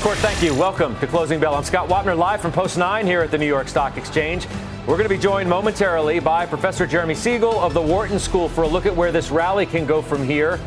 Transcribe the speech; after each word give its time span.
Court, 0.00 0.16
thank 0.18 0.42
you. 0.42 0.54
Welcome 0.54 0.98
to 1.00 1.06
Closing 1.06 1.38
Bell. 1.40 1.54
I'm 1.54 1.62
Scott 1.62 1.90
Wapner, 1.90 2.16
live 2.16 2.40
from 2.40 2.52
Post 2.52 2.78
9 2.78 3.04
here 3.04 3.20
at 3.20 3.30
the 3.30 3.36
New 3.36 3.46
York 3.46 3.68
Stock 3.68 3.98
Exchange. 3.98 4.48
We're 4.86 4.96
going 4.96 5.02
to 5.02 5.14
be 5.14 5.18
joined 5.18 5.46
momentarily 5.46 6.20
by 6.20 6.46
Professor 6.46 6.86
Jeremy 6.86 7.14
Siegel 7.14 7.60
of 7.60 7.74
the 7.74 7.82
Wharton 7.82 8.18
School 8.18 8.48
for 8.48 8.62
a 8.62 8.66
look 8.66 8.86
at 8.86 8.96
where 8.96 9.12
this 9.12 9.30
rally 9.30 9.66
can 9.66 9.84
go 9.84 10.00
from 10.00 10.24
here. 10.24 10.58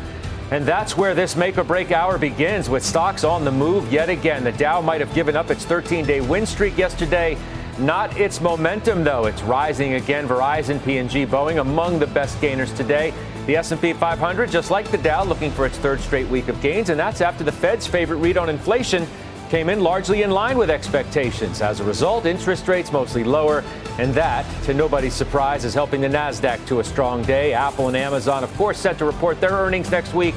And 0.52 0.64
that's 0.64 0.96
where 0.96 1.16
this 1.16 1.34
make 1.34 1.58
or 1.58 1.64
break 1.64 1.90
hour 1.90 2.16
begins 2.16 2.70
with 2.70 2.84
stocks 2.84 3.24
on 3.24 3.44
the 3.44 3.50
move 3.50 3.92
yet 3.92 4.08
again. 4.08 4.44
The 4.44 4.52
Dow 4.52 4.80
might 4.80 5.00
have 5.00 5.12
given 5.14 5.34
up 5.34 5.50
its 5.50 5.64
13 5.64 6.06
day 6.06 6.20
win 6.20 6.46
streak 6.46 6.78
yesterday. 6.78 7.36
Not 7.76 8.16
its 8.16 8.40
momentum 8.40 9.02
though. 9.02 9.26
It's 9.26 9.42
rising 9.42 9.94
again. 9.94 10.28
Verizon, 10.28 10.82
P&G, 10.84 11.26
Boeing 11.26 11.60
among 11.60 11.98
the 11.98 12.06
best 12.06 12.40
gainers 12.40 12.72
today. 12.72 13.12
The 13.46 13.56
S&P 13.56 13.92
500 13.92 14.50
just 14.50 14.70
like 14.70 14.90
the 14.90 14.96
Dow 14.96 15.22
looking 15.22 15.50
for 15.50 15.66
its 15.66 15.76
third 15.76 16.00
straight 16.00 16.28
week 16.28 16.48
of 16.48 16.60
gains 16.62 16.88
and 16.88 16.98
that's 16.98 17.20
after 17.20 17.44
the 17.44 17.52
Fed's 17.52 17.86
favorite 17.86 18.16
read 18.16 18.38
on 18.38 18.48
inflation 18.48 19.06
came 19.50 19.68
in 19.68 19.80
largely 19.80 20.22
in 20.22 20.30
line 20.30 20.56
with 20.56 20.70
expectations. 20.70 21.60
As 21.60 21.78
a 21.78 21.84
result, 21.84 22.26
interest 22.26 22.66
rates 22.66 22.90
mostly 22.90 23.22
lower, 23.22 23.62
and 23.98 24.12
that, 24.14 24.44
to 24.64 24.74
nobody's 24.74 25.14
surprise, 25.14 25.64
is 25.64 25.74
helping 25.74 26.00
the 26.00 26.08
Nasdaq 26.08 26.66
to 26.66 26.80
a 26.80 26.84
strong 26.84 27.22
day. 27.22 27.52
Apple 27.52 27.88
and 27.88 27.96
Amazon, 27.96 28.42
of 28.42 28.52
course, 28.56 28.78
set 28.78 28.98
to 28.98 29.04
report 29.04 29.40
their 29.40 29.52
earnings 29.52 29.90
next 29.90 30.14
week. 30.14 30.34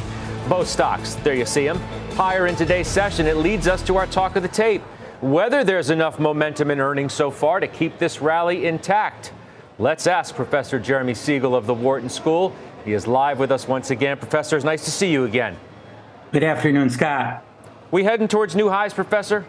Both 0.49 0.67
stocks, 0.67 1.15
there 1.15 1.33
you 1.33 1.45
see 1.45 1.65
them, 1.65 1.79
higher 2.11 2.47
in 2.47 2.55
today's 2.55 2.87
session. 2.87 3.25
It 3.25 3.37
leads 3.37 3.67
us 3.67 3.81
to 3.83 3.97
our 3.97 4.05
talk 4.05 4.35
of 4.35 4.43
the 4.43 4.49
tape. 4.49 4.81
Whether 5.21 5.63
there's 5.63 5.89
enough 5.89 6.19
momentum 6.19 6.69
in 6.69 6.79
earnings 6.79 7.13
so 7.13 7.31
far 7.31 7.59
to 7.59 7.67
keep 7.67 7.97
this 7.97 8.21
rally 8.21 8.67
intact. 8.67 9.31
Let's 9.79 10.07
ask 10.07 10.35
Professor 10.35 10.79
Jeremy 10.79 11.13
Siegel 11.13 11.55
of 11.55 11.65
the 11.65 11.73
Wharton 11.73 12.09
School. 12.09 12.55
He 12.87 12.93
is 12.93 13.05
live 13.05 13.37
with 13.37 13.51
us 13.51 13.67
once 13.67 13.91
again. 13.91 14.15
Professor, 14.17 14.55
it's 14.55 14.63
nice 14.63 14.85
to 14.85 14.91
see 14.91 15.11
you 15.11 15.25
again. 15.25 15.57
Good 16.31 16.45
afternoon, 16.45 16.89
Scott. 16.89 17.43
We 17.91 18.05
heading 18.05 18.29
towards 18.29 18.55
new 18.55 18.69
highs, 18.69 18.93
Professor? 18.93 19.45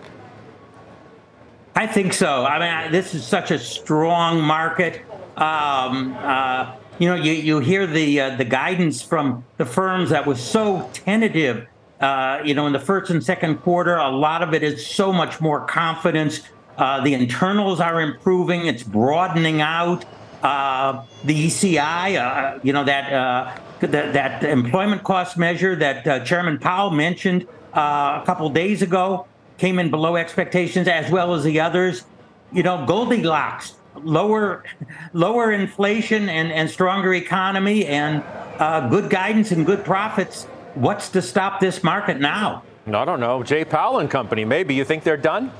I 1.76 1.86
think 1.86 2.14
so. 2.14 2.44
I 2.44 2.58
mean, 2.82 2.90
this 2.90 3.14
is 3.14 3.24
such 3.24 3.52
a 3.52 3.58
strong 3.60 4.40
market. 4.40 5.02
Um, 5.36 6.16
uh, 6.18 6.74
you 6.98 7.08
know, 7.08 7.14
you, 7.14 7.30
you 7.30 7.60
hear 7.60 7.86
the 7.86 8.20
uh, 8.20 8.36
the 8.36 8.44
guidance 8.44 9.02
from 9.02 9.44
the 9.56 9.64
firms 9.64 10.10
that 10.10 10.26
was 10.26 10.42
so 10.42 10.90
tentative. 10.92 11.68
Uh, 12.00 12.40
you 12.44 12.54
know, 12.54 12.66
in 12.66 12.72
the 12.72 12.80
first 12.80 13.08
and 13.12 13.22
second 13.22 13.58
quarter, 13.58 13.98
a 13.98 14.10
lot 14.10 14.42
of 14.42 14.52
it 14.52 14.64
is 14.64 14.84
so 14.84 15.12
much 15.12 15.40
more 15.40 15.64
confidence. 15.64 16.40
Uh, 16.76 17.04
the 17.04 17.14
internals 17.14 17.78
are 17.78 18.00
improving. 18.00 18.66
It's 18.66 18.82
broadening 18.82 19.60
out. 19.60 20.04
Uh, 20.42 21.04
the 21.24 21.46
ECI, 21.46 22.16
uh, 22.16 22.58
you 22.62 22.72
know, 22.72 22.84
that, 22.84 23.60
that, 23.80 24.12
that 24.12 24.44
employment 24.44 25.02
cost 25.02 25.36
measure 25.36 25.74
that 25.76 26.24
Chairman 26.24 26.58
Powell 26.58 26.90
mentioned 26.90 27.46
uh, 27.74 28.20
a 28.22 28.26
couple 28.26 28.48
days 28.50 28.82
ago 28.82 29.26
came 29.58 29.78
in 29.78 29.90
below 29.90 30.16
expectations, 30.16 30.88
as 30.88 31.10
well 31.10 31.34
as 31.34 31.44
the 31.44 31.60
others. 31.60 32.04
You 32.52 32.62
know, 32.62 32.86
Goldilocks, 32.86 33.74
lower, 33.96 34.64
lower 35.12 35.52
inflation 35.52 36.28
and, 36.28 36.50
and 36.50 36.70
stronger 36.70 37.12
economy, 37.14 37.84
and 37.86 38.22
uh, 38.58 38.88
good 38.88 39.10
guidance 39.10 39.50
and 39.50 39.66
good 39.66 39.84
profits. 39.84 40.44
What's 40.74 41.10
to 41.10 41.22
stop 41.22 41.60
this 41.60 41.82
market 41.82 42.20
now? 42.20 42.62
I 42.86 43.04
don't 43.04 43.20
know. 43.20 43.42
Jay 43.42 43.64
Powell 43.64 43.98
and 43.98 44.10
company, 44.10 44.44
maybe. 44.44 44.74
You 44.74 44.84
think 44.84 45.04
they're 45.04 45.16
done? 45.16 45.52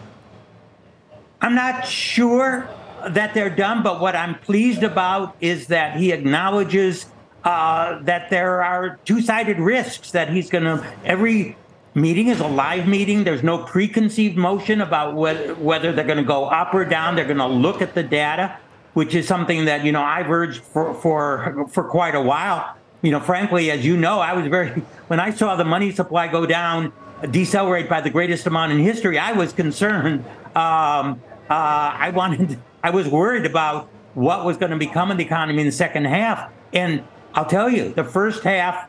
I'm 1.41 1.55
not 1.55 1.87
sure 1.87 2.69
that 3.09 3.35
they're 3.35 3.55
done, 3.55 3.83
but 3.83 4.01
what 4.01 4.17
I'm 4.17 4.35
pleased 4.39 4.83
about 4.83 5.37
is 5.41 5.69
that 5.69 5.97
he 5.97 6.13
acknowledges 6.13 7.07
uh, 7.45 8.03
that 8.03 8.31
there 8.31 8.63
are 8.63 8.99
two 9.05 9.21
sided 9.21 9.59
risks, 9.59 10.11
that 10.11 10.29
he's 10.29 10.51
going 10.51 10.65
to, 10.65 10.85
every 11.05 11.57
meeting 11.95 12.29
is 12.29 12.41
a 12.41 12.47
live 12.47 12.87
meeting. 12.87 13.25
There's 13.25 13.43
no 13.43 13.59
preconceived 13.59 14.37
motion 14.37 14.81
about 14.81 15.15
whether, 15.15 15.55
whether 15.55 15.93
they're 15.93 16.05
going 16.05 16.19
to 16.19 16.25
go 16.25 16.47
up 16.47 16.75
or 16.75 16.85
down. 16.85 17.17
They're 17.17 17.25
going 17.25 17.39
to 17.39 17.47
look 17.47 17.81
at 17.83 17.95
the 17.95 18.03
data, 18.03 18.57
which 18.95 19.15
is 19.15 19.27
something 19.27 19.65
that, 19.67 19.85
you 19.85 19.93
know, 19.93 20.03
I've 20.03 20.31
urged 20.31 20.63
for, 20.63 20.95
for, 20.95 21.67
for 21.71 21.85
quite 21.85 22.15
a 22.15 22.23
while. 22.23 22.77
You 23.03 23.13
know, 23.13 23.21
frankly, 23.21 23.71
as 23.71 23.85
you 23.85 23.97
know, 23.97 24.19
I 24.21 24.33
was 24.33 24.47
very, 24.49 24.71
when 25.07 25.21
I 25.21 25.31
saw 25.31 25.57
the 25.57 25.65
money 25.65 25.93
supply 25.93 26.29
go 26.29 26.47
down, 26.47 26.93
decelerate 27.31 27.89
by 27.89 28.01
the 28.01 28.11
greatest 28.11 28.47
amount 28.47 28.73
in 28.73 28.79
history, 28.79 29.19
I 29.19 29.33
was 29.33 29.53
concerned. 29.53 30.25
Um, 30.55 31.21
uh, 31.51 31.55
I 31.99 32.11
wanted, 32.11 32.61
I 32.83 32.91
was 32.91 33.09
worried 33.09 33.47
about 33.47 33.89
what 34.15 34.45
was 34.45 34.57
going 34.57 34.73
to 34.73 34.79
become 34.79 35.11
of 35.11 35.19
the 35.19 35.25
economy 35.25 35.61
in 35.61 35.67
the 35.67 35.73
second 35.73 36.07
half. 36.07 36.51
And 36.73 37.05
I'll 37.35 37.47
tell 37.47 37.71
you, 37.71 37.93
the 37.93 38.05
first 38.05 38.43
half, 38.43 38.89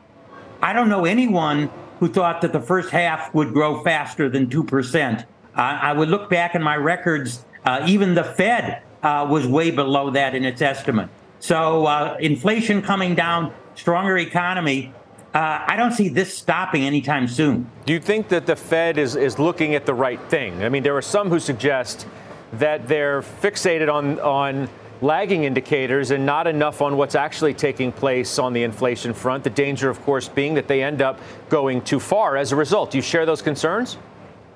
I 0.62 0.74
don't 0.74 0.90
know 0.90 1.06
anyone 1.06 1.70
who 2.00 2.08
thought 2.08 2.42
that 2.42 2.54
the 2.54 2.62
first 2.62 2.90
half 2.90 3.34
would 3.34 3.54
grow 3.54 3.84
faster 3.84 4.30
than 4.30 4.48
2%. 4.48 5.22
Uh, 5.22 5.26
I 5.56 5.94
would 5.94 6.10
look 6.10 6.30
back 6.30 6.56
in 6.56 6.64
my 6.64 6.76
records, 6.76 7.46
uh, 7.66 7.86
even 7.88 8.16
the 8.16 8.24
Fed 8.24 8.82
uh, 9.04 9.28
was 9.30 9.46
way 9.48 9.72
below 9.72 10.10
that 10.12 10.36
in 10.36 10.46
its 10.46 10.62
estimate. 10.62 11.10
So 11.40 11.86
uh, 11.86 12.18
inflation 12.20 12.82
coming 12.82 13.16
down, 13.16 13.54
stronger 13.76 14.18
economy. 14.18 14.94
Uh, 15.34 15.64
I 15.68 15.76
don't 15.76 15.92
see 15.92 16.10
this 16.10 16.36
stopping 16.36 16.84
anytime 16.84 17.28
soon. 17.28 17.70
Do 17.86 17.94
you 17.94 18.00
think 18.00 18.30
that 18.30 18.46
the 18.46 18.56
Fed 18.56 18.98
is, 18.98 19.16
is 19.16 19.38
looking 19.38 19.76
at 19.76 19.86
the 19.86 19.94
right 19.94 20.20
thing? 20.30 20.64
I 20.64 20.70
mean, 20.70 20.84
there 20.84 20.98
are 20.98 21.02
some 21.02 21.30
who 21.30 21.40
suggest 21.40 22.08
that 22.54 22.88
they're 22.88 23.22
fixated 23.22 23.92
on, 23.92 24.20
on 24.20 24.70
lagging 25.02 25.44
indicators 25.44 26.12
and 26.12 26.26
not 26.26 26.48
enough 26.48 26.82
on 26.82 26.98
what's 26.98 27.16
actually 27.16 27.54
taking 27.54 27.92
place 27.92 28.40
on 28.40 28.54
the 28.54 28.64
inflation 28.64 29.14
front. 29.14 29.44
The 29.44 29.50
danger, 29.50 29.90
of 29.90 30.02
course, 30.02 30.28
being 30.28 30.56
that 30.56 30.68
they 30.68 30.84
end 30.84 31.02
up 31.02 31.20
going 31.50 31.82
too 31.82 32.00
far 32.00 32.38
as 32.38 32.52
a 32.52 32.56
result. 32.56 32.92
Do 32.92 32.98
you 32.98 33.02
share 33.02 33.26
those 33.26 33.42
concerns? 33.42 33.98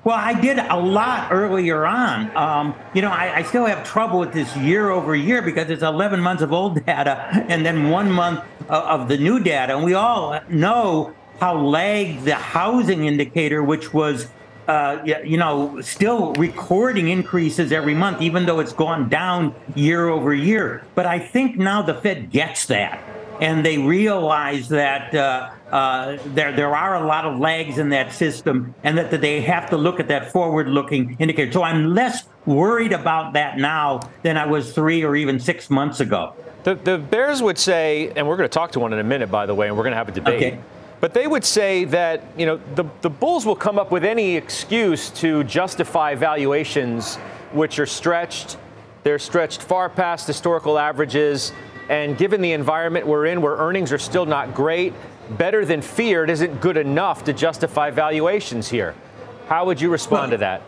Well, 0.04 0.16
I 0.16 0.38
did 0.38 0.58
a 0.58 0.78
lot 0.78 1.32
earlier 1.32 1.86
on. 1.86 2.36
Um, 2.36 2.74
you 2.92 3.00
know, 3.00 3.10
I, 3.10 3.36
I, 3.36 3.42
still 3.42 3.64
have 3.64 3.86
trouble 3.86 4.18
with 4.18 4.34
this 4.34 4.54
year 4.58 4.90
over 4.90 5.16
year 5.16 5.40
because 5.40 5.70
it's 5.70 5.82
11 5.82 6.20
months 6.20 6.42
of 6.42 6.52
old 6.52 6.84
data 6.84 7.26
and 7.48 7.64
then 7.64 7.88
one 7.88 8.10
month 8.10 8.44
of 8.68 9.08
the 9.08 9.16
new 9.16 9.40
data. 9.40 9.74
And 9.74 9.82
we 9.82 9.94
all 9.94 10.38
know 10.50 11.14
how 11.40 11.56
lagged 11.56 12.26
the 12.26 12.34
housing 12.34 13.06
indicator, 13.06 13.62
which 13.62 13.94
was 13.94 14.28
uh, 14.68 15.02
you 15.24 15.36
know, 15.36 15.80
still 15.80 16.32
recording 16.34 17.08
increases 17.08 17.72
every 17.72 17.94
month, 17.94 18.22
even 18.22 18.46
though 18.46 18.60
it's 18.60 18.72
gone 18.72 19.08
down 19.08 19.54
year 19.74 20.08
over 20.08 20.32
year. 20.34 20.84
But 20.94 21.06
I 21.06 21.18
think 21.18 21.58
now 21.58 21.82
the 21.82 21.94
Fed 21.94 22.30
gets 22.30 22.66
that, 22.66 23.02
and 23.40 23.64
they 23.64 23.78
realize 23.78 24.68
that 24.68 25.14
uh, 25.14 25.50
uh, 25.70 26.18
there 26.26 26.52
there 26.52 26.74
are 26.74 26.96
a 26.96 27.06
lot 27.06 27.24
of 27.24 27.38
lags 27.38 27.78
in 27.78 27.90
that 27.90 28.12
system, 28.12 28.74
and 28.82 28.96
that, 28.96 29.10
that 29.10 29.20
they 29.20 29.40
have 29.42 29.68
to 29.70 29.76
look 29.76 30.00
at 30.00 30.08
that 30.08 30.32
forward-looking 30.32 31.16
indicator. 31.18 31.52
So 31.52 31.62
I'm 31.62 31.94
less 31.94 32.24
worried 32.46 32.92
about 32.92 33.34
that 33.34 33.58
now 33.58 34.00
than 34.22 34.36
I 34.36 34.46
was 34.46 34.72
three 34.72 35.04
or 35.04 35.16
even 35.16 35.38
six 35.38 35.68
months 35.68 36.00
ago. 36.00 36.34
The, 36.62 36.76
the 36.76 36.96
Bears 36.96 37.42
would 37.42 37.58
say, 37.58 38.10
and 38.16 38.26
we're 38.26 38.38
going 38.38 38.48
to 38.48 38.54
talk 38.54 38.72
to 38.72 38.80
one 38.80 38.94
in 38.94 38.98
a 38.98 39.04
minute, 39.04 39.30
by 39.30 39.44
the 39.44 39.54
way, 39.54 39.68
and 39.68 39.76
we're 39.76 39.82
going 39.82 39.92
to 39.92 39.98
have 39.98 40.08
a 40.08 40.12
debate. 40.12 40.36
Okay 40.36 40.58
but 41.04 41.12
they 41.12 41.26
would 41.26 41.44
say 41.44 41.84
that, 41.84 42.22
you 42.34 42.46
know, 42.46 42.58
the, 42.76 42.84
the 43.02 43.10
Bulls 43.10 43.44
will 43.44 43.54
come 43.54 43.78
up 43.78 43.90
with 43.90 44.06
any 44.06 44.36
excuse 44.36 45.10
to 45.10 45.44
justify 45.44 46.14
valuations 46.14 47.16
which 47.52 47.78
are 47.78 47.84
stretched. 47.84 48.56
They're 49.02 49.18
stretched 49.18 49.60
far 49.60 49.90
past 49.90 50.26
historical 50.26 50.78
averages. 50.78 51.52
And 51.90 52.16
given 52.16 52.40
the 52.40 52.52
environment 52.52 53.06
we're 53.06 53.26
in, 53.26 53.42
where 53.42 53.54
earnings 53.54 53.92
are 53.92 53.98
still 53.98 54.24
not 54.24 54.54
great, 54.54 54.94
better 55.36 55.66
than 55.66 55.82
feared 55.82 56.30
isn't 56.30 56.62
good 56.62 56.78
enough 56.78 57.24
to 57.24 57.34
justify 57.34 57.90
valuations 57.90 58.70
here. 58.70 58.94
How 59.46 59.66
would 59.66 59.82
you 59.82 59.90
respond 59.90 60.22
well, 60.22 60.30
to 60.30 60.36
that? 60.38 60.62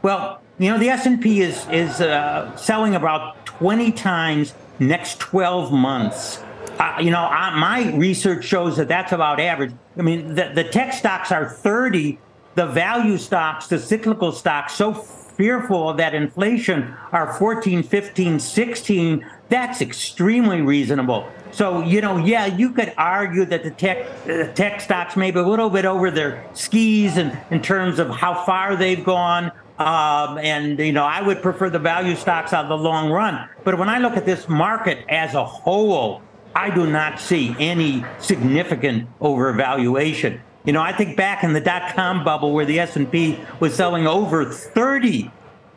Well, 0.00 0.40
you 0.58 0.70
know, 0.70 0.78
the 0.78 0.88
S&P 0.88 1.42
is 1.42 1.68
is 1.68 2.00
uh, 2.00 2.56
selling 2.56 2.94
about 2.94 3.44
20 3.44 3.92
times 3.92 4.54
next 4.78 5.20
12 5.20 5.70
months 5.70 6.42
you 7.00 7.10
know, 7.10 7.28
my 7.30 7.92
research 7.94 8.44
shows 8.44 8.76
that 8.76 8.88
that's 8.88 9.12
about 9.12 9.40
average. 9.40 9.72
I 9.98 10.02
mean, 10.02 10.34
the, 10.34 10.52
the 10.54 10.64
tech 10.64 10.92
stocks 10.94 11.30
are 11.30 11.48
30, 11.48 12.18
the 12.54 12.66
value 12.66 13.18
stocks, 13.18 13.66
the 13.66 13.78
cyclical 13.78 14.32
stocks, 14.32 14.74
so 14.74 14.92
fearful 14.92 15.88
of 15.88 15.96
that 15.96 16.14
inflation 16.14 16.94
are 17.12 17.32
14, 17.34 17.82
15, 17.82 18.38
16. 18.38 19.26
That's 19.48 19.80
extremely 19.80 20.60
reasonable. 20.60 21.26
So, 21.50 21.82
you 21.82 22.00
know, 22.00 22.18
yeah, 22.18 22.46
you 22.46 22.72
could 22.72 22.92
argue 22.96 23.44
that 23.46 23.64
the 23.64 23.70
tech 23.70 24.06
uh, 24.28 24.52
tech 24.52 24.80
stocks 24.80 25.16
may 25.16 25.30
be 25.30 25.40
a 25.40 25.46
little 25.46 25.70
bit 25.70 25.84
over 25.84 26.10
their 26.10 26.44
skis 26.54 27.16
in, 27.16 27.36
in 27.50 27.60
terms 27.60 27.98
of 27.98 28.10
how 28.10 28.44
far 28.44 28.76
they've 28.76 29.04
gone. 29.04 29.50
Um, 29.78 30.36
and, 30.38 30.78
you 30.78 30.92
know, 30.92 31.04
I 31.04 31.22
would 31.22 31.40
prefer 31.40 31.70
the 31.70 31.78
value 31.78 32.14
stocks 32.14 32.52
on 32.52 32.68
the 32.68 32.76
long 32.76 33.10
run. 33.10 33.48
But 33.64 33.78
when 33.78 33.88
I 33.88 33.98
look 33.98 34.16
at 34.16 34.26
this 34.26 34.46
market 34.46 35.04
as 35.08 35.34
a 35.34 35.44
whole, 35.44 36.22
I 36.54 36.70
do 36.70 36.86
not 36.86 37.20
see 37.20 37.54
any 37.58 38.04
significant 38.18 39.08
overvaluation. 39.20 40.40
You 40.64 40.72
know, 40.72 40.82
I 40.82 40.92
think 40.92 41.16
back 41.16 41.42
in 41.42 41.52
the 41.52 41.60
dot 41.60 41.94
com 41.94 42.22
bubble 42.24 42.52
where 42.52 42.66
the 42.66 42.80
S&P 42.80 43.38
was 43.60 43.74
selling 43.74 44.06
over 44.06 44.44
30 44.44 45.30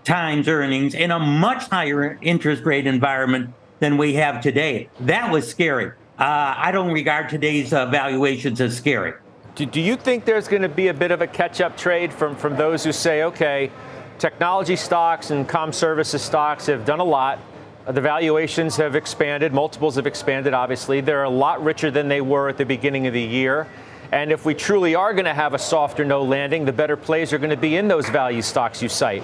times 0.04 0.48
earnings 0.48 0.94
in 0.94 1.12
a 1.12 1.20
much 1.20 1.70
higher 1.70 2.18
interest 2.22 2.64
rate 2.66 2.86
environment 2.86 3.54
than 3.80 3.98
we 3.98 4.16
have 4.16 4.42
today. 4.42 4.90
That 5.00 5.31
was 5.31 5.48
scary. 5.48 5.92
Uh, 6.20 6.54
I 6.58 6.72
don't 6.72 6.92
regard 6.92 7.30
today's 7.30 7.74
uh, 7.74 7.86
valuations 7.88 8.60
as 8.62 8.75
scary. 8.75 9.14
Do, 9.56 9.66
do 9.66 9.80
you 9.80 9.96
think 9.96 10.25
there's 10.25 10.48
going 10.48 10.62
to 10.64 10.70
be 10.70 10.88
a 10.88 10.94
bit 10.94 11.12
of 11.12 11.22
a 11.22 11.28
catch 11.28 11.62
up 11.62 11.78
trade 11.78 12.12
from, 12.12 12.36
from 12.36 12.56
those 12.56 12.84
who 12.84 12.92
say, 12.92 13.24
okay, 13.24 13.72
technology 14.20 14.75
stocks 14.75 15.31
and 15.31 15.48
com 15.48 15.72
services 15.72 16.22
stocks 16.22 16.66
have 16.66 16.86
done 16.86 17.00
a 17.00 17.04
lot? 17.04 17.40
The 17.88 18.01
valuations 18.01 18.77
have 18.77 18.95
expanded, 18.95 19.53
multiples 19.53 19.95
have 19.95 20.07
expanded, 20.07 20.53
obviously. 20.53 21.01
They're 21.01 21.24
a 21.24 21.30
lot 21.30 21.62
richer 21.63 21.91
than 21.91 22.07
they 22.07 22.21
were 22.21 22.47
at 22.47 22.57
the 22.57 22.65
beginning 22.65 23.07
of 23.07 23.13
the 23.13 23.21
year. 23.21 23.68
And 24.12 24.31
if 24.31 24.45
we 24.45 24.53
truly 24.53 24.95
are 24.95 25.13
going 25.13 25.25
to 25.25 25.33
have 25.33 25.53
a 25.53 25.59
soft 25.59 26.00
or 26.00 26.06
no 26.06 26.24
landing, 26.24 26.65
the 26.65 26.71
better 26.71 26.95
plays 26.95 27.33
are 27.33 27.38
going 27.38 27.50
to 27.50 27.57
be 27.57 27.75
in 27.75 27.88
those 27.88 28.07
value 28.07 28.41
stocks 28.41 28.81
you 28.81 28.88
cite. 28.88 29.24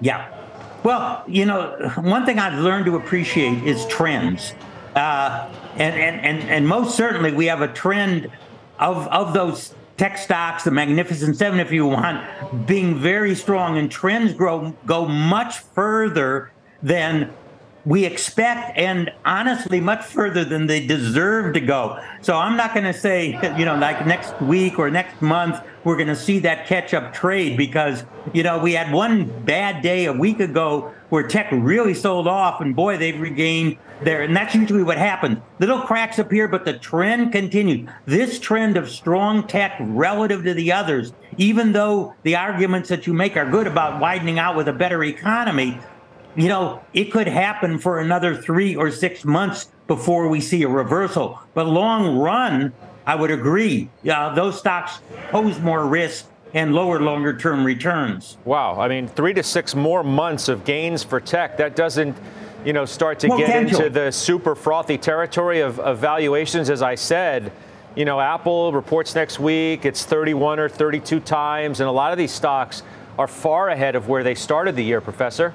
Yeah, 0.00 0.32
well, 0.86 1.24
you 1.26 1.46
know, 1.46 1.90
one 1.96 2.24
thing 2.24 2.38
I've 2.38 2.60
learned 2.60 2.84
to 2.86 2.94
appreciate 2.94 3.64
is 3.64 3.84
trends. 3.86 4.54
Uh, 4.94 5.52
and, 5.72 5.94
and, 5.96 6.20
and, 6.24 6.48
and 6.48 6.68
most 6.68 6.96
certainly 6.96 7.32
we 7.32 7.46
have 7.46 7.60
a 7.60 7.66
trend 7.66 8.30
of, 8.78 9.08
of 9.08 9.34
those 9.34 9.74
tech 9.96 10.16
stocks, 10.16 10.62
the 10.62 10.70
Magnificent 10.70 11.36
Seven, 11.36 11.58
if 11.58 11.72
you 11.72 11.86
want, 11.86 12.24
being 12.66 12.98
very 13.00 13.34
strong, 13.34 13.78
and 13.78 13.90
trends 13.90 14.32
grow 14.32 14.76
go 14.86 15.06
much 15.06 15.58
further 15.58 16.52
than 16.82 17.32
we 17.86 18.04
expect, 18.04 18.76
and 18.76 19.12
honestly, 19.24 19.80
much 19.80 20.04
further 20.04 20.44
than 20.44 20.66
they 20.66 20.84
deserve 20.84 21.54
to 21.54 21.60
go. 21.60 22.02
So 22.20 22.36
I'm 22.36 22.56
not 22.56 22.74
going 22.74 22.84
to 22.84 22.92
say, 22.92 23.38
you 23.56 23.64
know, 23.64 23.76
like 23.76 24.04
next 24.04 24.38
week 24.42 24.80
or 24.80 24.90
next 24.90 25.22
month, 25.22 25.60
we're 25.84 25.94
going 25.94 26.08
to 26.08 26.16
see 26.16 26.40
that 26.40 26.66
catch 26.66 26.92
up 26.94 27.14
trade 27.14 27.56
because, 27.56 28.04
you 28.32 28.42
know, 28.42 28.58
we 28.58 28.72
had 28.72 28.92
one 28.92 29.26
bad 29.44 29.82
day 29.82 30.06
a 30.06 30.12
week 30.12 30.40
ago 30.40 30.92
where 31.10 31.28
tech 31.28 31.46
really 31.52 31.94
sold 31.94 32.26
off, 32.26 32.60
and 32.60 32.74
boy, 32.74 32.96
they've 32.96 33.20
regained 33.20 33.78
there. 34.02 34.22
And 34.22 34.36
that's 34.36 34.52
usually 34.52 34.82
what 34.82 34.98
happens. 34.98 35.38
Little 35.60 35.80
cracks 35.80 36.18
appear, 36.18 36.48
but 36.48 36.64
the 36.64 36.76
trend 36.76 37.30
continues. 37.30 37.88
This 38.04 38.40
trend 38.40 38.76
of 38.76 38.90
strong 38.90 39.46
tech 39.46 39.76
relative 39.78 40.42
to 40.42 40.54
the 40.54 40.72
others, 40.72 41.12
even 41.38 41.70
though 41.70 42.16
the 42.24 42.34
arguments 42.34 42.88
that 42.88 43.06
you 43.06 43.14
make 43.14 43.36
are 43.36 43.48
good 43.48 43.68
about 43.68 44.00
widening 44.00 44.40
out 44.40 44.56
with 44.56 44.66
a 44.66 44.72
better 44.72 45.04
economy, 45.04 45.78
you 46.36 46.48
know, 46.48 46.82
it 46.92 47.06
could 47.06 47.26
happen 47.26 47.78
for 47.78 47.98
another 47.98 48.36
three 48.36 48.76
or 48.76 48.90
six 48.90 49.24
months 49.24 49.70
before 49.86 50.28
we 50.28 50.40
see 50.40 50.62
a 50.62 50.68
reversal. 50.68 51.40
But 51.54 51.66
long 51.66 52.18
run, 52.18 52.72
I 53.06 53.14
would 53.14 53.30
agree. 53.30 53.88
Uh, 54.08 54.34
those 54.34 54.58
stocks 54.58 55.00
pose 55.30 55.58
more 55.60 55.86
risk 55.86 56.26
and 56.52 56.74
lower 56.74 57.00
longer 57.00 57.36
term 57.36 57.64
returns. 57.64 58.36
Wow. 58.44 58.78
I 58.78 58.88
mean, 58.88 59.08
three 59.08 59.32
to 59.34 59.42
six 59.42 59.74
more 59.74 60.02
months 60.02 60.48
of 60.48 60.64
gains 60.64 61.02
for 61.02 61.20
tech. 61.20 61.56
That 61.56 61.74
doesn't, 61.74 62.16
you 62.64 62.72
know, 62.72 62.84
start 62.84 63.18
to 63.20 63.28
get 63.28 63.56
into 63.56 63.88
the 63.88 64.10
super 64.10 64.54
frothy 64.54 64.98
territory 64.98 65.60
of, 65.60 65.80
of 65.80 65.98
valuations, 65.98 66.68
as 66.68 66.82
I 66.82 66.96
said. 66.96 67.50
You 67.94 68.04
know, 68.04 68.20
Apple 68.20 68.72
reports 68.72 69.14
next 69.14 69.40
week. 69.40 69.86
It's 69.86 70.04
31 70.04 70.58
or 70.58 70.68
32 70.68 71.20
times, 71.20 71.80
and 71.80 71.88
a 71.88 71.92
lot 71.92 72.12
of 72.12 72.18
these 72.18 72.32
stocks 72.32 72.82
are 73.18 73.26
far 73.26 73.70
ahead 73.70 73.94
of 73.94 74.08
where 74.08 74.22
they 74.22 74.34
started 74.34 74.76
the 74.76 74.84
year, 74.84 75.00
Professor. 75.00 75.54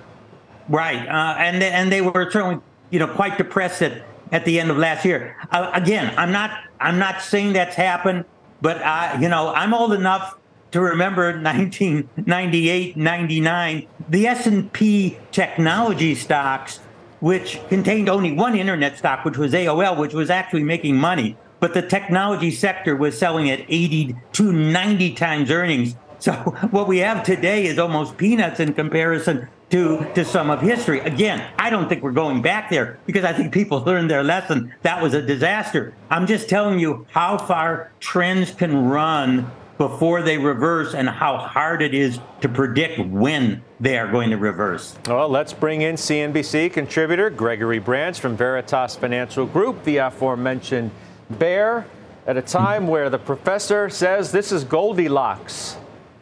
Right, 0.70 1.08
uh, 1.08 1.36
and 1.38 1.62
they, 1.62 1.72
and 1.72 1.92
they 1.92 2.02
were 2.02 2.30
certainly 2.32 2.60
you 2.90 3.00
know 3.00 3.08
quite 3.08 3.38
depressed 3.38 3.82
at, 3.82 4.04
at 4.32 4.46
the 4.46 4.60
end 4.60 4.70
of 4.72 4.78
last 4.78 5.06
year. 5.06 5.38
Uh, 5.52 5.72
again, 5.74 6.14
I'm 6.18 6.32
not 6.32 6.52
I'm 6.80 7.00
not 7.00 7.22
saying 7.22 7.54
that's 7.54 7.76
happened, 7.76 8.26
but 8.62 8.78
I, 8.82 9.20
you 9.20 9.30
know 9.30 9.54
I'm 9.54 9.74
old 9.74 9.94
enough 9.94 10.38
to 10.72 10.82
remember 10.82 11.34
1998, 11.42 12.98
99, 12.98 13.88
the 14.10 14.28
S&P 14.28 15.18
technology 15.32 16.16
stocks, 16.16 16.78
which 17.20 17.60
contained 17.68 18.10
only 18.10 18.32
one 18.32 18.56
internet 18.56 18.98
stock, 18.98 19.26
which 19.26 19.38
was 19.38 19.54
AOL, 19.54 19.98
which 19.98 20.14
was 20.14 20.30
actually 20.30 20.64
making 20.64 20.96
money, 20.96 21.36
but 21.60 21.74
the 21.74 21.82
technology 21.82 22.52
sector 22.52 22.96
was 22.96 23.18
selling 23.18 23.50
at 23.50 23.62
80 23.68 24.16
to 24.34 24.52
90 24.52 25.14
times 25.14 25.52
earnings. 25.52 25.96
So 26.20 26.34
what 26.72 26.88
we 26.88 27.00
have 27.00 27.24
today 27.24 27.66
is 27.66 27.78
almost 27.78 28.18
peanuts 28.18 28.60
in 28.60 28.74
comparison 28.74 29.48
to, 29.72 30.06
to 30.14 30.24
some 30.26 30.50
of 30.50 30.62
history. 30.62 31.00
Again, 31.00 31.50
I 31.58 31.70
don't 31.70 31.88
think 31.90 32.04
we're 32.04 32.12
going 32.12 32.42
back 32.42 32.70
there 32.70 33.00
because 33.06 33.24
I 33.24 33.34
think 33.34 33.54
people 33.54 33.80
learned 33.80 34.10
their 34.10 34.24
lesson. 34.24 34.74
That 34.84 35.02
was 35.02 35.14
a 35.14 35.22
disaster. 35.22 35.94
I'm 36.10 36.28
just 36.28 36.50
telling 36.50 36.80
you 36.80 37.08
how 37.12 37.38
far 37.38 37.92
trends 38.00 38.52
can 38.52 38.90
run 38.90 39.50
before 39.78 40.22
they 40.22 40.38
reverse 40.38 40.94
and 40.94 41.10
how 41.10 41.38
hard 41.38 41.82
it 41.82 41.96
is 41.96 42.20
to 42.42 42.48
predict 42.48 43.00
when 43.00 43.64
they 43.80 43.98
are 43.98 44.12
going 44.12 44.30
to 44.30 44.38
reverse. 44.38 44.96
Well, 45.08 45.28
let's 45.28 45.54
bring 45.54 45.82
in 45.82 45.96
CNBC 45.96 46.72
contributor 46.72 47.32
Gregory 47.32 47.80
Branch 47.80 48.20
from 48.20 48.38
Veritas 48.38 48.96
Financial 48.96 49.48
Group, 49.48 49.84
the 49.84 49.98
aforementioned 49.98 50.92
bear, 51.32 51.88
at 52.28 52.38
a 52.38 52.44
time 52.44 52.88
where 52.88 53.10
the 53.10 53.18
professor 53.18 53.90
says 53.90 54.32
this 54.32 54.52
is 54.52 54.64
Goldilocks. 54.64 55.78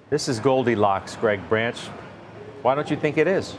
This 0.09 0.29
is 0.29 0.39
Goldilocks, 0.39 1.17
Greg 1.17 1.41
Branch. 1.49 1.77
Why 2.61 2.75
don't 2.75 2.89
you 2.89 2.97
think 2.97 3.17
it 3.17 3.27
is? 3.27 3.55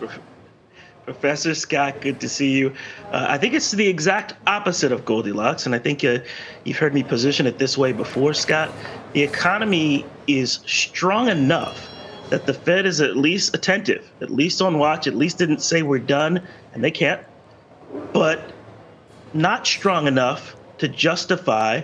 Professor 1.04 1.54
Scott, 1.54 2.00
good 2.00 2.20
to 2.20 2.28
see 2.28 2.50
you. 2.50 2.74
Uh, 3.10 3.26
I 3.28 3.38
think 3.38 3.54
it's 3.54 3.70
the 3.70 3.88
exact 3.88 4.34
opposite 4.46 4.92
of 4.92 5.04
Goldilocks, 5.04 5.66
and 5.66 5.74
I 5.74 5.78
think 5.78 6.04
uh, 6.04 6.18
you've 6.64 6.76
heard 6.76 6.92
me 6.94 7.02
position 7.02 7.46
it 7.46 7.58
this 7.58 7.78
way 7.78 7.92
before, 7.92 8.34
Scott. 8.34 8.70
The 9.14 9.22
economy 9.22 10.04
is 10.26 10.60
strong 10.66 11.28
enough 11.28 11.88
that 12.28 12.46
the 12.46 12.54
Fed 12.54 12.86
is 12.86 13.00
at 13.00 13.16
least 13.16 13.54
attentive, 13.54 14.08
at 14.20 14.30
least 14.30 14.62
on 14.62 14.78
watch, 14.78 15.06
at 15.06 15.16
least 15.16 15.38
didn't 15.38 15.62
say 15.62 15.82
we're 15.82 15.98
done, 15.98 16.46
and 16.74 16.84
they 16.84 16.90
can't, 16.90 17.20
but 18.12 18.52
not 19.32 19.66
strong 19.66 20.06
enough 20.06 20.54
to 20.78 20.86
justify 20.86 21.82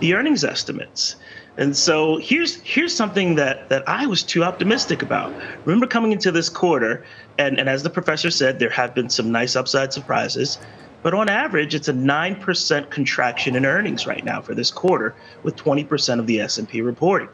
the 0.00 0.14
earnings 0.14 0.44
estimates. 0.44 1.16
And 1.58 1.76
so 1.76 2.18
here's 2.18 2.56
here's 2.62 2.94
something 2.94 3.34
that 3.36 3.68
that 3.70 3.88
I 3.88 4.06
was 4.06 4.22
too 4.22 4.44
optimistic 4.44 5.02
about. 5.02 5.32
Remember 5.64 5.86
coming 5.86 6.12
into 6.12 6.30
this 6.30 6.48
quarter, 6.48 7.04
and, 7.38 7.58
and 7.58 7.68
as 7.68 7.82
the 7.82 7.90
professor 7.90 8.30
said, 8.30 8.58
there 8.58 8.70
have 8.70 8.94
been 8.94 9.08
some 9.08 9.32
nice 9.32 9.56
upside 9.56 9.92
surprises. 9.92 10.58
But 11.02 11.14
on 11.14 11.28
average, 11.28 11.74
it's 11.74 11.86
a 11.86 11.92
9% 11.92 12.90
contraction 12.90 13.54
in 13.54 13.64
earnings 13.64 14.08
right 14.08 14.24
now 14.24 14.40
for 14.40 14.54
this 14.56 14.72
quarter, 14.72 15.14
with 15.44 15.54
20% 15.54 16.18
of 16.18 16.26
the 16.26 16.40
S&P 16.40 16.80
reporting. 16.80 17.28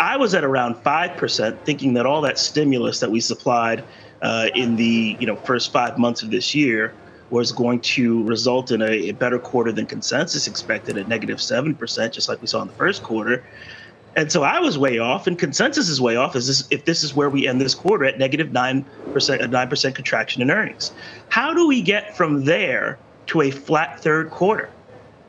I 0.00 0.16
was 0.16 0.32
at 0.32 0.42
around 0.42 0.76
5%, 0.76 1.58
thinking 1.64 1.92
that 1.94 2.06
all 2.06 2.22
that 2.22 2.38
stimulus 2.38 3.00
that 3.00 3.10
we 3.10 3.20
supplied 3.20 3.84
uh, 4.22 4.48
in 4.54 4.74
the 4.76 5.16
you 5.20 5.26
know 5.26 5.36
first 5.36 5.70
five 5.70 5.98
months 5.98 6.22
of 6.22 6.30
this 6.30 6.54
year 6.54 6.94
was 7.34 7.50
going 7.50 7.80
to 7.80 8.22
result 8.22 8.70
in 8.70 8.80
a, 8.80 9.08
a 9.08 9.12
better 9.12 9.40
quarter 9.40 9.72
than 9.72 9.86
consensus 9.86 10.46
expected 10.46 10.96
at 10.96 11.08
negative 11.08 11.38
7%, 11.38 12.12
just 12.12 12.28
like 12.28 12.40
we 12.40 12.46
saw 12.46 12.62
in 12.62 12.68
the 12.68 12.74
first 12.74 13.02
quarter. 13.02 13.44
And 14.14 14.30
so 14.30 14.44
I 14.44 14.60
was 14.60 14.78
way 14.78 14.98
off, 15.00 15.26
and 15.26 15.36
consensus 15.36 15.88
is 15.88 16.00
way 16.00 16.14
off. 16.14 16.36
Is 16.36 16.46
this 16.46 16.68
if 16.70 16.84
this 16.84 17.02
is 17.02 17.16
where 17.16 17.28
we 17.28 17.48
end 17.48 17.60
this 17.60 17.74
quarter 17.74 18.04
at 18.04 18.16
negative 18.16 18.52
nine 18.52 18.86
percent, 19.12 19.42
a 19.42 19.48
nine 19.48 19.68
percent 19.68 19.96
contraction 19.96 20.40
in 20.40 20.52
earnings? 20.52 20.92
How 21.30 21.52
do 21.52 21.66
we 21.66 21.82
get 21.82 22.16
from 22.16 22.44
there 22.44 23.00
to 23.26 23.40
a 23.40 23.50
flat 23.50 24.00
third 24.00 24.30
quarter? 24.30 24.70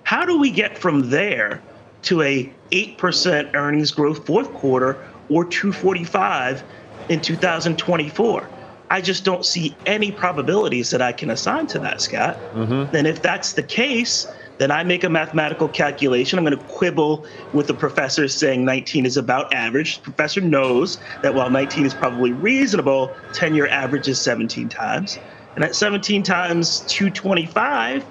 How 0.03 0.23
do 0.23 0.37
we 0.39 0.51
get 0.51 0.77
from 0.77 1.09
there 1.09 1.63
to 2.03 2.21
a 2.21 2.53
eight 2.71 2.99
percent 2.99 3.49
earnings 3.55 3.89
growth 3.91 4.23
fourth 4.27 4.53
quarter 4.53 5.03
or 5.29 5.45
245 5.45 6.63
in 7.09 7.21
2024? 7.21 8.54
I 8.89 9.01
just 9.01 9.23
don't 9.23 9.45
see 9.45 9.75
any 9.85 10.11
probabilities 10.11 10.91
that 10.91 11.01
I 11.01 11.11
can 11.11 11.31
assign 11.31 11.67
to 11.67 11.79
that, 11.79 12.01
Scott. 12.01 12.37
Mm-hmm. 12.53 12.95
And 12.95 13.07
if 13.07 13.21
that's 13.21 13.53
the 13.53 13.63
case, 13.63 14.27
then 14.57 14.71
I 14.71 14.83
make 14.83 15.03
a 15.03 15.09
mathematical 15.09 15.67
calculation. 15.67 16.39
I'm 16.39 16.45
going 16.45 16.57
to 16.57 16.63
quibble 16.65 17.25
with 17.53 17.67
the 17.67 17.73
professor 17.73 18.27
saying 18.27 18.63
19 18.63 19.05
is 19.05 19.17
about 19.17 19.53
average. 19.53 19.97
The 19.97 20.03
professor 20.03 20.41
knows 20.41 20.99
that 21.23 21.33
while 21.33 21.49
19 21.49 21.85
is 21.85 21.93
probably 21.93 22.31
reasonable, 22.31 23.13
10 23.33 23.55
year 23.55 23.67
average 23.67 24.07
is 24.07 24.19
17 24.21 24.69
times. 24.69 25.19
And 25.55 25.63
at 25.63 25.75
17 25.75 26.23
times 26.23 26.81
225, 26.87 28.05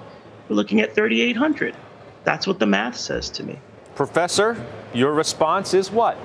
we're 0.49 0.55
looking 0.55 0.81
at 0.81 0.93
3,800. 0.93 1.75
That's 2.23 2.47
what 2.47 2.59
the 2.59 2.65
math 2.65 2.97
says 2.97 3.29
to 3.31 3.43
me. 3.43 3.59
Professor, 3.95 4.63
your 4.93 5.13
response 5.13 5.73
is 5.73 5.91
what? 5.91 6.17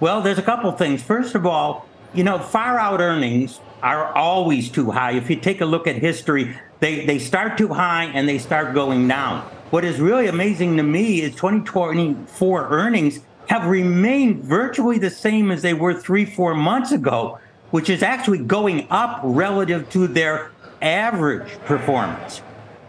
Well, 0.00 0.22
there's 0.22 0.38
a 0.38 0.42
couple 0.42 0.72
things. 0.72 1.02
First 1.02 1.34
of 1.34 1.46
all, 1.46 1.86
you 2.14 2.24
know, 2.24 2.38
far 2.38 2.78
out 2.78 3.00
earnings 3.00 3.60
are 3.82 4.12
always 4.14 4.68
too 4.70 4.90
high. 4.90 5.12
If 5.12 5.30
you 5.30 5.36
take 5.36 5.60
a 5.60 5.66
look 5.66 5.86
at 5.86 5.96
history, 5.96 6.56
they, 6.80 7.06
they 7.06 7.18
start 7.18 7.56
too 7.56 7.68
high 7.68 8.04
and 8.04 8.28
they 8.28 8.38
start 8.38 8.74
going 8.74 9.06
down. 9.08 9.40
What 9.70 9.84
is 9.84 10.00
really 10.00 10.26
amazing 10.26 10.76
to 10.78 10.82
me 10.82 11.22
is 11.22 11.34
2024 11.36 12.68
earnings 12.70 13.20
have 13.48 13.66
remained 13.66 14.42
virtually 14.44 14.98
the 14.98 15.10
same 15.10 15.50
as 15.50 15.62
they 15.62 15.74
were 15.74 15.94
three, 15.94 16.24
four 16.24 16.54
months 16.54 16.92
ago, 16.92 17.38
which 17.70 17.88
is 17.88 18.02
actually 18.02 18.38
going 18.38 18.86
up 18.90 19.20
relative 19.22 19.88
to 19.90 20.06
their 20.06 20.50
average 20.82 21.48
performance. 21.64 22.42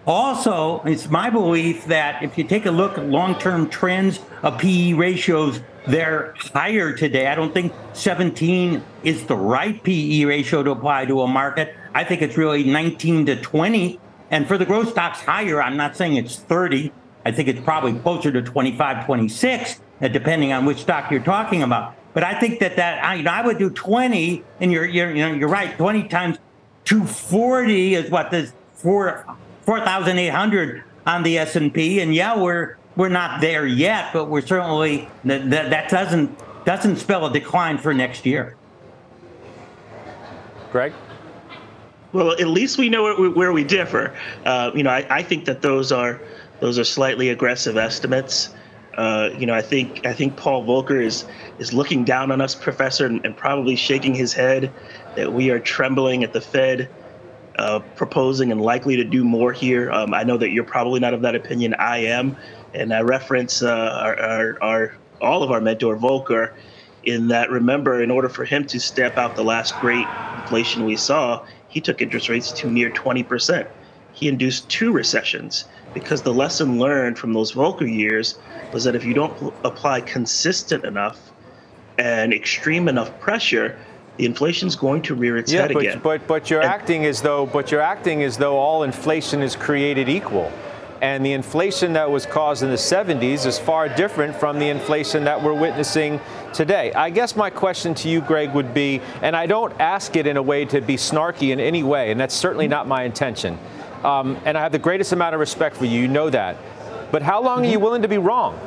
Also, 0.07 0.81
it's 0.83 1.09
my 1.09 1.29
belief 1.29 1.85
that 1.85 2.23
if 2.23 2.37
you 2.37 2.43
take 2.43 2.65
a 2.65 2.71
look 2.71 2.97
at 2.97 3.05
long 3.05 3.37
term 3.37 3.69
trends 3.69 4.19
of 4.43 4.57
PE 4.57 4.93
ratios, 4.93 5.61
they're 5.87 6.33
higher 6.53 6.95
today. 6.95 7.27
I 7.27 7.35
don't 7.35 7.53
think 7.53 7.73
17 7.93 8.83
is 9.03 9.25
the 9.25 9.35
right 9.35 9.81
PE 9.83 10.25
ratio 10.25 10.63
to 10.63 10.71
apply 10.71 11.05
to 11.05 11.21
a 11.21 11.27
market. 11.27 11.75
I 11.93 12.03
think 12.03 12.21
it's 12.21 12.37
really 12.37 12.63
19 12.63 13.25
to 13.27 13.41
20. 13.41 13.99
And 14.29 14.47
for 14.47 14.57
the 14.57 14.65
growth 14.65 14.89
stocks, 14.91 15.21
higher. 15.21 15.61
I'm 15.61 15.77
not 15.77 15.95
saying 15.95 16.15
it's 16.15 16.37
30. 16.37 16.91
I 17.25 17.31
think 17.31 17.49
it's 17.49 17.59
probably 17.59 17.93
closer 17.99 18.31
to 18.31 18.41
25, 18.41 19.05
26, 19.05 19.81
uh, 20.01 20.07
depending 20.07 20.53
on 20.53 20.65
which 20.65 20.79
stock 20.79 21.11
you're 21.11 21.19
talking 21.19 21.61
about. 21.63 21.95
But 22.13 22.23
I 22.23 22.39
think 22.39 22.59
that 22.59 22.75
that 22.75 23.03
I, 23.03 23.15
you 23.15 23.23
know, 23.23 23.31
I 23.31 23.45
would 23.45 23.57
do 23.57 23.69
20, 23.69 24.43
and 24.59 24.71
you're, 24.71 24.85
you're 24.85 25.11
you 25.11 25.27
know 25.27 25.33
you're 25.33 25.49
right. 25.49 25.77
20 25.77 26.07
times 26.09 26.37
240 26.85 27.95
is 27.95 28.11
what 28.11 28.31
this 28.31 28.53
four 28.73 29.25
4,800 29.63 30.83
on 31.05 31.23
the 31.23 31.37
S&P, 31.37 31.99
and 31.99 32.13
yeah, 32.13 32.37
we're 32.37 32.77
we're 33.01 33.09
not 33.09 33.41
there 33.41 33.65
yet, 33.65 34.13
but 34.13 34.25
we're 34.25 34.45
certainly 34.45 35.09
that 35.23 35.49
that 35.49 35.89
doesn't 35.89 36.29
doesn't 36.65 36.97
spell 36.97 37.25
a 37.25 37.33
decline 37.33 37.79
for 37.79 37.95
next 37.95 38.27
year. 38.27 38.55
Greg. 40.71 40.93
Well, 42.13 42.33
at 42.33 42.45
least 42.45 42.77
we 42.77 42.89
know 42.89 43.31
where 43.31 43.53
we 43.53 43.63
differ. 43.63 44.15
Uh, 44.45 44.69
you 44.75 44.83
know, 44.83 44.91
I, 44.91 45.07
I, 45.09 45.23
think 45.23 45.45
that 45.45 45.63
those 45.63 45.91
are 45.91 46.21
those 46.59 46.77
are 46.77 46.83
slightly 46.83 47.29
aggressive 47.29 47.75
estimates. 47.75 48.53
Uh, 48.95 49.29
you 49.35 49.47
know, 49.47 49.55
I 49.55 49.63
think 49.63 50.05
I 50.05 50.13
think 50.13 50.35
Paul 50.35 50.63
Volcker 50.63 51.03
is 51.03 51.25
is 51.57 51.73
looking 51.73 52.03
down 52.03 52.31
on 52.31 52.39
us, 52.39 52.53
Professor, 52.53 53.07
and, 53.07 53.25
and 53.25 53.35
probably 53.35 53.75
shaking 53.75 54.13
his 54.13 54.31
head 54.31 54.71
that 55.15 55.33
we 55.33 55.49
are 55.49 55.59
trembling 55.59 56.23
at 56.23 56.33
the 56.33 56.41
Fed 56.41 56.87
uh, 57.57 57.79
proposing 57.95 58.51
and 58.51 58.61
likely 58.61 58.95
to 58.95 59.03
do 59.03 59.23
more 59.23 59.53
here. 59.53 59.91
Um, 59.91 60.13
I 60.13 60.23
know 60.23 60.37
that 60.37 60.51
you're 60.51 60.63
probably 60.63 60.99
not 60.99 61.13
of 61.13 61.21
that 61.21 61.35
opinion. 61.35 61.73
I 61.75 61.97
am, 61.97 62.37
and 62.73 62.93
I 62.93 63.01
reference 63.01 63.61
uh, 63.61 63.69
our, 63.69 64.19
our, 64.19 64.57
our 64.61 64.95
all 65.21 65.43
of 65.43 65.51
our 65.51 65.61
mentor 65.61 65.95
Volcker 65.97 66.53
in 67.03 67.27
that. 67.29 67.49
Remember, 67.49 68.01
in 68.01 68.11
order 68.11 68.29
for 68.29 68.45
him 68.45 68.65
to 68.67 68.79
step 68.79 69.17
out 69.17 69.35
the 69.35 69.43
last 69.43 69.75
great 69.79 70.07
inflation 70.41 70.85
we 70.85 70.95
saw, 70.95 71.45
he 71.67 71.79
took 71.79 72.01
interest 72.01 72.29
rates 72.29 72.51
to 72.53 72.69
near 72.69 72.89
20%. 72.89 73.67
He 74.13 74.27
induced 74.27 74.69
two 74.69 74.91
recessions 74.91 75.65
because 75.93 76.21
the 76.21 76.33
lesson 76.33 76.79
learned 76.79 77.17
from 77.17 77.33
those 77.33 77.53
Volcker 77.53 77.89
years 77.89 78.37
was 78.73 78.83
that 78.83 78.95
if 78.95 79.03
you 79.03 79.13
don't 79.13 79.53
apply 79.63 80.01
consistent 80.01 80.85
enough 80.85 81.31
and 81.97 82.33
extreme 82.33 82.87
enough 82.87 83.17
pressure, 83.19 83.77
the 84.17 84.25
inflation's 84.25 84.75
going 84.75 85.01
to 85.03 85.15
rear 85.15 85.37
its 85.37 85.51
yeah, 85.51 85.61
head 85.61 85.73
but, 85.73 85.79
again. 85.83 85.99
But 86.03 86.27
but 86.27 86.49
you're 86.49 86.61
and, 86.61 86.69
acting 86.69 87.05
as 87.05 87.21
though 87.21 87.45
but 87.45 87.71
you're 87.71 87.81
acting 87.81 88.23
as 88.23 88.37
though 88.37 88.57
all 88.57 88.83
inflation 88.83 89.41
is 89.41 89.55
created 89.55 90.09
equal. 90.09 90.51
And 91.01 91.25
the 91.25 91.33
inflation 91.33 91.93
that 91.93 92.11
was 92.11 92.27
caused 92.27 92.61
in 92.61 92.69
the 92.69 92.75
70s 92.75 93.47
is 93.47 93.57
far 93.57 93.89
different 93.89 94.35
from 94.35 94.59
the 94.59 94.69
inflation 94.69 95.23
that 95.23 95.41
we're 95.41 95.59
witnessing 95.59 96.21
today. 96.53 96.93
I 96.93 97.09
guess 97.09 97.35
my 97.35 97.49
question 97.49 97.95
to 97.95 98.09
you, 98.09 98.21
Greg, 98.21 98.53
would 98.53 98.71
be, 98.71 99.01
and 99.23 99.35
I 99.35 99.47
don't 99.47 99.73
ask 99.79 100.15
it 100.15 100.27
in 100.27 100.37
a 100.37 100.43
way 100.43 100.63
to 100.65 100.79
be 100.79 100.97
snarky 100.97 101.51
in 101.51 101.59
any 101.59 101.81
way, 101.81 102.11
and 102.11 102.19
that's 102.19 102.35
certainly 102.35 102.67
not 102.67 102.87
my 102.87 103.03
intention. 103.03 103.57
Um, 104.03 104.37
and 104.45 104.55
I 104.55 104.61
have 104.61 104.71
the 104.71 104.79
greatest 104.79 105.11
amount 105.11 105.33
of 105.33 105.39
respect 105.39 105.75
for 105.75 105.85
you, 105.85 106.01
you 106.01 106.07
know 106.07 106.29
that. 106.29 106.57
But 107.11 107.23
how 107.23 107.41
long 107.41 107.65
are 107.65 107.69
you 107.69 107.79
willing 107.79 108.03
to 108.03 108.07
be 108.07 108.19
wrong? 108.19 108.59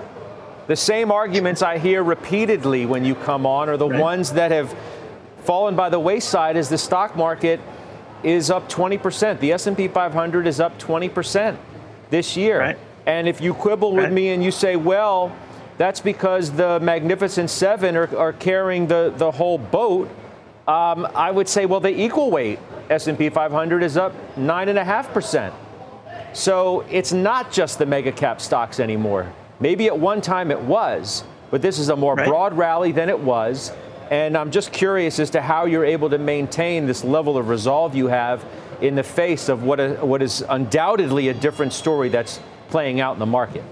The 0.67 0.77
same 0.77 1.13
arguments 1.13 1.63
I 1.63 1.79
hear 1.79 2.03
repeatedly 2.03 2.85
when 2.85 3.05
you 3.05 3.15
come 3.15 3.47
on 3.47 3.69
are 3.69 3.77
the 3.77 3.89
right. 3.89 4.01
ones 4.01 4.33
that 4.33 4.51
have 4.51 4.77
fallen 5.45 5.77
by 5.77 5.89
the 5.89 6.01
wayside 6.01 6.57
as 6.57 6.69
the 6.69 6.79
stock 6.79 7.17
market 7.17 7.61
is 8.25 8.51
up 8.51 8.69
20%. 8.69 9.39
The 9.39 9.53
S&P 9.53 9.87
500 9.87 10.47
is 10.49 10.59
up 10.59 10.77
20% 10.81 11.57
this 12.15 12.37
year. 12.37 12.61
Right. 12.61 12.79
And 13.07 13.27
if 13.27 13.41
you 13.41 13.53
quibble 13.53 13.97
right. 13.97 14.05
with 14.05 14.13
me 14.13 14.29
and 14.29 14.43
you 14.43 14.53
say, 14.53 14.77
well, 14.77 15.37
that's 15.79 16.01
because 16.01 16.53
the 16.53 16.79
Magnificent 16.79 17.51
Seven 17.51 17.97
are, 17.97 18.17
are 18.17 18.33
carrying 18.33 18.87
the, 18.87 19.13
the 19.17 19.33
whole 19.33 19.59
boat, 19.59 20.09
um, 20.69 21.09
I 21.15 21.33
would 21.33 21.49
say, 21.49 21.67
well, 21.67 21.81
the 21.81 22.01
equal 22.01 22.31
weight 22.31 22.61
S&P 22.89 23.29
500 23.31 23.83
is 23.83 23.97
up 23.97 24.13
9.5%. 24.37 25.53
So 26.33 26.83
it's 26.89 27.13
not 27.13 27.51
just 27.51 27.79
the 27.79 27.87
mega 27.87 28.13
cap 28.13 28.41
stocks 28.41 28.79
anymore. 28.79 29.33
Maybe 29.59 29.87
at 29.87 29.99
one 29.99 30.21
time 30.21 30.53
it 30.53 30.61
was, 30.61 31.25
but 31.51 31.63
this 31.63 31.81
is 31.81 31.89
a 31.89 31.97
more 31.97 32.15
right. 32.15 32.29
broad 32.29 32.57
rally 32.57 32.93
than 32.93 33.09
it 33.09 33.19
was. 33.19 33.73
And 34.11 34.37
I'm 34.37 34.53
just 34.53 34.73
curious 34.73 35.19
as 35.19 35.31
to 35.31 35.43
how 35.43 35.65
you're 35.67 35.85
able 35.85 36.11
to 36.11 36.19
maintain 36.19 36.87
this 36.87 37.03
level 37.03 37.37
of 37.37 37.49
resolve 37.49 37.97
you 37.97 38.07
have 38.07 38.45
in 38.81 38.95
the 38.95 39.03
face 39.03 39.49
of 39.49 39.63
what, 39.63 39.81
a, 39.81 39.95
what 40.05 40.23
is 40.23 40.45
undoubtedly 40.49 41.29
a 41.29 41.35
different 41.35 41.73
story 41.73 42.09
that's 42.09 42.41
playing 42.69 43.01
out 43.01 43.15
in 43.15 43.19
the 43.19 43.27
market. 43.27 43.63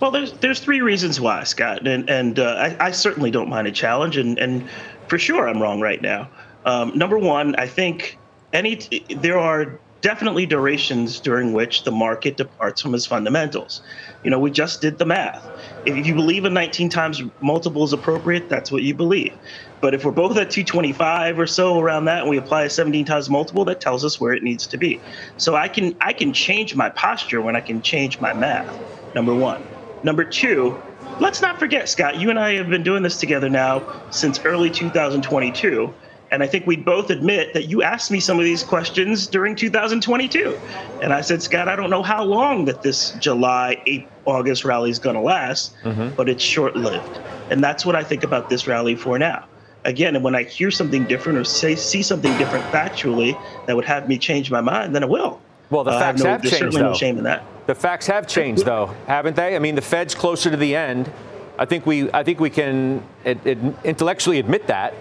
Well, 0.00 0.10
there's 0.10 0.32
there's 0.32 0.60
three 0.60 0.80
reasons 0.80 1.20
why, 1.20 1.44
Scott, 1.44 1.86
and 1.86 2.08
and 2.08 2.38
uh, 2.38 2.54
I, 2.54 2.86
I, 2.86 2.90
certainly 2.90 3.30
don't 3.30 3.50
mind 3.50 3.66
a 3.66 3.72
challenge, 3.72 4.16
and 4.16 4.38
and 4.38 4.66
for 5.08 5.18
sure 5.18 5.46
I'm 5.46 5.60
wrong 5.60 5.80
right 5.80 6.00
now. 6.00 6.30
Um, 6.64 6.96
number 6.96 7.18
one, 7.18 7.54
I 7.56 7.66
think 7.66 8.18
any 8.52 8.76
there 9.10 9.38
are 9.38 9.78
definitely 10.00 10.46
durations 10.46 11.20
during 11.20 11.52
which 11.52 11.84
the 11.84 11.90
market 11.92 12.36
departs 12.36 12.80
from 12.80 12.94
its 12.94 13.06
fundamentals. 13.06 13.82
You 14.22 14.30
know, 14.30 14.38
we 14.38 14.50
just 14.50 14.80
did 14.80 14.98
the 14.98 15.06
math. 15.06 15.50
If 15.84 16.06
you 16.06 16.14
believe 16.14 16.44
a 16.44 16.50
19 16.50 16.90
times 16.90 17.22
multiple 17.40 17.84
is 17.84 17.92
appropriate, 17.92 18.48
that's 18.48 18.70
what 18.70 18.82
you 18.82 18.94
believe. 18.94 19.38
But 19.80 19.94
if 19.94 20.04
we're 20.04 20.12
both 20.12 20.36
at 20.36 20.50
225 20.50 21.38
or 21.38 21.46
so 21.46 21.78
around 21.78 22.06
that, 22.06 22.20
and 22.22 22.30
we 22.30 22.36
apply 22.36 22.64
a 22.64 22.70
17 22.70 23.04
times 23.06 23.30
multiple, 23.30 23.64
that 23.66 23.80
tells 23.80 24.04
us 24.04 24.20
where 24.20 24.32
it 24.32 24.42
needs 24.42 24.66
to 24.68 24.78
be. 24.78 25.04
So 25.36 25.54
I 25.56 25.68
can 25.68 25.96
I 26.00 26.12
can 26.12 26.32
change 26.32 26.74
my 26.74 26.90
posture 26.90 27.42
when 27.42 27.56
I 27.56 27.60
can 27.60 27.82
change 27.82 28.20
my 28.20 28.34
math. 28.34 28.78
Number 29.14 29.34
one. 29.34 29.68
Number 30.02 30.24
two, 30.24 30.84
let's 31.18 31.42
not 31.42 31.58
forget, 31.58 31.88
Scott. 31.88 32.16
You 32.16 32.30
and 32.30 32.38
I 32.38 32.54
have 32.54 32.68
been 32.68 32.82
doing 32.84 33.02
this 33.02 33.18
together 33.18 33.48
now 33.50 33.86
since 34.10 34.40
early 34.44 34.70
2022 34.70 35.96
and 36.30 36.42
I 36.42 36.46
think 36.46 36.66
we 36.66 36.76
both 36.76 37.10
admit 37.10 37.54
that 37.54 37.68
you 37.68 37.82
asked 37.82 38.10
me 38.10 38.20
some 38.20 38.38
of 38.38 38.44
these 38.44 38.62
questions 38.62 39.26
during 39.26 39.56
2022. 39.56 40.58
And 41.02 41.12
I 41.12 41.20
said, 41.22 41.42
Scott, 41.42 41.68
I 41.68 41.76
don't 41.76 41.90
know 41.90 42.02
how 42.02 42.22
long 42.22 42.66
that 42.66 42.82
this 42.82 43.12
July, 43.12 43.82
8, 43.86 44.06
August 44.26 44.64
rally 44.64 44.90
is 44.90 44.98
going 44.98 45.14
to 45.14 45.22
last, 45.22 45.74
mm-hmm. 45.82 46.14
but 46.16 46.28
it's 46.28 46.42
short 46.42 46.76
lived. 46.76 47.18
And 47.50 47.64
that's 47.64 47.86
what 47.86 47.96
I 47.96 48.04
think 48.04 48.24
about 48.24 48.50
this 48.50 48.66
rally 48.66 48.94
for 48.94 49.18
now. 49.18 49.46
Again, 49.84 50.16
and 50.16 50.24
when 50.24 50.34
I 50.34 50.42
hear 50.42 50.70
something 50.70 51.04
different 51.04 51.38
or 51.38 51.44
say, 51.44 51.74
see 51.74 52.02
something 52.02 52.36
different 52.36 52.64
factually 52.66 53.40
that 53.66 53.74
would 53.74 53.86
have 53.86 54.08
me 54.08 54.18
change 54.18 54.50
my 54.50 54.60
mind, 54.60 54.94
then 54.94 55.02
I 55.04 55.06
will. 55.06 55.40
Well, 55.70 55.84
the 55.84 55.92
uh, 55.92 56.00
facts 56.00 56.22
no, 56.22 56.30
have 56.30 56.42
changed, 56.42 56.56
certainly 56.56 56.80
though. 56.80 56.90
no 56.90 56.94
shame 56.94 57.16
in 57.16 57.24
that. 57.24 57.44
The 57.66 57.74
facts 57.74 58.06
have 58.06 58.26
changed, 58.26 58.64
though, 58.64 58.94
haven't 59.06 59.36
they? 59.36 59.54
I 59.54 59.58
mean, 59.58 59.74
the 59.74 59.82
Fed's 59.82 60.14
closer 60.14 60.50
to 60.50 60.56
the 60.56 60.74
end. 60.74 61.10
I 61.58 61.64
think 61.64 61.86
we, 61.86 62.10
I 62.12 62.22
think 62.22 62.40
we 62.40 62.50
can 62.50 63.02
it, 63.24 63.44
it 63.46 63.58
intellectually 63.84 64.38
admit 64.38 64.66
that. 64.68 64.94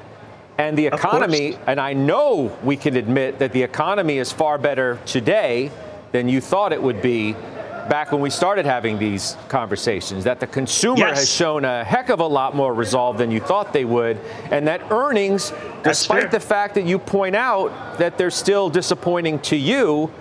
And 0.57 0.77
the 0.77 0.87
economy, 0.87 1.57
and 1.67 1.79
I 1.79 1.93
know 1.93 2.57
we 2.63 2.77
can 2.77 2.95
admit 2.95 3.39
that 3.39 3.53
the 3.53 3.61
economy 3.61 4.17
is 4.17 4.31
far 4.31 4.57
better 4.57 4.99
today 5.05 5.71
than 6.11 6.27
you 6.27 6.41
thought 6.41 6.73
it 6.73 6.81
would 6.81 7.01
be 7.01 7.33
back 7.89 8.11
when 8.11 8.21
we 8.21 8.29
started 8.29 8.65
having 8.65 8.99
these 8.99 9.37
conversations, 9.47 10.23
that 10.25 10.39
the 10.39 10.47
consumer 10.47 10.97
yes. 10.97 11.19
has 11.19 11.31
shown 11.31 11.63
a 11.63 11.83
heck 11.83 12.09
of 12.09 12.19
a 12.19 12.27
lot 12.27 12.55
more 12.55 12.73
resolve 12.73 13.17
than 13.17 13.31
you 13.31 13.39
thought 13.39 13.71
they 13.71 13.85
would, 13.85 14.17
and 14.51 14.67
that 14.67 14.81
earnings, 14.91 15.51
That's 15.83 15.99
despite 15.99 16.23
fair. 16.23 16.31
the 16.31 16.39
fact 16.39 16.75
that 16.75 16.85
you 16.85 16.99
point 16.99 17.35
out 17.35 17.97
that 17.97 18.17
they're 18.17 18.31
still 18.31 18.69
disappointing 18.69 19.39
to 19.39 19.55
you, 19.55 20.11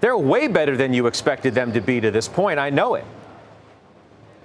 they're 0.00 0.16
way 0.16 0.48
better 0.48 0.76
than 0.76 0.94
you 0.94 1.06
expected 1.06 1.54
them 1.54 1.72
to 1.72 1.80
be 1.80 2.00
to 2.00 2.10
this 2.10 2.28
point. 2.28 2.58
I 2.58 2.70
know 2.70 2.94
it. 2.94 3.04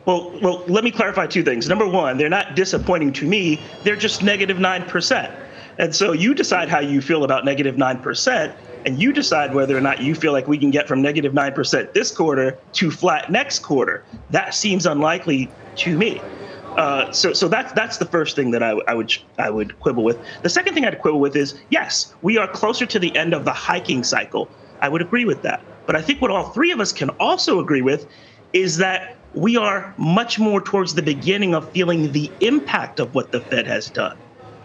Well, 0.06 0.38
well, 0.42 0.64
let 0.68 0.84
me 0.84 0.92
clarify 0.92 1.26
two 1.28 1.44
things. 1.44 1.68
Number 1.68 1.88
one, 1.88 2.18
they're 2.18 2.30
not 2.30 2.56
disappointing 2.56 3.14
to 3.14 3.28
me. 3.28 3.60
They're 3.84 3.96
just 3.96 4.22
negative 4.22 4.58
9%. 4.58 5.42
And 5.78 5.96
so 5.96 6.14
you 6.14 6.34
decide 6.34 6.70
how 6.70 6.80
you 6.80 7.02
feel 7.02 7.24
about 7.24 7.44
negative 7.44 7.76
9%, 7.76 8.56
and 8.86 9.02
you 9.02 9.12
decide 9.12 9.54
whether 9.54 9.76
or 9.76 9.82
not 9.82 10.02
you 10.02 10.16
feel 10.16 10.32
like 10.32 10.48
we 10.48 10.58
can 10.58 10.72
get 10.72 10.88
from 10.88 11.02
negative 11.02 11.34
9% 11.34 11.94
this 11.94 12.12
quarter 12.12 12.58
to 12.74 12.92
flat 12.92 13.32
next 13.32 13.60
quarter. 13.60 14.06
That 14.30 14.54
seems 14.54 14.86
unlikely 14.86 15.52
to 15.78 15.98
me. 15.98 16.22
Uh, 16.78 17.12
so, 17.12 17.34
so 17.34 17.48
that's 17.48 17.72
that's 17.74 17.98
the 17.98 18.06
first 18.06 18.36
thing 18.36 18.52
that 18.52 18.62
I, 18.62 18.72
I 18.88 18.94
would 18.94 19.14
I 19.38 19.50
would 19.50 19.80
quibble 19.80 20.04
with. 20.04 20.20
The 20.44 20.50
second 20.50 20.74
thing 20.74 20.86
I'd 20.86 21.00
quibble 21.00 21.22
with 21.22 21.36
is 21.36 21.58
yes, 21.70 22.14
we 22.22 22.38
are 22.38 22.48
closer 22.50 22.86
to 22.86 23.00
the 23.00 23.16
end 23.16 23.34
of 23.34 23.46
the 23.46 23.54
hiking 23.54 24.04
cycle. 24.04 24.50
I 24.82 24.90
would 24.90 25.02
agree 25.02 25.24
with 25.26 25.42
that. 25.44 25.64
But 25.86 25.96
I 25.96 26.02
think 26.02 26.22
what 26.22 26.32
all 26.32 26.50
three 26.50 26.72
of 26.72 26.82
us 26.82 26.92
can 26.92 27.10
also 27.12 27.60
agree 27.60 27.82
with 27.82 28.08
is 28.52 28.78
that 28.78 29.15
we 29.36 29.58
are 29.58 29.94
much 29.98 30.40
more 30.40 30.62
towards 30.62 30.96
the 30.96 31.02
beginning 31.02 31.54
of 31.54 31.70
feeling 31.72 32.12
the 32.12 32.32
impact 32.40 33.00
of 33.00 33.14
what 33.14 33.32
the 33.32 33.42
Fed 33.42 33.68
has 33.68 33.90
done. 33.90 34.18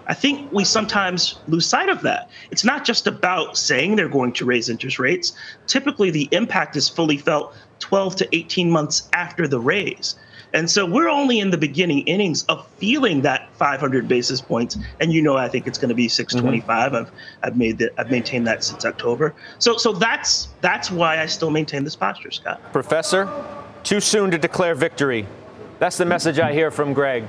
I 0.07 0.15
think 0.15 0.51
we 0.53 0.65
sometimes 0.65 1.39
lose 1.47 1.67
sight 1.67 1.89
of 1.89 2.03
that. 2.03 2.31
It's 2.51 2.65
not 2.65 2.85
just 2.85 3.07
about 3.07 3.57
saying 3.57 3.97
they're 3.97 4.09
going 4.09 4.33
to 4.35 4.45
raise 4.45 4.69
interest 4.69 4.99
rates. 4.99 5.33
Typically, 5.67 6.11
the 6.11 6.29
impact 6.33 6.77
is 6.77 6.89
fully 6.89 7.17
felt 7.17 7.55
12 7.81 8.17
to 8.17 8.37
18 8.37 8.71
months 8.71 9.09
after 9.13 9.47
the 9.47 9.61
raise. 9.61 10.17
And 10.53 10.69
so 10.69 10.85
we're 10.85 11.09
only 11.09 11.39
in 11.39 11.51
the 11.51 11.59
beginning 11.59 12.01
innings 12.09 12.45
of 12.45 12.67
feeling 12.79 13.23
that 13.23 13.49
500 13.55 14.09
basis 14.09 14.41
points. 14.41 14.77
And 15.01 15.13
you 15.13 15.23
know, 15.23 15.37
I 15.37 15.49
think 15.49 15.69
it's 15.69 15.79
going 15.79 15.91
to 15.91 15.95
be 15.95 16.09
625. 16.09 16.93
Mm-hmm. 16.93 16.97
I've 16.97 17.13
I've 17.43 17.57
made 17.57 17.79
that 17.79 17.93
I've 17.99 18.11
maintained 18.11 18.49
that 18.49 18.65
since 18.65 18.85
October. 18.85 19.33
So 19.61 19.77
so 19.77 19.93
that's 19.93 20.49
that's 20.61 20.91
why 20.91 21.21
I 21.21 21.27
still 21.27 21.51
maintain 21.51 21.85
this 21.85 21.95
posture, 21.95 22.33
Scott. 22.33 22.61
Professor, 22.73 23.27
too 23.83 24.01
soon 24.01 24.31
to 24.31 24.39
declare 24.39 24.75
victory. 24.75 25.27
That's 25.79 25.97
the 25.97 26.05
message 26.05 26.39
I 26.39 26.53
hear 26.53 26.71
from 26.71 26.93
Greg. 26.93 27.25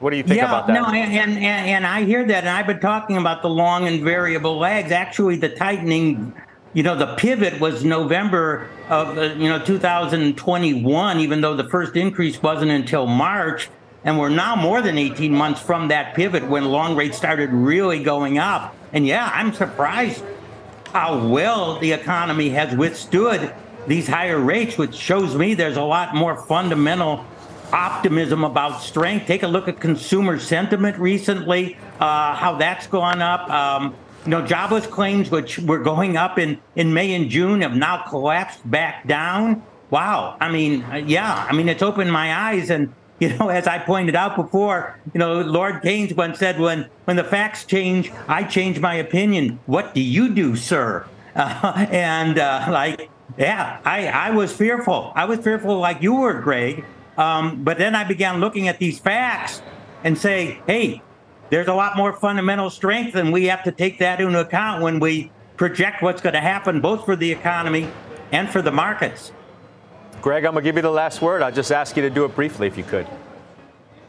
What 0.00 0.10
do 0.10 0.16
you 0.16 0.22
think 0.22 0.38
yeah, 0.38 0.46
about 0.46 0.66
that? 0.66 0.72
No, 0.72 0.86
and, 0.86 1.12
and, 1.12 1.38
and 1.44 1.86
I 1.86 2.04
hear 2.04 2.24
that, 2.24 2.44
and 2.44 2.48
I've 2.48 2.66
been 2.66 2.80
talking 2.80 3.18
about 3.18 3.42
the 3.42 3.50
long 3.50 3.86
and 3.86 4.02
variable 4.02 4.58
lags. 4.58 4.92
Actually, 4.92 5.36
the 5.36 5.50
tightening, 5.50 6.32
you 6.72 6.82
know, 6.82 6.96
the 6.96 7.14
pivot 7.16 7.60
was 7.60 7.84
November 7.84 8.70
of 8.88 9.18
uh, 9.18 9.34
you 9.34 9.50
know 9.50 9.62
2021, 9.62 11.20
even 11.20 11.42
though 11.42 11.54
the 11.54 11.68
first 11.68 11.96
increase 11.96 12.42
wasn't 12.42 12.70
until 12.70 13.06
March, 13.06 13.68
and 14.02 14.18
we're 14.18 14.30
now 14.30 14.56
more 14.56 14.80
than 14.80 14.96
18 14.96 15.34
months 15.34 15.60
from 15.60 15.88
that 15.88 16.14
pivot 16.14 16.48
when 16.48 16.64
long 16.64 16.96
rates 16.96 17.18
started 17.18 17.50
really 17.50 18.02
going 18.02 18.38
up. 18.38 18.74
And 18.94 19.06
yeah, 19.06 19.30
I'm 19.34 19.52
surprised 19.52 20.24
how 20.94 21.28
well 21.28 21.78
the 21.78 21.92
economy 21.92 22.48
has 22.50 22.74
withstood 22.74 23.54
these 23.86 24.06
higher 24.06 24.38
rates, 24.38 24.78
which 24.78 24.94
shows 24.94 25.34
me 25.34 25.54
there's 25.54 25.76
a 25.76 25.82
lot 25.82 26.14
more 26.14 26.36
fundamental 26.36 27.24
optimism 27.72 28.44
about 28.44 28.82
strength. 28.82 29.26
Take 29.26 29.42
a 29.42 29.48
look 29.48 29.68
at 29.68 29.80
consumer 29.80 30.38
sentiment 30.38 30.98
recently, 30.98 31.76
uh, 31.98 32.34
how 32.34 32.56
that's 32.56 32.86
gone 32.86 33.22
up. 33.22 33.48
Um, 33.50 33.94
you 34.24 34.30
know, 34.30 34.46
jobless 34.46 34.86
claims, 34.86 35.30
which 35.30 35.58
were 35.60 35.78
going 35.78 36.16
up 36.16 36.38
in, 36.38 36.60
in 36.76 36.92
May 36.92 37.14
and 37.14 37.30
June, 37.30 37.62
have 37.62 37.74
now 37.74 38.02
collapsed 38.02 38.68
back 38.70 39.06
down. 39.06 39.62
Wow. 39.88 40.36
I 40.40 40.50
mean, 40.50 40.82
uh, 40.84 40.96
yeah, 40.96 41.46
I 41.48 41.54
mean, 41.54 41.68
it's 41.68 41.82
opened 41.82 42.12
my 42.12 42.34
eyes. 42.34 42.70
And, 42.70 42.92
you 43.18 43.36
know, 43.36 43.48
as 43.48 43.66
I 43.66 43.78
pointed 43.78 44.14
out 44.14 44.36
before, 44.36 44.98
you 45.14 45.18
know, 45.18 45.40
Lord 45.40 45.82
Keynes 45.82 46.12
once 46.14 46.38
said, 46.38 46.60
when, 46.60 46.88
when 47.04 47.16
the 47.16 47.24
facts 47.24 47.64
change, 47.64 48.12
I 48.28 48.44
change 48.44 48.78
my 48.78 48.94
opinion. 48.94 49.58
What 49.66 49.94
do 49.94 50.00
you 50.00 50.28
do, 50.34 50.54
sir? 50.54 51.06
Uh, 51.34 51.86
and, 51.90 52.38
uh, 52.38 52.68
like, 52.70 53.10
yeah, 53.40 53.80
I, 53.86 54.06
I 54.06 54.30
was 54.30 54.52
fearful. 54.52 55.12
I 55.14 55.24
was 55.24 55.38
fearful 55.38 55.78
like 55.78 56.02
you 56.02 56.14
were, 56.14 56.40
Greg. 56.42 56.84
Um, 57.16 57.64
but 57.64 57.78
then 57.78 57.94
I 57.94 58.04
began 58.04 58.38
looking 58.38 58.68
at 58.68 58.78
these 58.78 58.98
facts 58.98 59.62
and 60.04 60.16
say, 60.16 60.60
hey, 60.66 61.02
there's 61.48 61.66
a 61.66 61.72
lot 61.72 61.96
more 61.96 62.12
fundamental 62.12 62.68
strength, 62.68 63.16
and 63.16 63.32
we 63.32 63.46
have 63.46 63.64
to 63.64 63.72
take 63.72 63.98
that 64.00 64.20
into 64.20 64.38
account 64.38 64.82
when 64.82 65.00
we 65.00 65.32
project 65.56 66.02
what's 66.02 66.20
going 66.20 66.34
to 66.34 66.40
happen 66.40 66.82
both 66.82 67.06
for 67.06 67.16
the 67.16 67.32
economy 67.32 67.90
and 68.30 68.48
for 68.48 68.60
the 68.60 68.70
markets. 68.70 69.32
Greg, 70.20 70.44
I'm 70.44 70.52
going 70.52 70.62
to 70.62 70.68
give 70.68 70.76
you 70.76 70.82
the 70.82 70.90
last 70.90 71.22
word. 71.22 71.40
I'll 71.40 71.50
just 71.50 71.72
ask 71.72 71.96
you 71.96 72.02
to 72.02 72.10
do 72.10 72.26
it 72.26 72.34
briefly 72.34 72.66
if 72.66 72.76
you 72.76 72.84
could. 72.84 73.06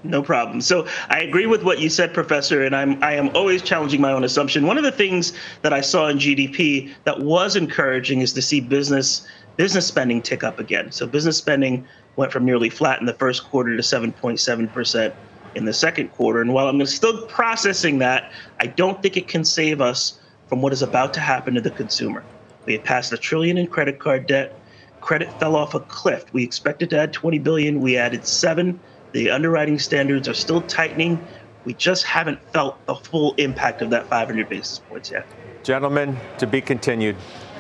No 0.04 0.24
problem. 0.24 0.62
So 0.62 0.88
I 1.12 1.22
agree 1.22 1.46
with 1.48 1.64
what 1.64 1.80
you 1.80 1.90
said, 1.90 2.16
Professor, 2.16 2.64
and 2.64 2.76
I'm 2.76 3.04
I 3.04 3.14
am 3.16 3.30
always 3.36 3.62
challenging 3.62 4.02
my 4.02 4.12
own 4.14 4.24
assumption. 4.26 4.66
One 4.68 4.80
of 4.80 4.86
the 4.86 4.92
things 4.94 5.34
that 5.64 5.74
I 5.74 5.82
saw 5.82 6.08
in 6.10 6.18
GDP 6.18 6.92
that 7.06 7.20
was 7.22 7.56
encouraging 7.56 8.22
is 8.22 8.34
to 8.34 8.42
see 8.42 8.62
business 8.62 9.28
business 9.58 9.88
spending 9.88 10.24
tick 10.24 10.44
up 10.44 10.60
again. 10.60 10.92
So 10.92 11.08
business 11.08 11.38
spending 11.38 11.88
went 12.18 12.34
from 12.34 12.46
nearly 12.46 12.72
flat 12.72 13.00
in 13.02 13.06
the 13.06 13.14
first 13.16 13.46
quarter 13.46 13.78
to 13.78 13.84
7.7% 13.84 15.14
in 15.56 15.66
the 15.66 15.74
second 15.74 16.10
quarter. 16.10 16.42
And 16.42 16.54
while 16.56 16.68
I'm 16.70 16.86
still 16.88 17.28
processing 17.28 18.00
that, 18.00 18.32
I 18.60 18.68
don't 18.68 19.04
think 19.04 19.18
it 19.18 19.28
can 19.30 19.46
save 19.46 19.82
us 19.82 20.20
from 20.48 20.64
what 20.64 20.74
is 20.74 20.82
about 20.82 21.14
to 21.16 21.22
happen 21.22 21.54
to 21.56 21.62
the 21.62 21.72
consumer. 21.72 22.28
We 22.66 22.74
had 22.74 22.86
passed 22.86 23.14
a 23.14 23.18
trillion 23.20 23.60
in 23.60 23.68
credit 23.68 24.00
card 24.00 24.28
debt. 24.28 24.58
Credit 25.02 25.38
fell 25.40 25.56
off 25.58 25.76
a 25.76 25.82
cliff. 25.82 26.26
We 26.34 26.44
expected 26.44 26.90
to 26.92 27.00
add 27.00 27.14
20 27.14 27.40
billion. 27.40 27.82
We 27.82 27.98
added 27.98 28.26
seven. 28.28 28.82
The 29.12 29.30
underwriting 29.30 29.78
standards 29.80 30.28
are 30.28 30.34
still 30.34 30.62
tightening. 30.62 31.26
We 31.66 31.74
just 31.74 32.04
haven't 32.04 32.40
felt 32.54 32.84
the 32.86 32.96
full 32.96 33.34
impact 33.36 33.82
of 33.82 33.90
that 33.92 34.08
500 34.08 34.50
basis 34.50 34.80
points 34.80 35.12
yet. 35.12 35.26
Gentlemen, 35.64 36.18
to 36.40 36.48
be 36.48 36.62
continued. 36.62 37.16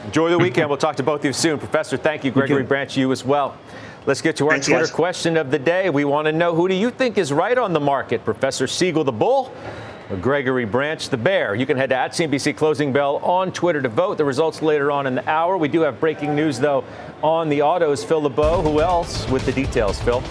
Enjoy 0.05 0.29
the 0.29 0.39
weekend. 0.39 0.69
we'll 0.69 0.77
talk 0.77 0.95
to 0.95 1.03
both 1.03 1.21
of 1.21 1.25
you 1.25 1.33
soon. 1.33 1.59
Professor, 1.59 1.97
thank 1.97 2.23
you. 2.23 2.31
Gregory 2.31 2.63
Branch, 2.63 2.97
you 2.97 3.11
as 3.11 3.23
well. 3.23 3.57
Let's 4.07 4.21
get 4.21 4.35
to 4.37 4.45
our 4.45 4.53
Thanks, 4.53 4.65
Twitter 4.65 4.85
guys. 4.85 4.91
question 4.91 5.37
of 5.37 5.51
the 5.51 5.59
day. 5.59 5.91
We 5.91 6.05
want 6.05 6.25
to 6.25 6.31
know 6.31 6.55
who 6.55 6.67
do 6.67 6.73
you 6.73 6.89
think 6.89 7.19
is 7.19 7.31
right 7.31 7.55
on 7.55 7.73
the 7.73 7.79
market? 7.79 8.25
Professor 8.25 8.65
Siegel, 8.65 9.03
the 9.03 9.11
bull, 9.11 9.53
or 10.09 10.17
Gregory 10.17 10.65
Branch, 10.65 11.07
the 11.07 11.17
bear? 11.17 11.53
You 11.53 11.67
can 11.67 11.77
head 11.77 11.89
to 11.89 11.95
at 11.95 12.13
CNBC 12.13 12.57
Closing 12.57 12.91
Bell 12.91 13.17
on 13.17 13.51
Twitter 13.51 13.79
to 13.79 13.89
vote. 13.89 14.17
The 14.17 14.25
results 14.25 14.63
later 14.63 14.89
on 14.91 15.05
in 15.05 15.13
the 15.13 15.29
hour. 15.29 15.55
We 15.55 15.67
do 15.67 15.81
have 15.81 15.99
breaking 15.99 16.35
news, 16.35 16.59
though, 16.59 16.83
on 17.21 17.47
the 17.49 17.61
autos. 17.61 18.03
Phil 18.03 18.23
LeBeau, 18.23 18.63
who 18.63 18.81
else 18.81 19.29
with 19.29 19.45
the 19.45 19.51
details? 19.51 20.01
Phil? 20.01 20.23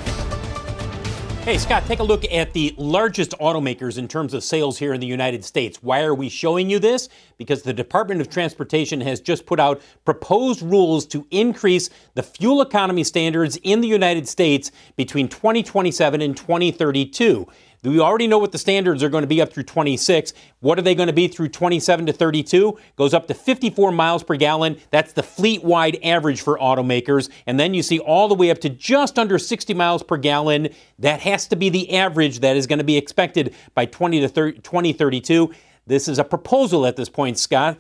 Hey, 1.51 1.59
Scott, 1.59 1.85
take 1.87 1.99
a 1.99 2.05
look 2.05 2.25
at 2.31 2.53
the 2.53 2.73
largest 2.79 3.33
automakers 3.41 3.99
in 3.99 4.07
terms 4.07 4.35
of 4.35 4.45
sales 4.45 4.79
here 4.79 4.95
in 4.95 5.01
the 5.01 5.07
United 5.09 5.45
States. 5.45 5.83
Why 5.83 6.03
are 6.03 6.15
we 6.15 6.29
showing 6.29 6.71
you 6.71 6.79
this? 6.79 7.09
Because 7.39 7.63
the 7.63 7.73
Department 7.73 8.21
of 8.21 8.31
Transportation 8.31 9.01
has 9.01 9.21
just 9.21 9.47
put 9.47 9.59
out 9.59 9.83
proposed 10.05 10.63
rules 10.63 11.05
to 11.07 11.27
increase 11.33 11.91
the 12.15 12.23
fuel 12.23 12.63
economy 12.63 13.03
standards 13.03 13.57
in 13.65 13.81
the 13.81 13.89
United 13.89 14.29
States 14.29 14.71
between 14.95 15.27
2027 15.27 16.23
and 16.23 16.37
2032. 16.37 17.49
We 17.83 17.99
already 17.99 18.27
know 18.27 18.39
what 18.39 18.53
the 18.53 18.59
standards 18.59 19.03
are 19.03 19.09
going 19.09 19.23
to 19.23 19.29
be 19.29 19.41
up 19.41 19.55
through 19.55 19.63
26. 19.63 20.35
What 20.61 20.79
are 20.79 20.83
they 20.83 20.95
going 20.95 21.07
to 21.07 21.15
be 21.15 21.29
through 21.29 21.49
27 21.49 22.07
to 22.07 22.13
32? 22.13 22.79
Goes 22.97 23.15
up 23.15 23.27
to 23.29 23.35
54 23.35 23.91
miles 23.91 24.23
per 24.23 24.37
gallon. 24.37 24.79
That's 24.91 25.15
the 25.15 25.23
fleet 25.23 25.65
wide 25.65 25.99
average 26.05 26.43
for 26.43 26.59
automakers. 26.59 27.31
And 27.47 27.59
then 27.59 27.73
you 27.73 27.83
see 27.83 27.99
all 27.99 28.29
the 28.29 28.35
way 28.35 28.51
up 28.51 28.59
to 28.59 28.69
just 28.69 29.19
under 29.19 29.39
60 29.39 29.73
miles 29.73 30.03
per 30.03 30.19
gallon. 30.19 30.69
That 30.99 31.21
has 31.21 31.47
to 31.49 31.57
be 31.57 31.71
the 31.71 31.97
average 31.97 32.41
that 32.41 32.55
is 32.55 32.67
going 32.67 32.81
to 32.81 32.85
be 32.85 32.99
expected 32.99 33.55
by 33.75 33.87
20 33.87 34.21
to 34.21 34.29
30, 34.29 34.59
2032. 34.61 35.51
This 35.87 36.07
is 36.07 36.19
a 36.19 36.25
proposal 36.25 36.85
at 36.85 36.97
this 36.97 37.09
point, 37.09 37.39
Scott. 37.39 37.79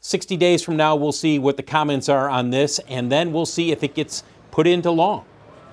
60 0.00 0.38
days 0.38 0.62
from 0.62 0.76
now, 0.76 0.96
we'll 0.96 1.12
see 1.12 1.38
what 1.38 1.56
the 1.56 1.62
comments 1.62 2.08
are 2.08 2.28
on 2.28 2.50
this, 2.50 2.78
and 2.88 3.10
then 3.10 3.32
we'll 3.32 3.46
see 3.46 3.72
if 3.72 3.82
it 3.82 3.94
gets 3.94 4.22
put 4.50 4.66
into 4.66 4.90
law 4.90 5.24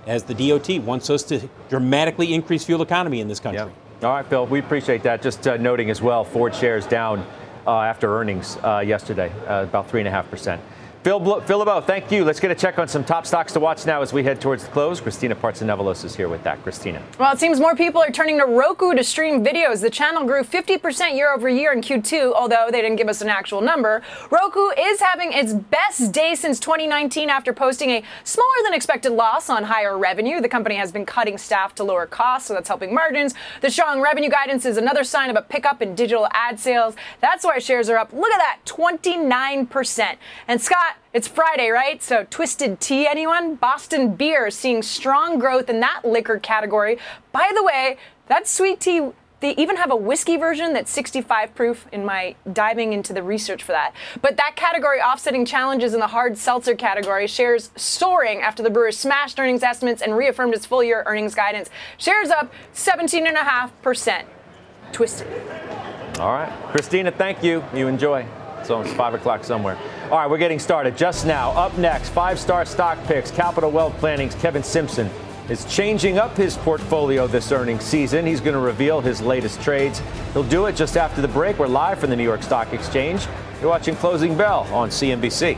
as 0.07 0.23
the 0.23 0.33
DOT 0.33 0.81
wants 0.83 1.09
us 1.09 1.23
to 1.23 1.47
dramatically 1.69 2.33
increase 2.33 2.63
fuel 2.63 2.81
economy 2.81 3.19
in 3.21 3.27
this 3.27 3.39
country. 3.39 3.65
Yep. 3.65 4.03
All 4.03 4.11
right, 4.13 4.27
Bill, 4.27 4.47
we 4.47 4.59
appreciate 4.59 5.03
that. 5.03 5.21
Just 5.21 5.47
uh, 5.47 5.57
noting 5.57 5.89
as 5.89 6.01
well, 6.01 6.23
Ford 6.23 6.55
shares 6.55 6.87
down 6.87 7.25
uh, 7.67 7.81
after 7.81 8.17
earnings 8.17 8.57
uh, 8.63 8.83
yesterday, 8.85 9.31
uh, 9.47 9.63
about 9.63 9.89
3.5%. 9.89 10.59
Phil, 11.03 11.41
Phil 11.41 11.57
LeBeau, 11.57 11.81
thank 11.81 12.11
you. 12.11 12.23
Let's 12.23 12.39
get 12.39 12.51
a 12.51 12.55
check 12.55 12.77
on 12.77 12.87
some 12.87 13.03
top 13.03 13.25
stocks 13.25 13.53
to 13.53 13.59
watch 13.59 13.87
now 13.87 14.03
as 14.03 14.13
we 14.13 14.23
head 14.23 14.39
towards 14.39 14.65
the 14.65 14.69
close. 14.69 15.01
Christina 15.01 15.35
Partsinevelos 15.35 16.05
is 16.05 16.15
here 16.15 16.29
with 16.29 16.43
that. 16.43 16.61
Christina. 16.61 17.01
Well, 17.17 17.33
it 17.33 17.39
seems 17.39 17.59
more 17.59 17.75
people 17.75 18.01
are 18.03 18.11
turning 18.11 18.37
to 18.37 18.45
Roku 18.45 18.93
to 18.93 19.03
stream 19.03 19.43
videos. 19.43 19.81
The 19.81 19.89
channel 19.89 20.25
grew 20.25 20.43
50% 20.43 21.15
year 21.15 21.33
over 21.33 21.49
year 21.49 21.73
in 21.73 21.81
Q2, 21.81 22.33
although 22.33 22.69
they 22.71 22.81
didn't 22.81 22.97
give 22.97 23.07
us 23.07 23.21
an 23.21 23.29
actual 23.29 23.61
number. 23.61 24.03
Roku 24.29 24.69
is 24.77 24.99
having 24.99 25.33
its 25.33 25.53
best 25.53 26.11
day 26.11 26.35
since 26.35 26.59
2019 26.59 27.29
after 27.29 27.51
posting 27.51 27.89
a 27.89 28.03
smaller 28.23 28.63
than 28.63 28.75
expected 28.75 29.11
loss 29.11 29.49
on 29.49 29.63
higher 29.63 29.97
revenue. 29.97 30.39
The 30.39 30.49
company 30.49 30.75
has 30.75 30.91
been 30.91 31.07
cutting 31.07 31.39
staff 31.39 31.73
to 31.75 31.83
lower 31.83 32.05
costs, 32.05 32.47
so 32.47 32.53
that's 32.53 32.67
helping 32.67 32.93
margins. 32.93 33.33
The 33.61 33.71
strong 33.71 34.01
revenue 34.01 34.29
guidance 34.29 34.65
is 34.65 34.77
another 34.77 35.03
sign 35.03 35.31
of 35.31 35.35
a 35.35 35.41
pickup 35.41 35.81
in 35.81 35.95
digital 35.95 36.27
ad 36.31 36.59
sales. 36.59 36.95
That's 37.21 37.43
why 37.43 37.57
shares 37.57 37.89
are 37.89 37.97
up. 37.97 38.13
Look 38.13 38.31
at 38.31 38.37
that, 38.37 38.59
29%. 38.65 40.17
And 40.47 40.61
Scott, 40.61 40.90
it's 41.13 41.27
Friday, 41.27 41.69
right? 41.69 42.01
So, 42.01 42.25
Twisted 42.29 42.79
Tea, 42.79 43.07
anyone? 43.07 43.55
Boston 43.55 44.15
Beer 44.15 44.49
seeing 44.49 44.81
strong 44.81 45.39
growth 45.39 45.69
in 45.69 45.79
that 45.81 46.01
liquor 46.05 46.39
category. 46.39 46.97
By 47.31 47.51
the 47.53 47.63
way, 47.63 47.97
that 48.27 48.47
sweet 48.47 48.79
tea, 48.79 49.09
they 49.41 49.55
even 49.55 49.75
have 49.75 49.91
a 49.91 49.95
whiskey 49.95 50.37
version 50.37 50.73
that's 50.73 50.91
65 50.91 51.53
proof 51.53 51.87
in 51.91 52.05
my 52.05 52.35
diving 52.53 52.93
into 52.93 53.11
the 53.11 53.23
research 53.23 53.63
for 53.63 53.73
that. 53.73 53.93
But 54.21 54.37
that 54.37 54.55
category 54.55 55.01
offsetting 55.01 55.45
challenges 55.45 55.93
in 55.93 55.99
the 55.99 56.07
hard 56.07 56.37
seltzer 56.37 56.75
category, 56.75 57.27
shares 57.27 57.71
soaring 57.75 58.41
after 58.41 58.63
the 58.63 58.69
brewer 58.69 58.91
smashed 58.91 59.39
earnings 59.39 59.63
estimates 59.63 60.01
and 60.01 60.15
reaffirmed 60.15 60.53
its 60.53 60.65
full 60.65 60.83
year 60.83 61.03
earnings 61.05 61.35
guidance. 61.35 61.69
Shares 61.97 62.29
up 62.29 62.53
17.5%. 62.73 64.23
Twisted. 64.91 65.27
All 66.19 66.31
right. 66.31 66.51
Christina, 66.71 67.11
thank 67.11 67.43
you. 67.43 67.63
You 67.73 67.87
enjoy. 67.87 68.25
It's 68.61 68.69
almost 68.69 68.95
5 68.95 69.15
o'clock 69.15 69.43
somewhere. 69.43 69.77
All 70.05 70.19
right, 70.19 70.29
we're 70.29 70.37
getting 70.37 70.59
started 70.59 70.95
just 70.95 71.25
now. 71.25 71.51
Up 71.51 71.75
next, 71.77 72.09
five 72.09 72.39
star 72.39 72.63
stock 72.63 73.03
picks, 73.05 73.31
Capital 73.31 73.71
Wealth 73.71 73.97
Planning's 73.97 74.35
Kevin 74.35 74.63
Simpson 74.63 75.09
is 75.49 75.65
changing 75.65 76.17
up 76.17 76.37
his 76.37 76.55
portfolio 76.57 77.27
this 77.27 77.51
earnings 77.51 77.83
season. 77.83 78.25
He's 78.25 78.39
going 78.39 78.53
to 78.53 78.59
reveal 78.59 79.01
his 79.01 79.19
latest 79.19 79.61
trades. 79.61 80.01
He'll 80.33 80.43
do 80.43 80.67
it 80.67 80.75
just 80.75 80.95
after 80.95 81.21
the 81.21 81.27
break. 81.27 81.59
We're 81.59 81.67
live 81.67 81.99
from 81.99 82.09
the 82.09 82.15
New 82.15 82.23
York 82.23 82.43
Stock 82.43 82.71
Exchange. 82.71 83.27
You're 83.59 83.69
watching 83.69 83.95
Closing 83.95 84.37
Bell 84.37 84.67
on 84.71 84.89
CNBC. 84.89 85.57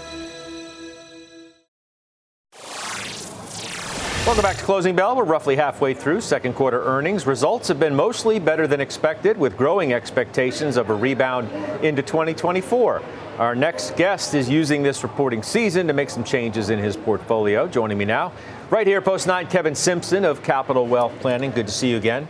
Welcome 4.23 4.43
back 4.43 4.57
to 4.57 4.63
Closing 4.63 4.95
Bell. 4.95 5.15
We're 5.15 5.23
roughly 5.23 5.55
halfway 5.55 5.95
through 5.95 6.21
second 6.21 6.53
quarter 6.53 6.83
earnings. 6.83 7.25
Results 7.25 7.67
have 7.69 7.79
been 7.79 7.95
mostly 7.95 8.37
better 8.37 8.67
than 8.67 8.79
expected, 8.79 9.35
with 9.35 9.57
growing 9.57 9.93
expectations 9.93 10.77
of 10.77 10.91
a 10.91 10.93
rebound 10.93 11.51
into 11.83 12.03
2024. 12.03 13.01
Our 13.39 13.55
next 13.55 13.95
guest 13.97 14.35
is 14.35 14.47
using 14.47 14.83
this 14.83 15.01
reporting 15.01 15.41
season 15.41 15.87
to 15.87 15.93
make 15.93 16.11
some 16.11 16.23
changes 16.23 16.69
in 16.69 16.77
his 16.77 16.95
portfolio. 16.95 17.67
Joining 17.67 17.97
me 17.97 18.05
now, 18.05 18.31
right 18.69 18.85
here, 18.85 19.01
Post 19.01 19.25
9, 19.25 19.47
Kevin 19.47 19.73
Simpson 19.73 20.23
of 20.23 20.43
Capital 20.43 20.85
Wealth 20.85 21.13
Planning. 21.19 21.49
Good 21.49 21.65
to 21.65 21.73
see 21.73 21.89
you 21.89 21.97
again. 21.97 22.27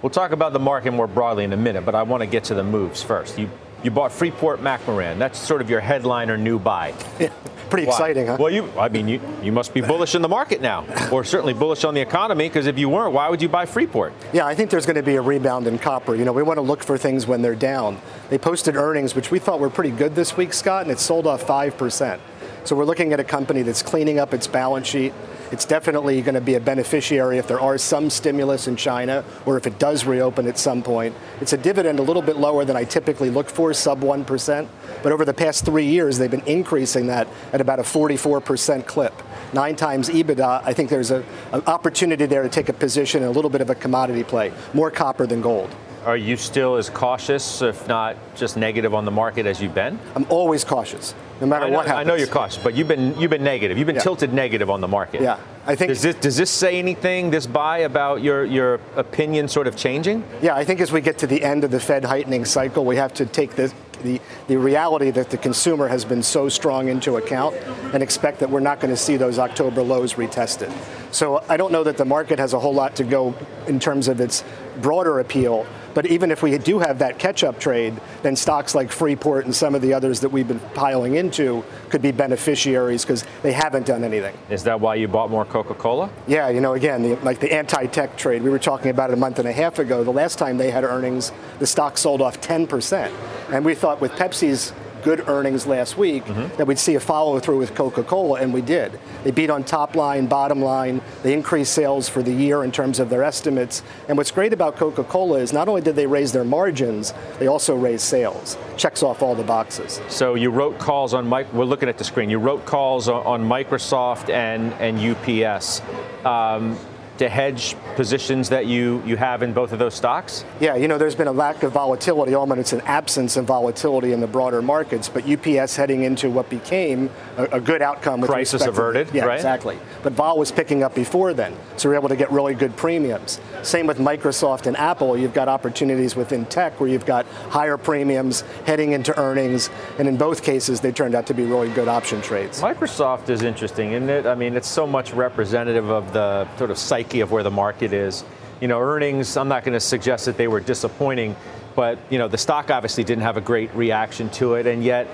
We'll 0.00 0.08
talk 0.08 0.32
about 0.32 0.54
the 0.54 0.58
market 0.58 0.92
more 0.92 1.06
broadly 1.06 1.44
in 1.44 1.52
a 1.52 1.56
minute, 1.58 1.84
but 1.84 1.94
I 1.94 2.02
want 2.02 2.22
to 2.22 2.26
get 2.26 2.44
to 2.44 2.54
the 2.54 2.64
moves 2.64 3.02
first. 3.02 3.38
You 3.38 3.50
you 3.86 3.90
bought 3.92 4.12
Freeport 4.12 4.60
McMoran. 4.60 5.16
That's 5.18 5.38
sort 5.38 5.60
of 5.60 5.70
your 5.70 5.80
headliner 5.80 6.36
new 6.36 6.58
buy. 6.58 6.92
Yeah, 7.20 7.32
pretty 7.70 7.86
Why? 7.86 7.92
exciting, 7.92 8.26
huh? 8.26 8.36
Well, 8.38 8.52
you, 8.52 8.68
I 8.76 8.88
mean, 8.88 9.06
you, 9.06 9.20
you 9.42 9.52
must 9.52 9.72
be 9.72 9.80
bullish 9.80 10.16
in 10.16 10.22
the 10.22 10.28
market 10.28 10.60
now, 10.60 10.84
or 11.12 11.22
certainly 11.22 11.54
bullish 11.54 11.84
on 11.84 11.94
the 11.94 12.00
economy, 12.00 12.48
because 12.48 12.66
if 12.66 12.78
you 12.78 12.88
weren't, 12.88 13.12
why 13.12 13.30
would 13.30 13.40
you 13.40 13.48
buy 13.48 13.64
Freeport? 13.64 14.12
Yeah, 14.32 14.44
I 14.44 14.56
think 14.56 14.70
there's 14.70 14.86
going 14.86 14.96
to 14.96 15.04
be 15.04 15.14
a 15.14 15.22
rebound 15.22 15.68
in 15.68 15.78
copper. 15.78 16.16
You 16.16 16.24
know, 16.24 16.32
we 16.32 16.42
want 16.42 16.58
to 16.58 16.62
look 16.62 16.82
for 16.82 16.98
things 16.98 17.28
when 17.28 17.42
they're 17.42 17.54
down. 17.54 18.00
They 18.28 18.38
posted 18.38 18.74
earnings, 18.74 19.14
which 19.14 19.30
we 19.30 19.38
thought 19.38 19.60
were 19.60 19.70
pretty 19.70 19.92
good 19.92 20.16
this 20.16 20.36
week, 20.36 20.52
Scott, 20.52 20.82
and 20.82 20.90
it 20.90 20.98
sold 20.98 21.26
off 21.28 21.46
5%. 21.46 22.18
So 22.64 22.74
we're 22.74 22.84
looking 22.84 23.12
at 23.12 23.20
a 23.20 23.24
company 23.24 23.62
that's 23.62 23.82
cleaning 23.82 24.18
up 24.18 24.34
its 24.34 24.48
balance 24.48 24.88
sheet. 24.88 25.12
It's 25.52 25.64
definitely 25.64 26.20
going 26.22 26.34
to 26.34 26.40
be 26.40 26.54
a 26.54 26.60
beneficiary 26.60 27.38
if 27.38 27.46
there 27.46 27.60
are 27.60 27.78
some 27.78 28.10
stimulus 28.10 28.66
in 28.66 28.76
China 28.76 29.24
or 29.44 29.56
if 29.56 29.66
it 29.66 29.78
does 29.78 30.04
reopen 30.04 30.46
at 30.46 30.58
some 30.58 30.82
point. 30.82 31.14
It's 31.40 31.52
a 31.52 31.56
dividend 31.56 31.98
a 31.98 32.02
little 32.02 32.22
bit 32.22 32.36
lower 32.36 32.64
than 32.64 32.76
I 32.76 32.84
typically 32.84 33.30
look 33.30 33.48
for, 33.48 33.72
sub 33.72 34.00
1%. 34.00 34.68
But 35.02 35.12
over 35.12 35.24
the 35.24 35.34
past 35.34 35.64
three 35.64 35.86
years, 35.86 36.18
they've 36.18 36.30
been 36.30 36.46
increasing 36.46 37.06
that 37.06 37.28
at 37.52 37.60
about 37.60 37.78
a 37.78 37.82
44% 37.82 38.86
clip. 38.86 39.14
Nine 39.52 39.76
times 39.76 40.08
EBITDA, 40.08 40.62
I 40.64 40.72
think 40.72 40.90
there's 40.90 41.10
an 41.10 41.24
opportunity 41.66 42.26
there 42.26 42.42
to 42.42 42.48
take 42.48 42.68
a 42.68 42.72
position 42.72 43.22
in 43.22 43.28
a 43.28 43.32
little 43.32 43.50
bit 43.50 43.60
of 43.60 43.70
a 43.70 43.74
commodity 43.74 44.24
play, 44.24 44.52
more 44.74 44.90
copper 44.90 45.26
than 45.26 45.40
gold. 45.40 45.74
Are 46.06 46.16
you 46.16 46.36
still 46.36 46.76
as 46.76 46.88
cautious, 46.88 47.62
if 47.62 47.88
not 47.88 48.16
just 48.36 48.56
negative 48.56 48.94
on 48.94 49.04
the 49.04 49.10
market 49.10 49.44
as 49.44 49.60
you've 49.60 49.74
been? 49.74 49.98
I'm 50.14 50.24
always 50.28 50.64
cautious, 50.64 51.16
no 51.40 51.48
matter 51.48 51.66
know, 51.66 51.76
what 51.76 51.86
happens. 51.86 52.06
I 52.06 52.08
know 52.08 52.14
you're 52.14 52.28
cautious, 52.28 52.62
but 52.62 52.76
you've 52.76 52.86
been 52.86 53.18
you've 53.18 53.32
been 53.32 53.42
negative. 53.42 53.76
You've 53.76 53.88
been 53.88 53.96
yeah. 53.96 54.02
tilted 54.02 54.32
negative 54.32 54.70
on 54.70 54.80
the 54.80 54.86
market. 54.86 55.20
Yeah, 55.20 55.40
I 55.66 55.74
think. 55.74 55.88
Does 55.88 56.02
this, 56.02 56.14
does 56.14 56.36
this 56.36 56.50
say 56.50 56.78
anything, 56.78 57.30
this 57.30 57.48
buy, 57.48 57.78
about 57.78 58.22
your 58.22 58.44
your 58.44 58.74
opinion 58.94 59.48
sort 59.48 59.66
of 59.66 59.74
changing? 59.74 60.22
Yeah, 60.40 60.54
I 60.54 60.64
think 60.64 60.80
as 60.80 60.92
we 60.92 61.00
get 61.00 61.18
to 61.18 61.26
the 61.26 61.42
end 61.42 61.64
of 61.64 61.72
the 61.72 61.80
Fed 61.80 62.04
heightening 62.04 62.44
cycle, 62.44 62.84
we 62.84 62.94
have 62.94 63.12
to 63.14 63.26
take 63.26 63.56
this 63.56 63.74
the, 64.02 64.20
the 64.46 64.56
reality 64.56 65.10
that 65.10 65.30
the 65.30 65.38
consumer 65.38 65.88
has 65.88 66.04
been 66.04 66.22
so 66.22 66.48
strong 66.48 66.88
into 66.88 67.16
account 67.16 67.56
and 67.92 68.02
expect 68.02 68.40
that 68.40 68.50
we're 68.50 68.60
not 68.60 68.80
going 68.80 68.92
to 68.92 68.96
see 68.96 69.16
those 69.16 69.38
October 69.38 69.82
lows 69.82 70.14
retested. 70.14 70.72
So 71.12 71.42
I 71.48 71.56
don't 71.56 71.72
know 71.72 71.84
that 71.84 71.96
the 71.96 72.04
market 72.04 72.38
has 72.38 72.52
a 72.52 72.58
whole 72.58 72.74
lot 72.74 72.96
to 72.96 73.04
go 73.04 73.34
in 73.66 73.80
terms 73.80 74.08
of 74.08 74.20
its 74.20 74.44
broader 74.80 75.18
appeal. 75.20 75.66
But 75.96 76.04
even 76.04 76.30
if 76.30 76.42
we 76.42 76.58
do 76.58 76.78
have 76.78 76.98
that 76.98 77.18
catch 77.18 77.42
up 77.42 77.58
trade, 77.58 77.98
then 78.22 78.36
stocks 78.36 78.74
like 78.74 78.92
Freeport 78.92 79.46
and 79.46 79.56
some 79.56 79.74
of 79.74 79.80
the 79.80 79.94
others 79.94 80.20
that 80.20 80.28
we've 80.28 80.46
been 80.46 80.60
piling 80.74 81.14
into 81.14 81.64
could 81.88 82.02
be 82.02 82.12
beneficiaries 82.12 83.02
because 83.02 83.24
they 83.40 83.52
haven't 83.52 83.86
done 83.86 84.04
anything. 84.04 84.36
Is 84.50 84.62
that 84.64 84.78
why 84.78 84.96
you 84.96 85.08
bought 85.08 85.30
more 85.30 85.46
Coca 85.46 85.72
Cola? 85.72 86.10
Yeah, 86.26 86.50
you 86.50 86.60
know, 86.60 86.74
again, 86.74 87.02
the, 87.02 87.16
like 87.24 87.40
the 87.40 87.50
anti 87.50 87.86
tech 87.86 88.18
trade, 88.18 88.42
we 88.42 88.50
were 88.50 88.58
talking 88.58 88.90
about 88.90 89.08
it 89.08 89.14
a 89.14 89.16
month 89.16 89.38
and 89.38 89.48
a 89.48 89.52
half 89.52 89.78
ago. 89.78 90.04
The 90.04 90.12
last 90.12 90.38
time 90.38 90.58
they 90.58 90.70
had 90.70 90.84
earnings, 90.84 91.32
the 91.60 91.66
stock 91.66 91.96
sold 91.96 92.20
off 92.20 92.42
10%. 92.42 93.10
And 93.50 93.64
we 93.64 93.74
thought 93.74 93.98
with 94.02 94.12
Pepsi's 94.12 94.74
good 95.06 95.28
earnings 95.28 95.68
last 95.68 95.96
week 95.96 96.24
mm-hmm. 96.24 96.56
that 96.56 96.66
we'd 96.66 96.80
see 96.80 96.96
a 96.96 97.00
follow 97.00 97.38
through 97.38 97.58
with 97.58 97.76
Coca 97.76 98.02
Cola, 98.02 98.40
and 98.40 98.52
we 98.52 98.60
did. 98.60 98.98
They 99.22 99.30
beat 99.30 99.50
on 99.50 99.62
top 99.62 99.94
line, 99.94 100.26
bottom 100.26 100.60
line. 100.60 101.00
They 101.22 101.32
increased 101.32 101.74
sales 101.74 102.08
for 102.08 102.24
the 102.24 102.32
year 102.32 102.64
in 102.64 102.72
terms 102.72 102.98
of 102.98 103.08
their 103.08 103.22
estimates. 103.22 103.84
And 104.08 104.18
what's 104.18 104.32
great 104.32 104.52
about 104.52 104.74
Coca 104.74 105.04
Cola 105.04 105.38
is 105.38 105.52
not 105.52 105.68
only 105.68 105.80
did 105.80 105.94
they 105.94 106.08
raise 106.08 106.32
their 106.32 106.42
margins, 106.42 107.14
they 107.38 107.46
also 107.46 107.76
raised 107.76 108.02
sales. 108.02 108.58
Checks 108.76 109.04
off 109.04 109.22
all 109.22 109.36
the 109.36 109.44
boxes. 109.44 110.00
So 110.08 110.34
you 110.34 110.50
wrote 110.50 110.76
calls 110.80 111.14
on 111.14 111.24
Mike. 111.28 111.52
We're 111.52 111.66
looking 111.66 111.88
at 111.88 111.98
the 111.98 112.04
screen. 112.04 112.28
You 112.28 112.40
wrote 112.40 112.66
calls 112.66 113.08
on 113.08 113.44
Microsoft 113.44 114.28
and 114.28 114.72
and 114.80 114.98
UPS. 114.98 115.82
Um, 116.24 116.76
to 117.18 117.28
hedge 117.28 117.76
positions 117.94 118.48
that 118.50 118.66
you, 118.66 119.02
you 119.06 119.16
have 119.16 119.42
in 119.42 119.52
both 119.52 119.72
of 119.72 119.78
those 119.78 119.94
stocks? 119.94 120.44
Yeah, 120.60 120.76
you 120.76 120.88
know, 120.88 120.98
there's 120.98 121.14
been 121.14 121.28
a 121.28 121.32
lack 121.32 121.62
of 121.62 121.72
volatility, 121.72 122.34
almost 122.34 122.60
it's 122.60 122.72
an 122.72 122.80
absence 122.82 123.36
of 123.36 123.44
volatility 123.44 124.12
in 124.12 124.20
the 124.20 124.26
broader 124.26 124.62
markets, 124.62 125.08
but 125.08 125.28
UPS 125.28 125.76
heading 125.76 126.04
into 126.04 126.30
what 126.30 126.48
became 126.50 127.10
a, 127.36 127.44
a 127.44 127.60
good 127.60 127.82
outcome. 127.82 128.20
With 128.20 128.30
Crisis 128.30 128.66
averted, 128.66 129.12
yeah, 129.12 129.24
right? 129.24 129.36
exactly. 129.36 129.78
But 130.02 130.12
vol 130.12 130.38
was 130.38 130.52
picking 130.52 130.82
up 130.82 130.94
before 130.94 131.34
then, 131.34 131.54
so 131.76 131.88
we're 131.88 131.96
able 131.96 132.08
to 132.08 132.16
get 132.16 132.30
really 132.30 132.54
good 132.54 132.76
premiums. 132.76 133.40
Same 133.62 133.86
with 133.86 133.98
Microsoft 133.98 134.66
and 134.66 134.76
Apple. 134.76 135.16
You've 135.16 135.34
got 135.34 135.48
opportunities 135.48 136.16
within 136.16 136.44
tech 136.46 136.78
where 136.80 136.88
you've 136.88 137.06
got 137.06 137.26
higher 137.50 137.76
premiums 137.76 138.42
heading 138.64 138.92
into 138.92 139.18
earnings, 139.18 139.70
and 139.98 140.08
in 140.08 140.16
both 140.16 140.42
cases, 140.42 140.80
they 140.80 140.92
turned 140.92 141.14
out 141.14 141.26
to 141.26 141.34
be 141.34 141.44
really 141.44 141.70
good 141.70 141.88
option 141.88 142.20
trades. 142.20 142.60
Microsoft 142.60 143.28
is 143.28 143.42
interesting, 143.42 143.92
isn't 143.92 144.10
it? 144.10 144.26
I 144.26 144.34
mean, 144.34 144.56
it's 144.56 144.68
so 144.68 144.86
much 144.86 145.12
representative 145.12 145.90
of 145.90 146.12
the 146.12 146.46
sort 146.56 146.70
of 146.70 146.78
psyche 146.78 147.05
psyche 147.06 147.20
of 147.20 147.30
where 147.30 147.42
the 147.42 147.50
market 147.50 147.92
is. 147.92 148.24
You 148.60 148.68
know, 148.68 148.80
earnings, 148.80 149.36
I'm 149.36 149.48
not 149.48 149.64
going 149.64 149.74
to 149.74 149.80
suggest 149.80 150.26
that 150.26 150.36
they 150.36 150.48
were 150.48 150.60
disappointing, 150.60 151.36
but, 151.74 151.98
you 152.10 152.18
know, 152.18 152.28
the 152.28 152.38
stock 152.38 152.70
obviously 152.70 153.04
didn't 153.04 153.22
have 153.22 153.36
a 153.36 153.40
great 153.40 153.74
reaction 153.74 154.30
to 154.30 154.54
it, 154.54 154.66
and 154.66 154.82
yet 154.82 155.06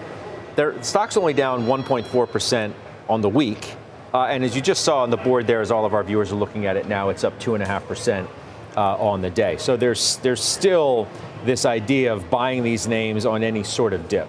their 0.55 0.81
stock's 0.83 1.17
only 1.17 1.35
down 1.35 1.67
1.4% 1.67 2.73
on 3.09 3.21
the 3.21 3.29
week. 3.29 3.75
Uh, 4.15 4.25
and 4.25 4.45
as 4.45 4.55
you 4.55 4.63
just 4.63 4.85
saw 4.85 5.03
on 5.03 5.11
the 5.11 5.17
board 5.17 5.47
there, 5.47 5.61
as 5.61 5.71
all 5.71 5.85
of 5.85 5.95
our 5.95 6.05
viewers 6.05 6.31
are 6.31 6.37
looking 6.37 6.67
at 6.67 6.77
it 6.77 6.87
now, 6.87 7.09
it's 7.09 7.25
up 7.25 7.39
2.5% 7.41 8.29
uh, 8.77 8.97
on 8.97 9.23
the 9.23 9.31
day. 9.31 9.57
So 9.57 9.77
there's, 9.77 10.19
there's 10.19 10.43
still 10.43 11.09
this 11.45 11.65
idea 11.65 12.13
of 12.13 12.31
buying 12.31 12.63
these 12.63 12.87
names 12.87 13.27
on 13.27 13.43
any 13.43 13.65
sort 13.65 13.93
of 13.93 14.09
dip. 14.09 14.29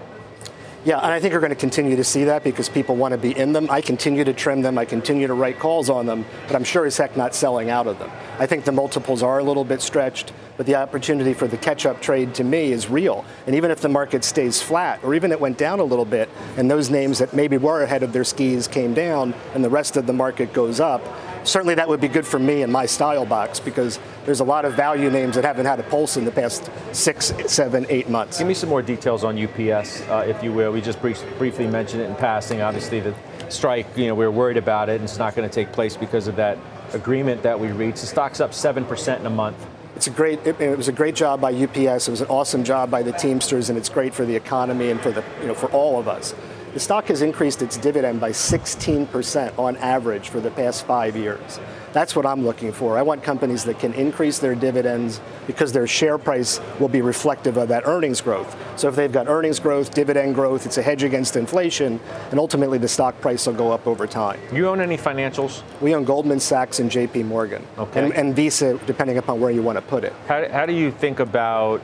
Yeah, 0.85 0.97
and 0.97 1.13
I 1.13 1.21
think 1.21 1.33
we're 1.33 1.39
going 1.39 1.51
to 1.51 1.55
continue 1.55 1.95
to 1.95 2.03
see 2.03 2.25
that 2.25 2.43
because 2.43 2.67
people 2.67 2.97
want 2.97 3.13
to 3.13 3.17
be 3.17 3.31
in 3.31 3.53
them. 3.53 3.69
I 3.69 3.79
continue 3.79 4.25
to 4.25 4.33
trim 4.33 4.61
them, 4.61 4.77
I 4.77 4.83
continue 4.83 5.27
to 5.27 5.33
write 5.33 5.57
calls 5.57 5.89
on 5.89 6.05
them, 6.05 6.25
but 6.45 6.57
I'm 6.57 6.65
sure 6.65 6.85
as 6.85 6.97
heck 6.97 7.15
not 7.15 7.33
selling 7.33 7.69
out 7.69 7.87
of 7.87 7.99
them. 7.99 8.11
I 8.37 8.47
think 8.47 8.65
the 8.65 8.73
multiples 8.73 9.23
are 9.23 9.39
a 9.39 9.43
little 9.45 9.63
bit 9.63 9.81
stretched, 9.81 10.33
but 10.57 10.65
the 10.65 10.75
opportunity 10.75 11.33
for 11.33 11.47
the 11.47 11.55
catch 11.55 11.85
up 11.85 12.01
trade 12.01 12.35
to 12.35 12.43
me 12.43 12.73
is 12.73 12.89
real. 12.89 13.23
And 13.47 13.55
even 13.55 13.71
if 13.71 13.79
the 13.79 13.87
market 13.87 14.25
stays 14.25 14.61
flat, 14.61 15.01
or 15.05 15.15
even 15.15 15.31
it 15.31 15.39
went 15.39 15.57
down 15.57 15.79
a 15.79 15.85
little 15.85 16.03
bit, 16.03 16.29
and 16.57 16.69
those 16.69 16.89
names 16.89 17.19
that 17.19 17.33
maybe 17.33 17.55
were 17.55 17.83
ahead 17.83 18.03
of 18.03 18.11
their 18.11 18.25
skis 18.25 18.67
came 18.67 18.93
down, 18.93 19.33
and 19.53 19.63
the 19.63 19.69
rest 19.69 19.95
of 19.95 20.05
the 20.05 20.11
market 20.11 20.51
goes 20.51 20.81
up, 20.81 21.01
certainly 21.43 21.75
that 21.75 21.87
would 21.87 22.01
be 22.01 22.07
good 22.07 22.25
for 22.25 22.39
me 22.39 22.61
and 22.61 22.71
my 22.71 22.85
style 22.85 23.25
box 23.25 23.59
because 23.59 23.99
there's 24.25 24.39
a 24.39 24.43
lot 24.43 24.65
of 24.65 24.73
value 24.73 25.09
names 25.09 25.35
that 25.35 25.43
haven't 25.43 25.65
had 25.65 25.79
a 25.79 25.83
pulse 25.83 26.17
in 26.17 26.25
the 26.25 26.31
past 26.31 26.69
six, 26.91 27.33
seven, 27.47 27.85
eight 27.89 28.09
months. 28.09 28.37
Give 28.37 28.47
me 28.47 28.53
some 28.53 28.69
more 28.69 28.81
details 28.81 29.23
on 29.23 29.37
UPS, 29.37 30.01
uh, 30.09 30.25
if 30.27 30.43
you 30.43 30.51
will. 30.53 30.71
We 30.71 30.81
just 30.81 31.01
brief, 31.01 31.23
briefly 31.37 31.67
mentioned 31.67 32.01
it 32.01 32.09
in 32.09 32.15
passing. 32.15 32.61
Obviously, 32.61 32.99
the 32.99 33.15
strike, 33.49 33.85
you 33.97 34.07
know, 34.07 34.15
we 34.15 34.25
are 34.25 34.31
worried 34.31 34.57
about 34.57 34.89
it, 34.89 34.95
and 34.95 35.03
it's 35.03 35.17
not 35.17 35.35
going 35.35 35.47
to 35.47 35.53
take 35.53 35.71
place 35.71 35.97
because 35.97 36.27
of 36.27 36.35
that 36.37 36.57
agreement 36.93 37.43
that 37.43 37.59
we 37.59 37.71
reached. 37.71 38.01
The 38.01 38.07
stock's 38.07 38.39
up 38.39 38.51
7% 38.51 39.19
in 39.19 39.25
a 39.25 39.29
month. 39.29 39.57
It's 39.95 40.07
a 40.07 40.11
great. 40.11 40.39
It, 40.45 40.59
it, 40.59 40.75
was 40.75 40.87
a 40.87 40.91
great 40.91 41.15
job 41.15 41.39
by 41.39 41.53
UPS. 41.53 42.07
It 42.07 42.11
was 42.11 42.21
an 42.21 42.27
awesome 42.27 42.63
job 42.63 42.89
by 42.89 43.03
the 43.03 43.11
Teamsters, 43.11 43.69
and 43.69 43.77
it's 43.77 43.89
great 43.89 44.13
for 44.13 44.25
the 44.25 44.35
economy 44.35 44.89
and 44.89 44.99
for 44.99 45.11
the 45.11 45.23
you 45.39 45.47
know 45.47 45.53
for 45.53 45.67
all 45.67 45.99
of 45.99 46.07
us. 46.07 46.33
The 46.73 46.79
stock 46.79 47.05
has 47.09 47.21
increased 47.21 47.61
its 47.61 47.77
dividend 47.77 48.19
by 48.19 48.31
16% 48.31 49.59
on 49.59 49.77
average 49.77 50.29
for 50.29 50.39
the 50.39 50.49
past 50.49 50.87
five 50.87 51.15
years. 51.15 51.59
That's 51.91 52.15
what 52.15 52.25
I'm 52.25 52.43
looking 52.43 52.71
for. 52.71 52.97
I 52.97 53.03
want 53.03 53.21
companies 53.21 53.63
that 53.65 53.77
can 53.77 53.93
increase 53.93 54.39
their 54.39 54.55
dividends 54.55 55.21
because 55.45 55.71
their 55.71 55.85
share 55.85 56.17
price 56.17 56.59
will 56.79 56.87
be 56.87 57.03
reflective 57.03 57.57
of 57.57 57.67
that 57.67 57.83
earnings 57.85 58.21
growth. 58.21 58.57
So 58.75 58.87
if 58.87 58.95
they've 58.95 59.11
got 59.11 59.27
earnings 59.27 59.59
growth, 59.59 59.93
dividend 59.93 60.33
growth, 60.33 60.65
it's 60.65 60.79
a 60.79 60.81
hedge 60.81 61.03
against 61.03 61.35
inflation, 61.35 61.99
and 62.31 62.39
ultimately 62.39 62.79
the 62.79 62.87
stock 62.87 63.21
price 63.21 63.45
will 63.45 63.53
go 63.53 63.71
up 63.71 63.85
over 63.85 64.07
time. 64.07 64.39
You 64.51 64.67
own 64.67 64.81
any 64.81 64.97
financials? 64.97 65.61
We 65.79 65.93
own 65.93 66.05
Goldman 66.05 66.39
Sachs 66.39 66.79
and 66.79 66.89
JP 66.89 67.25
Morgan. 67.25 67.63
Okay. 67.77 68.03
And, 68.03 68.13
and 68.13 68.35
Visa, 68.35 68.79
depending 68.87 69.19
upon 69.19 69.39
where 69.39 69.51
you 69.51 69.61
want 69.61 69.77
to 69.77 69.83
put 69.83 70.03
it. 70.03 70.13
How, 70.27 70.49
how 70.49 70.65
do 70.65 70.73
you 70.73 70.89
think 70.89 71.19
about 71.19 71.83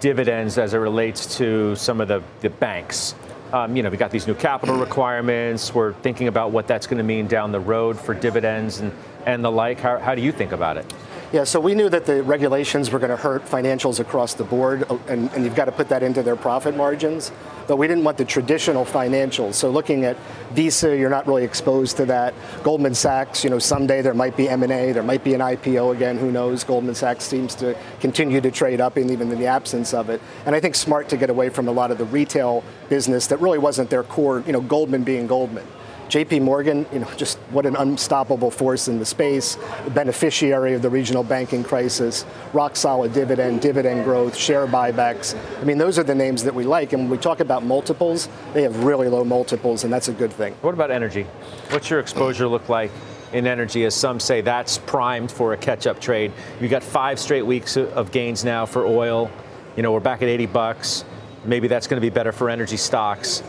dividends 0.00 0.58
as 0.58 0.74
it 0.74 0.78
relates 0.78 1.38
to 1.38 1.74
some 1.76 2.02
of 2.02 2.08
the, 2.08 2.22
the 2.42 2.50
banks? 2.50 3.14
Um, 3.52 3.76
you 3.76 3.82
know, 3.82 3.90
we 3.90 3.98
got 3.98 4.10
these 4.10 4.26
new 4.26 4.34
capital 4.34 4.78
requirements. 4.78 5.74
We're 5.74 5.92
thinking 5.92 6.28
about 6.28 6.52
what 6.52 6.66
that's 6.66 6.86
going 6.86 6.98
to 6.98 7.04
mean 7.04 7.26
down 7.26 7.52
the 7.52 7.60
road 7.60 8.00
for 8.00 8.14
dividends 8.14 8.80
and, 8.80 8.92
and 9.26 9.44
the 9.44 9.50
like. 9.50 9.78
How, 9.78 9.98
how 9.98 10.14
do 10.14 10.22
you 10.22 10.32
think 10.32 10.52
about 10.52 10.78
it? 10.78 10.90
Yeah, 11.32 11.44
so 11.44 11.60
we 11.60 11.74
knew 11.74 11.88
that 11.88 12.04
the 12.04 12.22
regulations 12.22 12.90
were 12.90 12.98
going 12.98 13.10
to 13.10 13.16
hurt 13.16 13.46
financials 13.46 14.00
across 14.00 14.34
the 14.34 14.44
board, 14.44 14.84
uh, 14.90 14.98
and, 15.08 15.30
and, 15.32 15.46
you've 15.46 15.54
got 15.54 15.64
to 15.64 15.72
put 15.72 15.88
that 15.88 16.02
into 16.02 16.22
their 16.22 16.36
profit 16.36 16.76
margins. 16.76 17.32
But 17.66 17.78
we 17.78 17.88
didn't 17.88 18.04
want 18.04 18.18
the 18.18 18.26
traditional 18.26 18.84
financials. 18.84 19.54
So 19.54 19.70
looking 19.70 20.04
at 20.04 20.18
Visa, 20.52 20.94
you're 20.94 21.08
not 21.08 21.26
really 21.26 21.44
exposed 21.44 21.96
to 21.96 22.04
that. 22.04 22.34
Goldman 22.62 22.94
Sachs, 22.94 23.44
you 23.44 23.48
know, 23.48 23.58
someday 23.58 24.02
there 24.02 24.12
might 24.12 24.36
be 24.36 24.46
M&A, 24.46 24.92
there 24.92 25.02
might 25.02 25.24
be 25.24 25.32
an 25.32 25.40
IPO 25.40 25.96
again. 25.96 26.18
Who 26.18 26.30
knows? 26.30 26.64
Goldman 26.64 26.94
Sachs 26.94 27.24
seems 27.24 27.54
to 27.54 27.74
continue 28.00 28.42
to 28.42 28.50
trade 28.50 28.82
up, 28.82 28.98
even 28.98 29.32
in 29.32 29.38
the 29.38 29.46
absence 29.46 29.94
of 29.94 30.10
it. 30.10 30.20
And 30.44 30.54
I 30.54 30.60
think 30.60 30.74
smart 30.74 31.08
to 31.08 31.16
get 31.16 31.30
away 31.30 31.48
from 31.48 31.66
a 31.66 31.72
lot 31.72 31.90
of 31.90 31.96
the 31.96 32.04
retail 32.04 32.62
business 32.90 33.28
that 33.28 33.40
really 33.40 33.58
wasn't 33.58 33.88
their 33.88 34.02
core. 34.02 34.44
You 34.46 34.52
know, 34.52 34.60
Goldman 34.60 35.02
being 35.02 35.26
Goldman. 35.26 35.64
JP 36.12 36.42
Morgan, 36.42 36.84
you 36.92 36.98
know, 36.98 37.10
just 37.16 37.38
what 37.52 37.64
an 37.64 37.74
unstoppable 37.74 38.50
force 38.50 38.86
in 38.86 38.98
the 38.98 39.04
space, 39.06 39.56
beneficiary 39.94 40.74
of 40.74 40.82
the 40.82 40.90
regional 40.90 41.22
banking 41.22 41.64
crisis, 41.64 42.26
rock 42.52 42.76
solid 42.76 43.14
dividend, 43.14 43.62
dividend 43.62 44.04
growth, 44.04 44.36
share 44.36 44.66
buybacks. 44.66 45.34
I 45.58 45.64
mean, 45.64 45.78
those 45.78 45.98
are 45.98 46.02
the 46.02 46.14
names 46.14 46.44
that 46.44 46.54
we 46.54 46.64
like. 46.64 46.92
And 46.92 47.04
when 47.04 47.10
we 47.10 47.16
talk 47.16 47.40
about 47.40 47.64
multiples, 47.64 48.28
they 48.52 48.60
have 48.60 48.84
really 48.84 49.08
low 49.08 49.24
multiples, 49.24 49.84
and 49.84 49.92
that's 49.92 50.08
a 50.08 50.12
good 50.12 50.30
thing. 50.30 50.52
What 50.60 50.74
about 50.74 50.90
energy? 50.90 51.22
What's 51.70 51.88
your 51.88 51.98
exposure 51.98 52.46
look 52.46 52.68
like? 52.68 52.92
in 53.32 53.46
energy, 53.46 53.86
as 53.86 53.94
some 53.94 54.20
say 54.20 54.42
that's 54.42 54.76
primed 54.76 55.32
for 55.32 55.54
a 55.54 55.56
catch 55.56 55.86
up 55.86 55.98
trade. 55.98 56.30
You 56.60 56.68
got 56.68 56.82
five 56.82 57.18
straight 57.18 57.46
weeks 57.46 57.78
of 57.78 58.12
gains 58.12 58.44
now 58.44 58.66
for 58.66 58.84
oil. 58.84 59.30
You 59.74 59.82
know, 59.82 59.90
we're 59.90 60.00
back 60.00 60.20
at 60.20 60.28
80 60.28 60.44
bucks. 60.44 61.06
Maybe 61.46 61.66
that's 61.66 61.86
going 61.86 61.96
to 61.96 62.06
be 62.06 62.10
better 62.10 62.30
for 62.30 62.50
energy 62.50 62.76
stocks. 62.76 63.42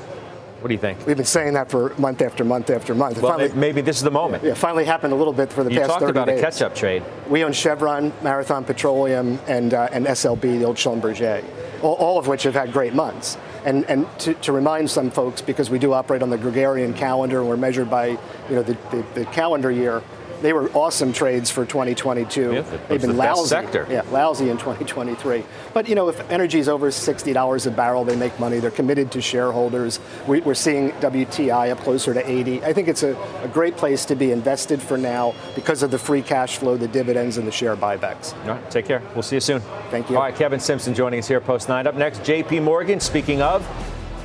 What 0.63 0.69
do 0.69 0.75
you 0.75 0.79
think? 0.79 1.05
We've 1.05 1.17
been 1.17 1.25
saying 1.25 1.55
that 1.55 1.69
for 1.69 1.93
month 1.97 2.21
after 2.21 2.45
month 2.45 2.69
after 2.69 2.95
month. 2.95 3.21
Well, 3.21 3.33
finally, 3.33 3.53
maybe 3.53 3.81
this 3.81 3.97
is 3.97 4.01
the 4.01 4.11
moment. 4.11 4.45
Yeah, 4.45 4.53
finally 4.53 4.85
happened 4.85 5.11
a 5.11 5.15
little 5.17 5.33
bit 5.33 5.51
for 5.51 5.61
the 5.61 5.69
you 5.69 5.81
past 5.81 5.99
30 5.99 5.99
days. 5.99 6.07
You 6.07 6.13
talked 6.13 6.29
about 6.29 6.37
a 6.37 6.39
catch-up 6.39 6.73
trade. 6.73 7.03
We 7.27 7.43
own 7.43 7.51
Chevron, 7.51 8.13
Marathon 8.21 8.63
Petroleum, 8.63 9.41
and, 9.45 9.73
uh, 9.73 9.89
and 9.91 10.05
SLB, 10.05 10.59
the 10.59 10.63
old 10.63 10.77
Schlumberger, 10.77 11.43
all, 11.81 11.95
all, 11.95 12.17
of 12.17 12.27
which 12.27 12.43
have 12.43 12.53
had 12.53 12.71
great 12.71 12.93
months. 12.93 13.37
And, 13.65 13.83
and 13.89 14.07
to, 14.19 14.35
to, 14.35 14.53
remind 14.53 14.89
some 14.89 15.11
folks, 15.11 15.41
because 15.41 15.69
we 15.69 15.79
do 15.79 15.91
operate 15.91 16.21
on 16.21 16.29
the 16.29 16.37
Gregorian 16.37 16.93
calendar 16.93 17.41
and 17.41 17.49
we're 17.49 17.57
measured 17.57 17.89
by 17.89 18.07
you 18.07 18.17
know, 18.49 18.63
the, 18.63 18.77
the, 18.91 19.05
the 19.15 19.25
calendar 19.25 19.69
year, 19.69 20.01
they 20.43 20.53
were 20.53 20.69
awesome 20.73 21.13
trades 21.13 21.49
for 21.49 21.65
2022. 21.65 22.53
Yeah, 22.53 22.61
They've 22.89 23.01
been 23.01 23.11
the 23.11 23.15
lousy. 23.15 23.47
sector. 23.47 23.87
Yeah, 23.89 24.01
lousy 24.11 24.49
in 24.49 24.57
2023. 24.57 25.43
But 25.73 25.87
you 25.87 25.95
know, 25.95 26.09
if 26.09 26.19
energy 26.29 26.59
is 26.59 26.69
over 26.69 26.89
$60 26.89 27.65
a 27.65 27.71
barrel, 27.71 28.03
they 28.03 28.15
make 28.17 28.37
money. 28.39 28.59
They're 28.59 28.69
committed 28.69 29.09
to 29.13 29.21
shareholders. 29.21 29.99
We, 30.27 30.41
are 30.43 30.53
seeing 30.53 30.91
WTI 30.91 31.71
up 31.71 31.79
closer 31.79 32.13
to 32.13 32.29
80. 32.29 32.63
I 32.63 32.73
think 32.73 32.89
it's 32.89 33.03
a, 33.03 33.15
a, 33.41 33.47
great 33.47 33.77
place 33.77 34.03
to 34.05 34.15
be 34.15 34.31
invested 34.31 34.81
for 34.81 34.97
now 34.97 35.33
because 35.55 35.81
of 35.81 35.91
the 35.91 35.97
free 35.97 36.21
cash 36.21 36.57
flow, 36.57 36.75
the 36.75 36.87
dividends, 36.89 37.37
and 37.37 37.47
the 37.47 37.51
share 37.51 37.77
buybacks. 37.77 38.33
All 38.43 38.55
right, 38.55 38.71
take 38.71 38.85
care. 38.85 39.01
We'll 39.13 39.23
see 39.23 39.37
you 39.37 39.41
soon. 39.41 39.61
Thank 39.89 40.09
you. 40.09 40.17
All 40.17 40.23
right, 40.23 40.35
Kevin 40.35 40.59
Simpson 40.59 40.93
joining 40.93 41.19
us 41.19 41.27
here, 41.27 41.39
Post 41.39 41.69
9. 41.69 41.87
Up 41.87 41.95
next, 41.95 42.19
JP 42.19 42.63
Morgan. 42.63 42.99
Speaking 42.99 43.41
of, 43.41 43.65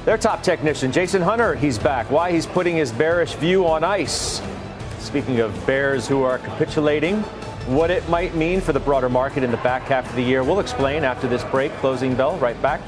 their 0.05 0.19
top 0.19 0.43
technician, 0.43 0.91
Jason 0.91 1.23
Hunter, 1.23 1.55
he's 1.55 1.79
back. 1.79 2.11
Why 2.11 2.33
he's 2.33 2.47
putting 2.47 2.77
his 2.77 2.91
bearish 2.91 3.35
view 3.35 3.67
on 3.67 3.85
ice. 3.85 4.41
Speaking 4.99 5.41
of 5.41 5.67
bears 5.67 6.09
who 6.09 6.23
are 6.23 6.39
capitulating, 6.39 7.23
what 7.67 7.91
it 7.91 8.07
might 8.09 8.35
mean 8.35 8.61
for 8.61 8.73
the 8.73 8.81
broader 8.81 9.09
market 9.09 9.43
in 9.43 9.51
the 9.51 9.57
back 9.59 9.83
half 9.83 10.09
of 10.09 10.17
the 10.17 10.23
year, 10.23 10.43
we'll 10.43 10.61
explain 10.61 11.05
after 11.05 11.29
this 11.29 11.45
break. 11.45 11.73
Closing 11.75 12.15
bell, 12.15 12.37
right 12.39 12.61
back. 12.61 12.81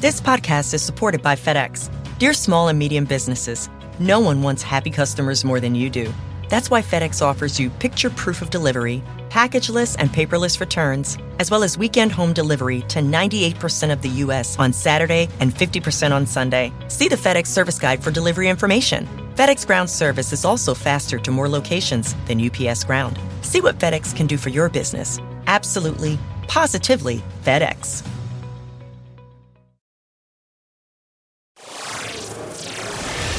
This 0.00 0.20
podcast 0.20 0.74
is 0.74 0.82
supported 0.82 1.22
by 1.22 1.36
FedEx. 1.36 1.90
Dear 2.18 2.32
small 2.32 2.68
and 2.68 2.78
medium 2.78 3.04
businesses, 3.04 3.68
no 3.98 4.18
one 4.18 4.42
wants 4.42 4.62
happy 4.62 4.90
customers 4.90 5.44
more 5.44 5.60
than 5.60 5.74
you 5.74 5.90
do. 5.90 6.12
That's 6.48 6.68
why 6.68 6.82
FedEx 6.82 7.22
offers 7.22 7.60
you 7.60 7.70
picture 7.70 8.10
proof 8.10 8.42
of 8.42 8.50
delivery, 8.50 9.02
packageless 9.28 9.96
and 9.98 10.10
paperless 10.10 10.58
returns, 10.58 11.16
as 11.38 11.50
well 11.50 11.62
as 11.62 11.78
weekend 11.78 12.10
home 12.10 12.32
delivery 12.32 12.80
to 12.88 12.98
98% 12.98 13.92
of 13.92 14.02
the 14.02 14.08
U.S. 14.24 14.58
on 14.58 14.72
Saturday 14.72 15.28
and 15.38 15.54
50% 15.54 16.10
on 16.10 16.26
Sunday. 16.26 16.72
See 16.88 17.06
the 17.06 17.16
FedEx 17.16 17.46
service 17.46 17.78
guide 17.78 18.02
for 18.02 18.10
delivery 18.10 18.48
information. 18.48 19.29
FedEx 19.40 19.66
Ground 19.66 19.88
service 19.88 20.34
is 20.34 20.44
also 20.44 20.74
faster 20.74 21.18
to 21.18 21.30
more 21.30 21.48
locations 21.48 22.14
than 22.26 22.46
UPS 22.46 22.84
Ground. 22.84 23.18
See 23.40 23.62
what 23.62 23.78
FedEx 23.78 24.14
can 24.14 24.26
do 24.26 24.36
for 24.36 24.50
your 24.50 24.68
business. 24.68 25.18
Absolutely, 25.46 26.18
positively 26.46 27.22
FedEx. 27.42 28.06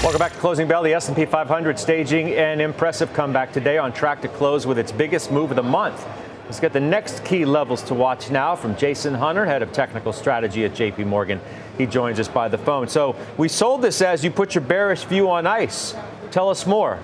Welcome 0.02 0.18
back 0.18 0.34
to 0.34 0.40
Closing 0.40 0.68
Bell. 0.68 0.82
The 0.82 0.96
S&P 0.96 1.24
500 1.24 1.78
staging 1.78 2.34
an 2.34 2.62
impressive 2.62 3.14
comeback 3.14 3.54
today 3.54 3.78
on 3.78 3.94
track 3.94 4.24
to 4.24 4.28
close 4.28 4.66
with 4.66 4.80
its 4.80 4.92
biggest 4.92 5.32
move 5.32 5.52
of 5.52 5.56
the 5.56 5.62
month. 5.62 6.04
Let's 6.46 6.60
get 6.60 6.74
the 6.74 6.80
next 6.80 7.24
key 7.24 7.46
levels 7.46 7.84
to 7.84 7.94
watch 7.94 8.32
now 8.32 8.56
from 8.56 8.76
Jason 8.76 9.14
Hunter, 9.14 9.46
head 9.46 9.62
of 9.62 9.72
technical 9.72 10.12
strategy 10.12 10.66
at 10.66 10.72
JP 10.72 11.06
Morgan. 11.06 11.40
He 11.82 11.88
joins 11.88 12.20
us 12.20 12.28
by 12.28 12.48
the 12.48 12.60
phone. 12.60 12.88
So 12.88 13.15
we 13.38 13.48
sold 13.48 13.82
this 13.82 14.04
as 14.04 14.24
you 14.24 14.30
put 14.30 14.54
your 14.54 14.63
bearish 14.63 15.04
view 15.06 15.32
on 15.32 15.48
ice. 15.48 15.96
Tell 16.30 16.50
us 16.50 16.67
more. 16.67 17.00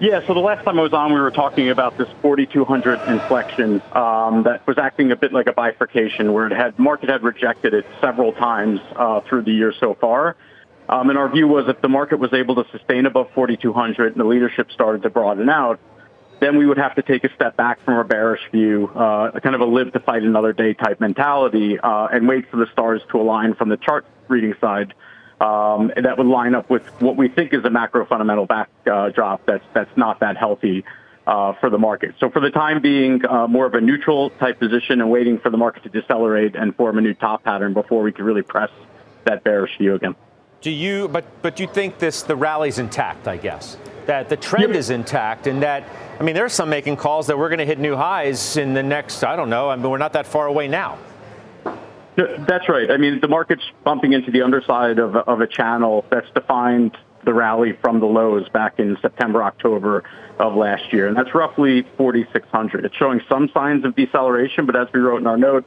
Yeah, 0.00 0.26
so 0.26 0.34
the 0.34 0.40
last 0.40 0.64
time 0.64 0.78
I 0.78 0.82
was 0.82 0.92
on, 0.92 1.12
we 1.12 1.20
were 1.20 1.30
talking 1.30 1.70
about 1.70 1.96
this 1.98 2.08
4,200 2.20 3.00
inflection 3.08 3.80
um, 3.92 4.42
that 4.42 4.66
was 4.66 4.76
acting 4.76 5.12
a 5.12 5.16
bit 5.16 5.32
like 5.32 5.46
a 5.46 5.52
bifurcation, 5.52 6.32
where 6.32 6.46
it 6.46 6.52
had 6.52 6.78
market 6.78 7.10
had 7.10 7.22
rejected 7.22 7.74
it 7.74 7.86
several 8.00 8.32
times 8.32 8.80
uh, 8.96 9.20
through 9.20 9.42
the 9.42 9.52
year 9.52 9.72
so 9.72 9.94
far. 9.94 10.36
Um, 10.88 11.10
and 11.10 11.18
our 11.18 11.28
view 11.28 11.46
was 11.46 11.68
if 11.68 11.80
the 11.80 11.88
market 11.88 12.18
was 12.18 12.32
able 12.32 12.56
to 12.56 12.64
sustain 12.70 13.06
above 13.06 13.30
4,200 13.34 14.12
and 14.12 14.20
the 14.20 14.24
leadership 14.24 14.72
started 14.72 15.02
to 15.02 15.10
broaden 15.10 15.48
out, 15.48 15.78
then 16.40 16.56
we 16.56 16.66
would 16.66 16.78
have 16.78 16.94
to 16.94 17.02
take 17.02 17.24
a 17.24 17.34
step 17.34 17.56
back 17.56 17.82
from 17.84 17.94
our 17.94 18.04
bearish 18.04 18.40
view, 18.52 18.88
uh, 18.94 19.38
kind 19.40 19.54
of 19.54 19.60
a 19.60 19.64
live 19.64 19.92
to 19.92 20.00
fight 20.00 20.22
another 20.22 20.52
day 20.52 20.74
type 20.74 21.00
mentality, 21.00 21.78
uh, 21.78 22.06
and 22.06 22.28
wait 22.28 22.50
for 22.50 22.56
the 22.58 22.66
stars 22.72 23.02
to 23.10 23.20
align 23.20 23.54
from 23.54 23.68
the 23.68 23.76
chart 23.76 24.06
reading 24.28 24.54
side. 24.60 24.94
Um, 25.40 25.92
that 25.96 26.18
would 26.18 26.26
line 26.26 26.54
up 26.54 26.68
with 26.68 26.82
what 27.00 27.16
we 27.16 27.28
think 27.28 27.52
is 27.54 27.64
a 27.64 27.70
macro 27.70 28.04
fundamental 28.06 28.46
backdrop 28.46 29.40
uh, 29.40 29.42
that's 29.46 29.64
that's 29.72 29.96
not 29.96 30.20
that 30.20 30.36
healthy 30.36 30.84
uh, 31.28 31.52
for 31.60 31.70
the 31.70 31.78
market. 31.78 32.16
So 32.18 32.30
for 32.30 32.40
the 32.40 32.50
time 32.50 32.82
being, 32.82 33.24
uh, 33.24 33.46
more 33.46 33.66
of 33.66 33.74
a 33.74 33.80
neutral 33.80 34.30
type 34.30 34.58
position 34.58 35.00
and 35.00 35.10
waiting 35.10 35.38
for 35.38 35.50
the 35.50 35.56
market 35.56 35.84
to 35.84 35.88
decelerate 35.90 36.56
and 36.56 36.74
form 36.74 36.98
a 36.98 37.00
new 37.00 37.14
top 37.14 37.44
pattern 37.44 37.72
before 37.72 38.02
we 38.02 38.12
can 38.12 38.24
really 38.24 38.42
press 38.42 38.70
that 39.24 39.44
bearish 39.44 39.76
view 39.78 39.94
again. 39.94 40.16
Do 40.60 40.70
you? 40.72 41.06
But 41.06 41.24
but 41.42 41.60
you 41.60 41.68
think 41.68 41.98
this 41.98 42.22
the 42.22 42.34
rally's 42.34 42.78
intact? 42.78 43.28
I 43.28 43.36
guess 43.36 43.76
that 44.08 44.30
the 44.30 44.36
trend 44.36 44.74
is 44.74 44.88
intact 44.88 45.46
and 45.46 45.62
that 45.62 45.84
I 46.18 46.22
mean, 46.24 46.34
there's 46.34 46.54
some 46.54 46.68
making 46.68 46.96
calls 46.96 47.28
that 47.28 47.38
we're 47.38 47.50
going 47.50 47.60
to 47.60 47.66
hit 47.66 47.78
new 47.78 47.94
highs 47.94 48.56
in 48.56 48.74
the 48.74 48.82
next, 48.82 49.22
I 49.22 49.36
don't 49.36 49.50
know, 49.50 49.68
I 49.68 49.76
mean, 49.76 49.88
we're 49.88 49.98
not 49.98 50.14
that 50.14 50.26
far 50.26 50.46
away 50.46 50.66
now. 50.66 50.98
That's 52.16 52.68
right. 52.68 52.90
I 52.90 52.96
mean, 52.96 53.20
the 53.20 53.28
market's 53.28 53.62
bumping 53.84 54.14
into 54.14 54.32
the 54.32 54.42
underside 54.42 54.98
of, 54.98 55.14
of 55.14 55.40
a 55.40 55.46
channel 55.46 56.04
that's 56.10 56.28
defined 56.30 56.96
the 57.24 57.32
rally 57.32 57.74
from 57.80 58.00
the 58.00 58.06
lows 58.06 58.48
back 58.48 58.80
in 58.80 58.96
September, 59.00 59.44
October 59.44 60.02
of 60.40 60.56
last 60.56 60.92
year. 60.92 61.06
And 61.06 61.16
that's 61.16 61.32
roughly 61.34 61.86
4,600. 61.96 62.84
It's 62.84 62.96
showing 62.96 63.20
some 63.28 63.48
signs 63.54 63.84
of 63.84 63.94
deceleration, 63.94 64.66
but 64.66 64.74
as 64.74 64.88
we 64.92 64.98
wrote 64.98 65.20
in 65.20 65.28
our 65.28 65.36
note 65.36 65.64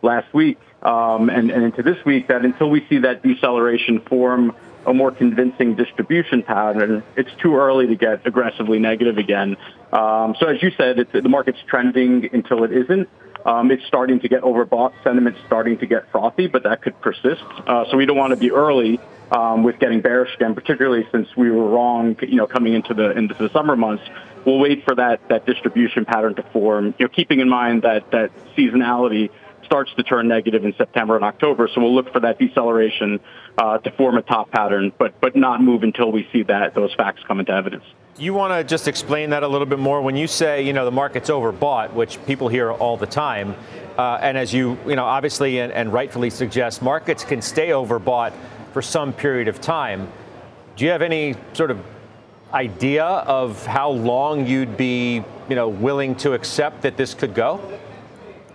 last 0.00 0.32
week 0.34 0.58
um, 0.82 1.30
and, 1.30 1.50
and 1.50 1.62
into 1.62 1.84
this 1.84 2.04
week, 2.04 2.26
that 2.28 2.44
until 2.44 2.70
we 2.70 2.84
see 2.88 2.98
that 2.98 3.22
deceleration 3.22 4.00
form 4.00 4.56
a 4.86 4.92
more 4.92 5.10
convincing 5.10 5.74
distribution 5.76 6.42
pattern, 6.42 7.02
it's 7.16 7.30
too 7.40 7.56
early 7.56 7.86
to 7.86 7.94
get 7.94 8.26
aggressively 8.26 8.78
negative 8.78 9.18
again. 9.18 9.56
Um, 9.92 10.34
so 10.38 10.46
as 10.46 10.62
you 10.62 10.70
said, 10.76 11.06
the 11.12 11.28
market's 11.28 11.60
trending 11.66 12.28
until 12.32 12.64
it 12.64 12.72
isn't. 12.72 13.08
Um, 13.44 13.70
it's 13.70 13.84
starting 13.86 14.20
to 14.20 14.28
get 14.28 14.42
overbought. 14.42 14.92
Sentiment's 15.02 15.40
starting 15.46 15.78
to 15.78 15.86
get 15.86 16.10
frothy, 16.12 16.46
but 16.46 16.62
that 16.62 16.82
could 16.82 17.00
persist. 17.00 17.42
Uh, 17.66 17.84
so 17.90 17.96
we 17.96 18.06
don't 18.06 18.16
want 18.16 18.30
to 18.30 18.36
be 18.36 18.52
early 18.52 19.00
um, 19.32 19.62
with 19.62 19.78
getting 19.78 20.00
bearish 20.00 20.34
again, 20.34 20.54
particularly 20.54 21.06
since 21.10 21.28
we 21.36 21.50
were 21.50 21.68
wrong, 21.68 22.16
you 22.20 22.36
know, 22.36 22.46
coming 22.46 22.74
into 22.74 22.94
the 22.94 23.10
into 23.12 23.34
the 23.34 23.48
summer 23.50 23.76
months. 23.76 24.04
We'll 24.44 24.58
wait 24.58 24.84
for 24.84 24.94
that 24.94 25.28
that 25.28 25.46
distribution 25.46 26.04
pattern 26.04 26.34
to 26.36 26.42
form. 26.52 26.94
You 26.98 27.06
know, 27.06 27.08
keeping 27.08 27.40
in 27.40 27.48
mind 27.48 27.82
that 27.82 28.10
that 28.12 28.30
seasonality 28.56 29.30
starts 29.64 29.92
to 29.94 30.02
turn 30.02 30.28
negative 30.28 30.64
in 30.64 30.74
September 30.74 31.16
and 31.16 31.24
October. 31.24 31.68
So 31.74 31.80
we'll 31.80 31.94
look 31.94 32.12
for 32.12 32.20
that 32.20 32.38
deceleration 32.38 33.20
uh, 33.58 33.78
to 33.78 33.90
form 33.92 34.16
a 34.16 34.22
top 34.22 34.50
pattern, 34.50 34.92
but 34.98 35.20
but 35.20 35.36
not 35.36 35.62
move 35.62 35.82
until 35.82 36.10
we 36.10 36.28
see 36.32 36.42
that 36.44 36.74
those 36.74 36.92
facts 36.94 37.22
come 37.26 37.40
into 37.40 37.52
evidence. 37.52 37.84
You 38.18 38.34
want 38.34 38.52
to 38.52 38.64
just 38.64 38.88
explain 38.88 39.30
that 39.30 39.42
a 39.42 39.48
little 39.48 39.66
bit 39.66 39.78
more 39.78 40.02
when 40.02 40.16
you 40.16 40.26
say 40.26 40.62
you 40.62 40.72
know 40.72 40.84
the 40.84 40.90
market's 40.90 41.30
overbought, 41.30 41.92
which 41.92 42.24
people 42.26 42.48
hear 42.48 42.72
all 42.72 42.96
the 42.96 43.06
time, 43.06 43.54
uh, 43.98 44.18
and 44.20 44.38
as 44.38 44.52
you 44.52 44.78
you 44.86 44.96
know 44.96 45.04
obviously 45.04 45.58
and, 45.60 45.72
and 45.72 45.92
rightfully 45.92 46.30
suggest, 46.30 46.82
markets 46.82 47.24
can 47.24 47.42
stay 47.42 47.68
overbought 47.68 48.32
for 48.72 48.82
some 48.82 49.12
period 49.12 49.48
of 49.48 49.60
time. 49.60 50.08
Do 50.76 50.84
you 50.84 50.90
have 50.90 51.02
any 51.02 51.34
sort 51.52 51.70
of 51.70 51.78
idea 52.54 53.04
of 53.04 53.64
how 53.66 53.90
long 53.90 54.46
you'd 54.46 54.76
be 54.76 55.22
you 55.48 55.56
know 55.56 55.68
willing 55.68 56.14
to 56.16 56.32
accept 56.32 56.82
that 56.82 56.96
this 56.96 57.14
could 57.14 57.34
go? 57.34 57.60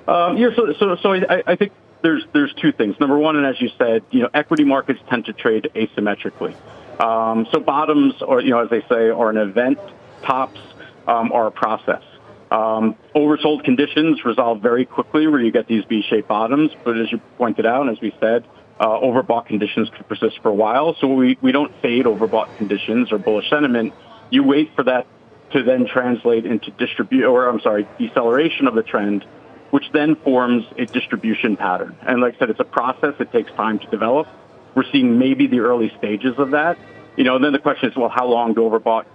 Um, 0.07 0.37
yeah, 0.37 0.49
so, 0.55 0.73
so, 0.79 0.95
so 0.95 1.13
I, 1.13 1.43
I 1.45 1.55
think 1.57 1.73
there's 2.01 2.23
there's 2.33 2.53
two 2.53 2.71
things. 2.71 2.99
Number 2.99 3.17
one, 3.17 3.35
and 3.35 3.45
as 3.45 3.59
you 3.59 3.69
said, 3.77 4.03
you 4.11 4.21
know, 4.21 4.29
equity 4.33 4.63
markets 4.63 4.99
tend 5.09 5.25
to 5.25 5.33
trade 5.33 5.69
asymmetrically. 5.75 6.55
Um, 6.99 7.47
so 7.51 7.59
bottoms, 7.59 8.21
or 8.21 8.41
you 8.41 8.51
know, 8.51 8.59
as 8.59 8.69
they 8.69 8.81
say, 8.81 9.09
are 9.09 9.29
an 9.29 9.37
event. 9.37 9.79
Tops 10.23 10.59
um, 11.07 11.31
are 11.31 11.47
a 11.47 11.51
process. 11.51 12.03
Um, 12.49 12.95
oversold 13.15 13.63
conditions 13.63 14.23
resolve 14.23 14.61
very 14.61 14.85
quickly 14.85 15.27
where 15.27 15.41
you 15.41 15.51
get 15.51 15.67
these 15.67 15.83
V-shaped 15.85 16.27
bottoms, 16.27 16.71
but 16.83 16.97
as 16.97 17.11
you 17.11 17.19
pointed 17.37 17.65
out, 17.65 17.81
and 17.81 17.95
as 17.95 18.01
we 18.01 18.15
said, 18.19 18.45
uh, 18.79 18.87
overbought 18.87 19.47
conditions 19.47 19.89
could 19.95 20.07
persist 20.07 20.39
for 20.41 20.49
a 20.49 20.53
while. 20.53 20.95
So 20.99 21.07
we, 21.07 21.37
we 21.41 21.51
don't 21.51 21.73
fade 21.81 22.05
overbought 22.05 22.55
conditions 22.57 23.11
or 23.11 23.17
bullish 23.17 23.49
sentiment. 23.49 23.93
You 24.29 24.43
wait 24.43 24.71
for 24.75 24.83
that 24.83 25.07
to 25.51 25.63
then 25.63 25.87
translate 25.87 26.45
into 26.45 26.71
distribute, 26.71 27.25
or 27.25 27.47
I'm 27.47 27.59
sorry, 27.61 27.87
deceleration 27.97 28.67
of 28.67 28.75
the 28.75 28.83
trend, 28.83 29.25
which 29.71 29.85
then 29.93 30.15
forms 30.15 30.65
a 30.77 30.85
distribution 30.85 31.57
pattern. 31.57 31.95
And 32.01 32.21
like 32.21 32.35
I 32.35 32.39
said, 32.39 32.49
it's 32.49 32.59
a 32.59 32.65
process. 32.65 33.15
It 33.19 33.31
takes 33.31 33.51
time 33.53 33.79
to 33.79 33.87
develop. 33.87 34.27
We're 34.75 34.89
seeing 34.91 35.17
maybe 35.19 35.47
the 35.47 35.59
early 35.59 35.91
stages 35.97 36.35
of 36.37 36.51
that. 36.51 36.77
You 37.15 37.23
know, 37.23 37.35
and 37.35 37.43
then 37.43 37.53
the 37.53 37.59
question 37.59 37.89
is, 37.89 37.95
well, 37.95 38.09
how 38.09 38.27
long 38.27 38.53
do 38.53 38.61
overbought 38.61 39.05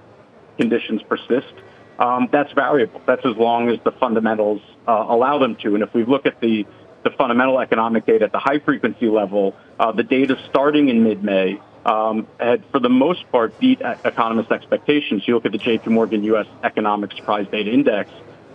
conditions 0.59 1.03
persist? 1.05 1.55
Um, 1.99 2.29
that's 2.33 2.53
variable. 2.53 3.01
That's 3.07 3.25
as 3.25 3.37
long 3.37 3.69
as 3.69 3.79
the 3.85 3.93
fundamentals 3.93 4.61
uh, 4.89 5.07
allow 5.09 5.39
them 5.39 5.57
to. 5.63 5.75
And 5.75 5.83
if 5.83 5.95
we 5.95 6.05
look 6.05 6.27
at 6.27 6.41
the, 6.41 6.67
the 7.05 7.11
fundamental 7.11 7.61
economic 7.61 8.07
data 8.07 8.25
at 8.25 8.33
the 8.33 8.41
high 8.41 8.59
frequency 8.59 9.09
level, 9.09 9.55
uh, 9.79 9.93
the 9.93 10.03
data 10.03 10.37
starting 10.49 10.89
in 10.89 11.05
mid-May 11.05 11.61
um, 11.85 12.27
had, 12.39 12.65
for 12.73 12.81
the 12.81 12.89
most 12.89 13.31
part, 13.31 13.59
beat 13.59 13.81
economists' 13.81 14.51
expectations. 14.51 15.23
You 15.27 15.35
look 15.35 15.47
at 15.47 15.53
the 15.53 15.59
J.P. 15.59 15.91
Morgan 15.91 16.25
U.S. 16.25 16.47
Economic 16.63 17.13
Surprise 17.13 17.47
Data 17.51 17.71
Index. 17.71 18.11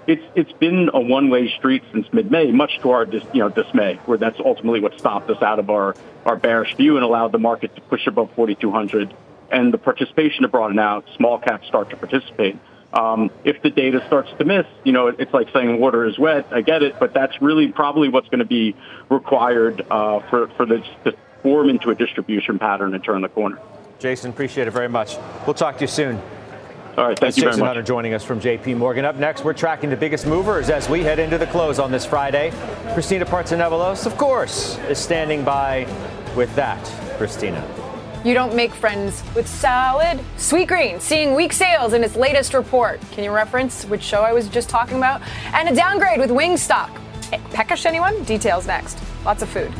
It's 0.07 0.23
it's 0.35 0.53
been 0.53 0.89
a 0.93 1.01
one-way 1.01 1.49
street 1.57 1.83
since 1.91 2.11
mid-May, 2.13 2.51
much 2.51 2.79
to 2.79 2.91
our 2.91 3.05
dis, 3.05 3.23
you 3.33 3.41
know 3.41 3.49
dismay. 3.49 3.99
Where 4.05 4.17
that's 4.17 4.39
ultimately 4.39 4.79
what 4.79 4.97
stopped 4.97 5.29
us 5.29 5.41
out 5.41 5.59
of 5.59 5.69
our 5.69 5.95
our 6.25 6.37
bearish 6.37 6.75
view 6.75 6.95
and 6.95 7.03
allowed 7.03 7.33
the 7.33 7.39
market 7.39 7.75
to 7.75 7.81
push 7.81 8.07
above 8.07 8.31
4,200, 8.35 9.13
and 9.51 9.73
the 9.73 9.77
participation 9.77 10.43
to 10.43 10.47
broaden 10.47 10.79
out. 10.79 11.05
Small 11.17 11.39
caps 11.39 11.67
start 11.67 11.89
to 11.89 11.97
participate. 11.97 12.57
Um, 12.93 13.31
if 13.43 13.61
the 13.61 13.69
data 13.69 14.01
starts 14.07 14.31
to 14.39 14.45
miss, 14.45 14.65
you 14.85 14.93
know, 14.93 15.07
it's 15.07 15.33
like 15.33 15.49
saying 15.51 15.77
water 15.77 16.05
is 16.05 16.17
wet. 16.17 16.47
I 16.51 16.61
get 16.61 16.83
it, 16.83 16.97
but 16.99 17.13
that's 17.13 17.41
really 17.41 17.67
probably 17.67 18.07
what's 18.07 18.29
going 18.29 18.39
to 18.39 18.45
be 18.45 18.77
required 19.09 19.85
uh, 19.91 20.21
for 20.29 20.47
for 20.55 20.65
this 20.65 20.85
to 21.03 21.13
form 21.43 21.69
into 21.69 21.89
a 21.89 21.95
distribution 21.95 22.59
pattern 22.59 22.93
and 22.93 23.03
turn 23.03 23.21
the 23.21 23.29
corner. 23.29 23.59
Jason, 23.99 24.29
appreciate 24.29 24.67
it 24.67 24.71
very 24.71 24.87
much. 24.87 25.17
We'll 25.45 25.53
talk 25.53 25.75
to 25.77 25.81
you 25.81 25.87
soon. 25.87 26.21
All 26.97 27.05
right, 27.05 27.09
thank 27.09 27.35
That's 27.35 27.37
you 27.37 27.43
Jason 27.43 27.59
very 27.59 27.61
much. 27.61 27.67
Hunter 27.75 27.83
joining 27.83 28.15
us 28.15 28.23
from 28.23 28.39
J.P. 28.39 28.73
Morgan. 28.73 29.05
Up 29.05 29.17
next, 29.17 29.43
we're 29.43 29.53
tracking 29.53 29.91
the 29.91 29.95
biggest 29.95 30.25
movers 30.25 30.71
as 30.71 30.89
we 30.89 31.03
head 31.03 31.19
into 31.19 31.37
the 31.37 31.45
close 31.45 31.77
on 31.77 31.91
this 31.91 32.07
Friday. 32.07 32.51
Christina 32.95 33.23
Partsinevelos, 33.23 34.07
of 34.07 34.17
course, 34.17 34.79
is 34.89 34.97
standing 34.97 35.43
by 35.43 35.85
with 36.35 36.53
that. 36.55 36.83
Christina. 37.17 37.63
You 38.25 38.33
don't 38.33 38.55
make 38.55 38.73
friends 38.73 39.23
with 39.35 39.47
salad. 39.47 40.19
Sweetgreen 40.37 40.99
seeing 40.99 41.35
weak 41.35 41.53
sales 41.53 41.93
in 41.93 42.03
its 42.03 42.15
latest 42.15 42.55
report. 42.55 42.99
Can 43.11 43.23
you 43.23 43.31
reference 43.31 43.85
which 43.85 44.01
show 44.01 44.21
I 44.21 44.33
was 44.33 44.49
just 44.49 44.67
talking 44.67 44.97
about? 44.97 45.21
And 45.53 45.69
a 45.69 45.75
downgrade 45.75 46.19
with 46.19 46.31
Wingstop. 46.31 46.89
Eh, 47.31 47.39
Peckish 47.51 47.85
anyone? 47.85 48.23
Details 48.23 48.65
next. 48.65 48.97
Lots 49.23 49.43
of 49.43 49.49
food. 49.49 49.71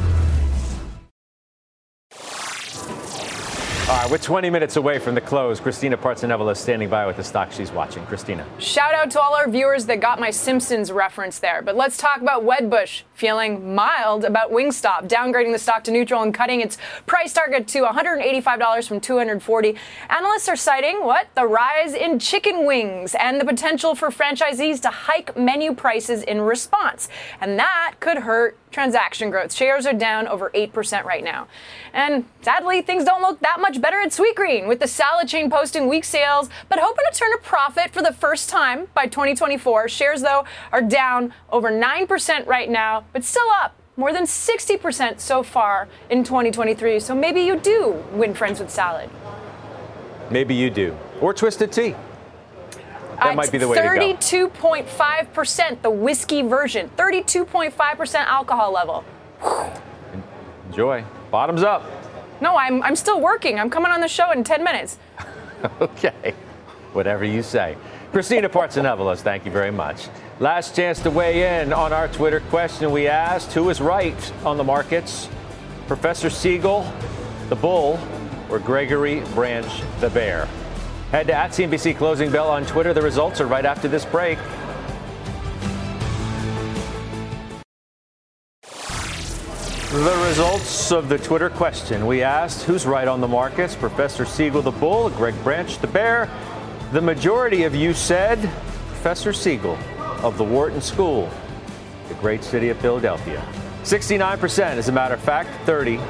All 3.90 3.96
right, 3.96 4.12
we're 4.12 4.18
20 4.18 4.50
minutes 4.50 4.76
away 4.76 5.00
from 5.00 5.16
the 5.16 5.22
close. 5.22 5.62
Christina 5.62 5.96
Partsinevelos 5.96 6.58
standing 6.58 6.90
by 6.90 7.08
with 7.08 7.16
the 7.16 7.24
stock 7.24 7.54
she's 7.54 7.72
watching. 7.72 8.06
Christina. 8.06 8.46
Shout 8.60 8.94
out 8.94 9.10
to 9.12 9.22
all 9.22 9.34
our 9.34 9.50
viewers 9.50 9.86
that 9.86 10.02
got 10.02 10.20
my 10.20 10.30
Simpsons 10.30 10.92
reference 10.92 11.40
there. 11.40 11.62
But 11.62 11.78
let's 11.78 11.96
talk 11.96 12.20
about 12.20 12.44
Wedbush 12.44 13.04
feeling 13.14 13.74
mild 13.74 14.26
about 14.26 14.52
Wingstop, 14.52 15.08
downgrading 15.08 15.54
the 15.54 15.58
stock 15.58 15.86
to 15.86 15.92
neutral 15.92 16.22
and 16.22 16.34
cutting 16.34 16.60
its 16.60 16.78
price 17.06 17.32
target 17.32 17.66
to 17.70 17.84
$185 17.84 18.88
from 18.90 19.00
$240. 19.00 19.78
Analysts 20.10 20.50
are 20.50 20.58
citing 20.58 21.06
what? 21.06 21.30
The 21.36 21.48
rise 21.48 21.94
in 21.94 22.20
chicken 22.20 22.66
wings 22.66 23.16
and 23.16 23.40
the 23.40 23.46
potential 23.46 23.96
for 23.96 24.10
franchisees 24.10 24.82
to 24.82 24.90
hike 24.90 25.38
menu 25.38 25.74
prices 25.74 26.24
in 26.24 26.42
response. 26.42 27.08
And 27.40 27.58
that 27.58 27.96
could 28.02 28.18
hurt 28.18 28.58
transaction 28.72 29.30
growth. 29.30 29.54
Shares 29.54 29.86
are 29.86 29.94
down 29.94 30.28
over 30.28 30.50
8% 30.52 31.04
right 31.04 31.24
now. 31.24 31.48
And 31.94 32.26
sadly, 32.42 32.82
things 32.82 33.04
don't 33.04 33.22
look 33.22 33.40
that 33.40 33.60
much 33.60 33.82
better 33.82 34.00
at 34.02 34.10
Sweetgreen, 34.10 34.68
with 34.68 34.80
the 34.80 34.88
salad 34.88 35.28
chain 35.28 35.50
posting 35.50 35.88
weak 35.88 36.04
sales, 36.04 36.50
but 36.70 36.80
hoping 36.80 37.06
to 37.12 37.18
turn 37.18 37.32
a 37.34 37.38
profit 37.38 37.92
for 37.92 38.02
the 38.02 38.14
first 38.14 38.50
time 38.50 38.88
by 38.94 39.06
2024. 39.06 39.88
Shares, 39.88 40.22
though, 40.22 40.46
are 40.72 40.82
down 40.82 41.34
over 41.50 41.72
9% 41.72 42.46
right 42.46 42.70
now, 42.70 43.06
but 43.14 43.24
still 43.24 43.50
up 43.62 43.76
more 43.96 44.14
than 44.14 44.24
60% 44.24 45.20
so 45.20 45.42
far 45.42 45.88
in 46.10 46.24
2023. 46.24 47.00
So 47.00 47.16
maybe 47.16 47.42
you 47.42 47.58
do 47.58 48.04
win 48.14 48.36
friends 48.36 48.60
with 48.60 48.70
salad. 48.70 49.10
Maybe 50.30 50.54
you 50.54 50.70
do. 50.70 50.96
Or 51.20 51.34
twisted 51.34 51.72
tea. 51.72 51.96
That 53.20 53.36
might 53.36 53.52
be 53.52 53.58
the 53.58 53.68
way 53.68 53.78
32.5%, 53.78 55.82
the 55.82 55.90
whiskey 55.90 56.44
version. 56.44 56.90
32.5% 56.98 58.16
alcohol 58.16 58.72
level. 58.72 59.04
Enjoy. 60.70 61.04
Bottoms 61.32 61.64
up. 61.64 61.84
No, 62.40 62.56
I'm, 62.56 62.84
I'm 62.84 62.96
still 62.96 63.20
working. 63.20 63.60
I'm 63.60 63.70
coming 63.70 63.92
on 63.92 64.02
the 64.02 64.08
show 64.08 64.32
in 64.32 64.44
10 64.44 64.64
minutes. 64.64 65.00
okay. 65.82 66.36
Whatever 66.94 67.26
you 67.26 67.42
say. 67.42 67.76
Christina 68.12 68.50
Partsinevelos, 68.50 69.22
thank 69.22 69.46
you 69.46 69.52
very 69.52 69.72
much. 69.72 70.08
Last 70.40 70.76
chance 70.76 71.02
to 71.02 71.10
weigh 71.10 71.62
in 71.62 71.74
on 71.74 71.92
our 71.92 72.08
Twitter 72.08 72.42
question 72.42 72.92
we 72.92 73.08
asked 73.08 73.54
who 73.54 73.70
is 73.70 73.82
right 73.82 74.34
on 74.46 74.58
the 74.58 74.64
markets? 74.64 75.28
Professor 75.88 76.30
Siegel, 76.30 76.90
the 77.50 77.56
bull, 77.56 78.00
or 78.50 78.60
Gregory 78.60 79.22
Branch, 79.34 79.82
the 80.00 80.10
bear? 80.10 80.48
Head 81.12 81.28
to 81.28 81.34
at 81.34 81.52
CNBC 81.52 81.96
Closing 81.96 82.30
Bell 82.30 82.50
on 82.50 82.66
Twitter. 82.66 82.94
The 82.94 83.02
results 83.02 83.40
are 83.40 83.48
right 83.48 83.64
after 83.64 83.88
this 83.88 84.04
break. 84.04 84.38
The 89.90 90.26
results 90.28 90.92
of 90.92 91.08
the 91.08 91.18
Twitter 91.18 91.50
question. 91.50 92.06
We 92.06 92.24
asked 92.24 92.64
who's 92.64 92.86
right 92.86 93.08
on 93.08 93.22
the 93.22 93.28
markets 93.28 93.74
Professor 93.74 94.26
Siegel 94.26 94.62
the 94.62 94.72
bull, 94.72 95.10
Greg 95.10 95.34
Branch 95.46 95.78
the 95.80 95.88
bear. 95.88 96.30
The 96.92 97.02
majority 97.02 97.64
of 97.64 97.74
you 97.74 97.94
said 97.94 98.38
Professor 98.90 99.32
Siegel 99.32 99.78
of 100.22 100.38
the 100.38 100.44
Wharton 100.44 100.82
School, 100.82 101.30
the 102.10 102.16
great 102.16 102.44
city 102.44 102.68
of 102.68 102.78
Philadelphia. 102.80 103.42
69%, 103.84 104.60
as 104.60 104.90
a 104.90 104.92
matter 104.92 105.14
of 105.14 105.22
fact, 105.22 105.50
30, 105.66 106.02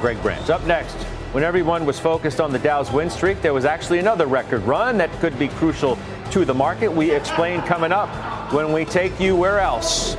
Greg 0.00 0.20
Branch. 0.22 0.48
Up 0.48 0.64
next, 0.64 0.96
when 1.32 1.44
everyone 1.44 1.86
was 1.86 1.98
focused 1.98 2.40
on 2.40 2.50
the 2.50 2.58
Dow's 2.58 2.90
win 2.90 3.08
streak, 3.08 3.40
there 3.40 3.54
was 3.54 3.64
actually 3.64 4.00
another 4.00 4.26
record 4.26 4.62
run 4.62 4.98
that 4.98 5.12
could 5.20 5.38
be 5.38 5.46
crucial 5.46 5.96
to 6.32 6.44
the 6.44 6.54
market. 6.54 6.92
We 6.92 7.12
explain 7.12 7.62
coming 7.62 7.92
up 7.92 8.08
when 8.52 8.72
we 8.72 8.84
take 8.84 9.20
you 9.20 9.36
where 9.36 9.60
else? 9.60 10.16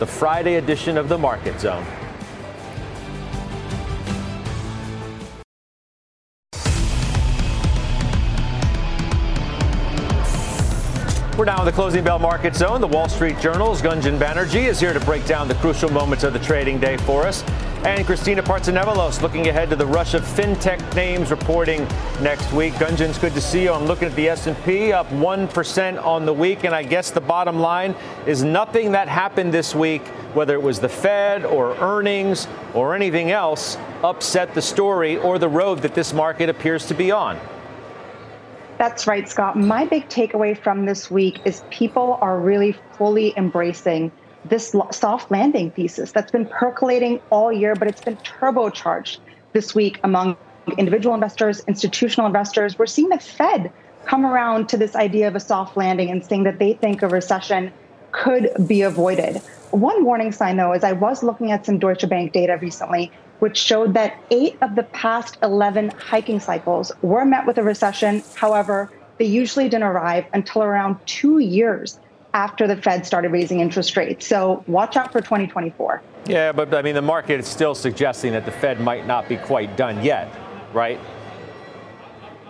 The 0.00 0.06
Friday 0.06 0.56
edition 0.56 0.98
of 0.98 1.08
the 1.08 1.16
Market 1.16 1.60
Zone. 1.60 1.86
We're 11.38 11.46
now 11.46 11.60
in 11.60 11.64
the 11.64 11.72
closing 11.72 12.04
bell 12.04 12.18
market 12.18 12.54
zone. 12.54 12.82
The 12.82 12.88
Wall 12.88 13.08
Street 13.08 13.38
Journal's 13.38 13.80
Gunjan 13.80 14.18
Banerjee 14.18 14.66
is 14.66 14.78
here 14.78 14.92
to 14.92 15.00
break 15.00 15.24
down 15.24 15.48
the 15.48 15.54
crucial 15.54 15.90
moments 15.90 16.22
of 16.22 16.34
the 16.34 16.38
trading 16.40 16.78
day 16.78 16.98
for 16.98 17.26
us. 17.26 17.42
And 17.82 18.04
Christina 18.04 18.42
Partsinevelos 18.42 19.22
looking 19.22 19.48
ahead 19.48 19.70
to 19.70 19.76
the 19.76 19.86
rush 19.86 20.12
of 20.12 20.22
fintech 20.22 20.94
names 20.94 21.30
reporting 21.30 21.88
next 22.20 22.52
week. 22.52 22.74
Gunjan's 22.74 23.16
good 23.16 23.32
to 23.32 23.40
see 23.40 23.62
you. 23.62 23.72
I'm 23.72 23.86
looking 23.86 24.08
at 24.08 24.14
the 24.16 24.28
S&P 24.28 24.92
up 24.92 25.08
1% 25.08 26.04
on 26.04 26.26
the 26.26 26.32
week, 26.34 26.64
and 26.64 26.74
I 26.74 26.82
guess 26.82 27.10
the 27.10 27.22
bottom 27.22 27.58
line 27.58 27.94
is 28.26 28.44
nothing 28.44 28.92
that 28.92 29.08
happened 29.08 29.54
this 29.54 29.74
week, 29.74 30.06
whether 30.34 30.52
it 30.52 30.62
was 30.62 30.78
the 30.78 30.90
Fed 30.90 31.46
or 31.46 31.74
earnings 31.76 32.48
or 32.74 32.94
anything 32.94 33.30
else, 33.30 33.78
upset 34.04 34.52
the 34.52 34.60
story 34.60 35.16
or 35.16 35.38
the 35.38 35.48
road 35.48 35.78
that 35.78 35.94
this 35.94 36.12
market 36.12 36.50
appears 36.50 36.84
to 36.84 36.92
be 36.92 37.10
on. 37.10 37.40
That's 38.76 39.06
right, 39.06 39.26
Scott. 39.26 39.56
My 39.56 39.86
big 39.86 40.06
takeaway 40.10 40.54
from 40.54 40.84
this 40.84 41.10
week 41.10 41.40
is 41.46 41.64
people 41.70 42.18
are 42.20 42.38
really 42.38 42.76
fully 42.98 43.32
embracing 43.38 44.12
this 44.44 44.74
soft 44.90 45.30
landing 45.30 45.70
thesis 45.70 46.12
that's 46.12 46.30
been 46.30 46.46
percolating 46.46 47.20
all 47.30 47.52
year, 47.52 47.74
but 47.74 47.88
it's 47.88 48.00
been 48.00 48.16
turbocharged 48.18 49.18
this 49.52 49.74
week 49.74 50.00
among 50.02 50.36
individual 50.78 51.14
investors, 51.14 51.62
institutional 51.66 52.26
investors. 52.26 52.78
We're 52.78 52.86
seeing 52.86 53.08
the 53.08 53.18
Fed 53.18 53.72
come 54.06 54.24
around 54.24 54.68
to 54.70 54.76
this 54.76 54.96
idea 54.96 55.28
of 55.28 55.36
a 55.36 55.40
soft 55.40 55.76
landing 55.76 56.10
and 56.10 56.24
saying 56.24 56.44
that 56.44 56.58
they 56.58 56.72
think 56.74 57.02
a 57.02 57.08
recession 57.08 57.72
could 58.12 58.50
be 58.66 58.82
avoided. 58.82 59.36
One 59.70 60.04
warning 60.04 60.32
sign, 60.32 60.56
though, 60.56 60.72
is 60.72 60.82
I 60.82 60.92
was 60.92 61.22
looking 61.22 61.52
at 61.52 61.64
some 61.64 61.78
Deutsche 61.78 62.08
Bank 62.08 62.32
data 62.32 62.58
recently, 62.60 63.12
which 63.38 63.56
showed 63.56 63.94
that 63.94 64.18
eight 64.30 64.56
of 64.62 64.74
the 64.74 64.82
past 64.84 65.38
11 65.42 65.90
hiking 65.90 66.40
cycles 66.40 66.90
were 67.02 67.24
met 67.24 67.46
with 67.46 67.58
a 67.58 67.62
recession. 67.62 68.22
However, 68.34 68.90
they 69.18 69.26
usually 69.26 69.68
didn't 69.68 69.84
arrive 69.84 70.24
until 70.32 70.62
around 70.62 70.96
two 71.06 71.38
years 71.38 72.00
after 72.34 72.66
the 72.66 72.76
Fed 72.76 73.06
started 73.06 73.30
raising 73.30 73.60
interest 73.60 73.96
rates. 73.96 74.26
So 74.26 74.64
watch 74.66 74.96
out 74.96 75.12
for 75.12 75.20
2024. 75.20 76.02
Yeah, 76.26 76.52
but 76.52 76.72
I 76.74 76.82
mean, 76.82 76.94
the 76.94 77.02
market 77.02 77.40
is 77.40 77.48
still 77.48 77.74
suggesting 77.74 78.32
that 78.32 78.44
the 78.44 78.52
Fed 78.52 78.80
might 78.80 79.06
not 79.06 79.28
be 79.28 79.36
quite 79.36 79.76
done 79.76 80.02
yet, 80.04 80.32
right? 80.72 81.00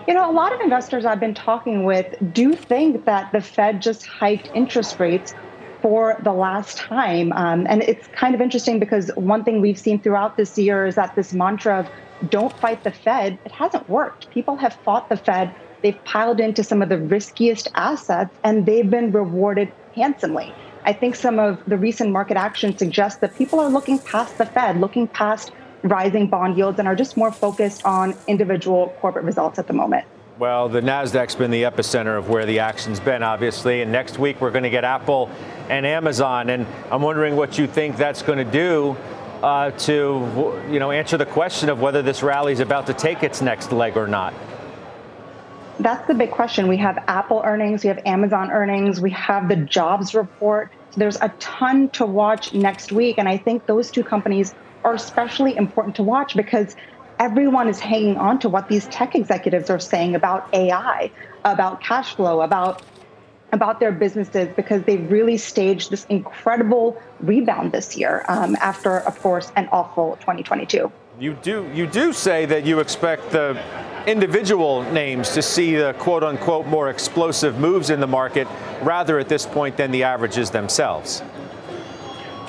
You 0.08 0.14
know, 0.14 0.30
a 0.30 0.32
lot 0.32 0.52
of 0.52 0.60
investors 0.60 1.04
I've 1.04 1.20
been 1.20 1.34
talking 1.34 1.84
with 1.84 2.14
do 2.32 2.54
think 2.54 3.04
that 3.04 3.30
the 3.32 3.40
Fed 3.40 3.80
just 3.80 4.06
hiked 4.06 4.50
interest 4.54 4.98
rates 4.98 5.34
for 5.80 6.16
the 6.22 6.32
last 6.32 6.78
time. 6.78 7.32
Um, 7.32 7.66
and 7.68 7.82
it's 7.82 8.06
kind 8.08 8.34
of 8.34 8.40
interesting 8.40 8.78
because 8.78 9.10
one 9.14 9.44
thing 9.44 9.60
we've 9.60 9.78
seen 9.78 10.00
throughout 10.00 10.36
this 10.36 10.58
year 10.58 10.86
is 10.86 10.94
that 10.96 11.14
this 11.14 11.32
mantra 11.32 11.80
of 11.80 12.30
don't 12.30 12.52
fight 12.58 12.84
the 12.84 12.90
Fed, 12.90 13.38
it 13.44 13.52
hasn't 13.52 13.88
worked. 13.88 14.30
People 14.30 14.56
have 14.56 14.74
fought 14.84 15.08
the 15.08 15.16
Fed, 15.16 15.54
they've 15.82 16.02
piled 16.04 16.40
into 16.40 16.62
some 16.62 16.82
of 16.82 16.88
the 16.88 16.98
riskiest 16.98 17.68
assets, 17.74 18.34
and 18.44 18.66
they've 18.66 18.88
been 18.88 19.12
rewarded 19.12 19.72
handsomely. 19.94 20.54
I 20.84 20.92
think 20.92 21.14
some 21.14 21.38
of 21.38 21.62
the 21.66 21.76
recent 21.76 22.10
market 22.10 22.36
action 22.36 22.76
suggests 22.76 23.20
that 23.20 23.36
people 23.36 23.60
are 23.60 23.68
looking 23.68 23.98
past 23.98 24.38
the 24.38 24.46
Fed, 24.46 24.80
looking 24.80 25.06
past 25.08 25.52
rising 25.82 26.28
bond 26.28 26.56
yields, 26.56 26.78
and 26.78 26.88
are 26.88 26.96
just 26.96 27.16
more 27.16 27.32
focused 27.32 27.84
on 27.84 28.14
individual 28.26 28.94
corporate 29.00 29.24
results 29.24 29.58
at 29.58 29.66
the 29.66 29.72
moment. 29.72 30.06
Well, 30.38 30.70
the 30.70 30.80
Nasdaq's 30.80 31.34
been 31.34 31.50
the 31.50 31.64
epicenter 31.64 32.16
of 32.16 32.30
where 32.30 32.46
the 32.46 32.60
action's 32.60 32.98
been, 32.98 33.22
obviously. 33.22 33.82
And 33.82 33.92
next 33.92 34.18
week 34.18 34.40
we're 34.40 34.50
going 34.50 34.62
to 34.62 34.70
get 34.70 34.84
Apple 34.84 35.30
and 35.68 35.84
Amazon, 35.84 36.48
and 36.48 36.66
I'm 36.90 37.02
wondering 37.02 37.36
what 37.36 37.58
you 37.58 37.66
think 37.66 37.98
that's 37.98 38.22
going 38.22 38.38
to 38.38 38.50
do 38.50 38.96
uh, 39.42 39.70
to, 39.72 40.62
you 40.70 40.78
know, 40.78 40.90
answer 40.90 41.18
the 41.18 41.26
question 41.26 41.68
of 41.68 41.80
whether 41.80 42.00
this 42.00 42.22
rally 42.22 42.52
is 42.52 42.60
about 42.60 42.86
to 42.86 42.94
take 42.94 43.22
its 43.22 43.42
next 43.42 43.70
leg 43.70 43.98
or 43.98 44.06
not. 44.06 44.32
That's 45.80 46.06
the 46.06 46.14
big 46.14 46.30
question. 46.30 46.68
We 46.68 46.76
have 46.76 47.02
Apple 47.08 47.40
earnings, 47.42 47.82
we 47.82 47.88
have 47.88 48.00
Amazon 48.04 48.50
earnings, 48.50 49.00
we 49.00 49.10
have 49.12 49.48
the 49.48 49.56
jobs 49.56 50.14
report. 50.14 50.70
There's 50.94 51.16
a 51.22 51.30
ton 51.38 51.88
to 51.90 52.04
watch 52.04 52.52
next 52.52 52.92
week, 52.92 53.16
and 53.16 53.26
I 53.26 53.38
think 53.38 53.64
those 53.64 53.90
two 53.90 54.04
companies 54.04 54.52
are 54.84 54.92
especially 54.92 55.56
important 55.56 55.96
to 55.96 56.02
watch 56.02 56.36
because 56.36 56.76
everyone 57.18 57.66
is 57.66 57.80
hanging 57.80 58.18
on 58.18 58.38
to 58.40 58.50
what 58.50 58.68
these 58.68 58.88
tech 58.88 59.14
executives 59.14 59.70
are 59.70 59.78
saying 59.78 60.14
about 60.14 60.52
AI, 60.52 61.10
about 61.46 61.80
cash 61.82 62.14
flow, 62.14 62.42
about 62.42 62.82
about 63.52 63.80
their 63.80 63.90
businesses 63.90 64.48
because 64.54 64.82
they've 64.84 65.10
really 65.10 65.36
staged 65.36 65.90
this 65.90 66.04
incredible 66.04 67.00
rebound 67.20 67.72
this 67.72 67.96
year 67.96 68.24
um, 68.28 68.54
after, 68.60 68.98
of 68.98 69.18
course, 69.20 69.50
an 69.56 69.68
awful 69.72 70.16
2022. 70.20 70.92
You 71.20 71.34
do 71.34 71.70
you 71.74 71.86
do 71.86 72.14
say 72.14 72.46
that 72.46 72.64
you 72.64 72.80
expect 72.80 73.30
the 73.30 73.62
individual 74.06 74.90
names 74.90 75.34
to 75.34 75.42
see 75.42 75.76
the 75.76 75.92
quote 75.98 76.24
unquote 76.24 76.64
more 76.64 76.88
explosive 76.88 77.58
moves 77.58 77.90
in 77.90 78.00
the 78.00 78.06
market 78.06 78.48
rather 78.80 79.18
at 79.18 79.28
this 79.28 79.44
point 79.44 79.76
than 79.76 79.90
the 79.90 80.02
averages 80.02 80.48
themselves. 80.48 81.22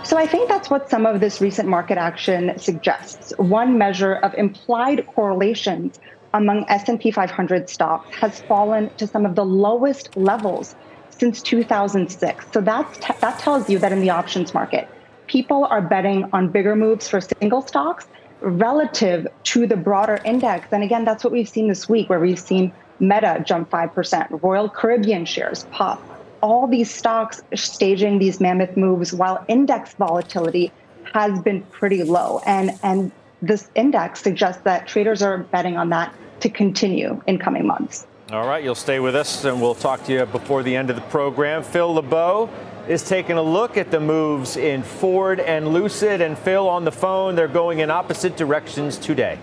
So 0.05 0.17
I 0.17 0.25
think 0.25 0.47
that's 0.47 0.69
what 0.69 0.89
some 0.89 1.05
of 1.05 1.19
this 1.19 1.41
recent 1.41 1.67
market 1.67 1.97
action 1.97 2.57
suggests. 2.57 3.33
One 3.37 3.77
measure 3.77 4.15
of 4.15 4.33
implied 4.35 5.05
correlations 5.05 5.99
among 6.33 6.63
S&P 6.69 7.11
500 7.11 7.69
stocks 7.69 8.15
has 8.15 8.39
fallen 8.43 8.89
to 8.95 9.05
some 9.05 9.25
of 9.25 9.35
the 9.35 9.43
lowest 9.43 10.15
levels 10.15 10.75
since 11.09 11.41
2006. 11.41 12.45
So 12.53 12.61
that 12.61 13.17
that 13.19 13.37
tells 13.39 13.69
you 13.69 13.79
that 13.79 13.91
in 13.91 13.99
the 13.99 14.11
options 14.11 14.53
market, 14.53 14.87
people 15.27 15.65
are 15.65 15.81
betting 15.81 16.29
on 16.31 16.47
bigger 16.47 16.77
moves 16.77 17.09
for 17.09 17.19
single 17.19 17.61
stocks 17.61 18.07
relative 18.41 19.27
to 19.43 19.67
the 19.67 19.77
broader 19.77 20.19
index. 20.25 20.67
And 20.71 20.83
again, 20.83 21.05
that's 21.05 21.23
what 21.23 21.31
we've 21.31 21.49
seen 21.49 21.67
this 21.67 21.87
week, 21.87 22.09
where 22.09 22.19
we've 22.19 22.39
seen 22.39 22.73
Meta 22.99 23.43
jump 23.45 23.69
5%, 23.69 24.43
Royal 24.43 24.69
Caribbean 24.69 25.25
shares 25.25 25.65
pop, 25.71 26.01
all 26.41 26.67
these 26.67 26.93
stocks 26.93 27.41
staging 27.55 28.19
these 28.19 28.39
mammoth 28.39 28.75
moves 28.75 29.13
while 29.13 29.43
index 29.47 29.93
volatility 29.93 30.71
has 31.13 31.39
been 31.41 31.61
pretty 31.63 32.03
low. 32.03 32.41
And, 32.45 32.79
and 32.83 33.11
this 33.41 33.69
index 33.75 34.21
suggests 34.21 34.61
that 34.63 34.87
traders 34.87 35.21
are 35.21 35.39
betting 35.39 35.77
on 35.77 35.89
that 35.89 36.13
to 36.41 36.49
continue 36.49 37.21
in 37.27 37.37
coming 37.37 37.65
months. 37.65 38.07
All 38.31 38.47
right, 38.47 38.63
you'll 38.63 38.75
stay 38.75 38.99
with 38.99 39.15
us 39.15 39.43
and 39.43 39.61
we'll 39.61 39.75
talk 39.75 40.05
to 40.05 40.13
you 40.13 40.25
before 40.25 40.63
the 40.63 40.75
end 40.75 40.89
of 40.89 40.95
the 40.95 41.01
program. 41.03 41.63
Phil 41.63 41.93
LeBeau 41.93 42.49
is 42.87 43.03
taking 43.03 43.37
a 43.37 43.41
look 43.41 43.77
at 43.77 43.91
the 43.91 43.99
moves 43.99 44.57
in 44.57 44.83
Ford 44.83 45.39
and 45.39 45.73
Lucid. 45.73 46.21
And 46.21 46.37
Phil 46.37 46.67
on 46.67 46.83
the 46.83 46.91
phone, 46.91 47.35
they're 47.35 47.47
going 47.47 47.79
in 47.79 47.91
opposite 47.91 48.37
directions 48.37 48.97
today. 48.97 49.39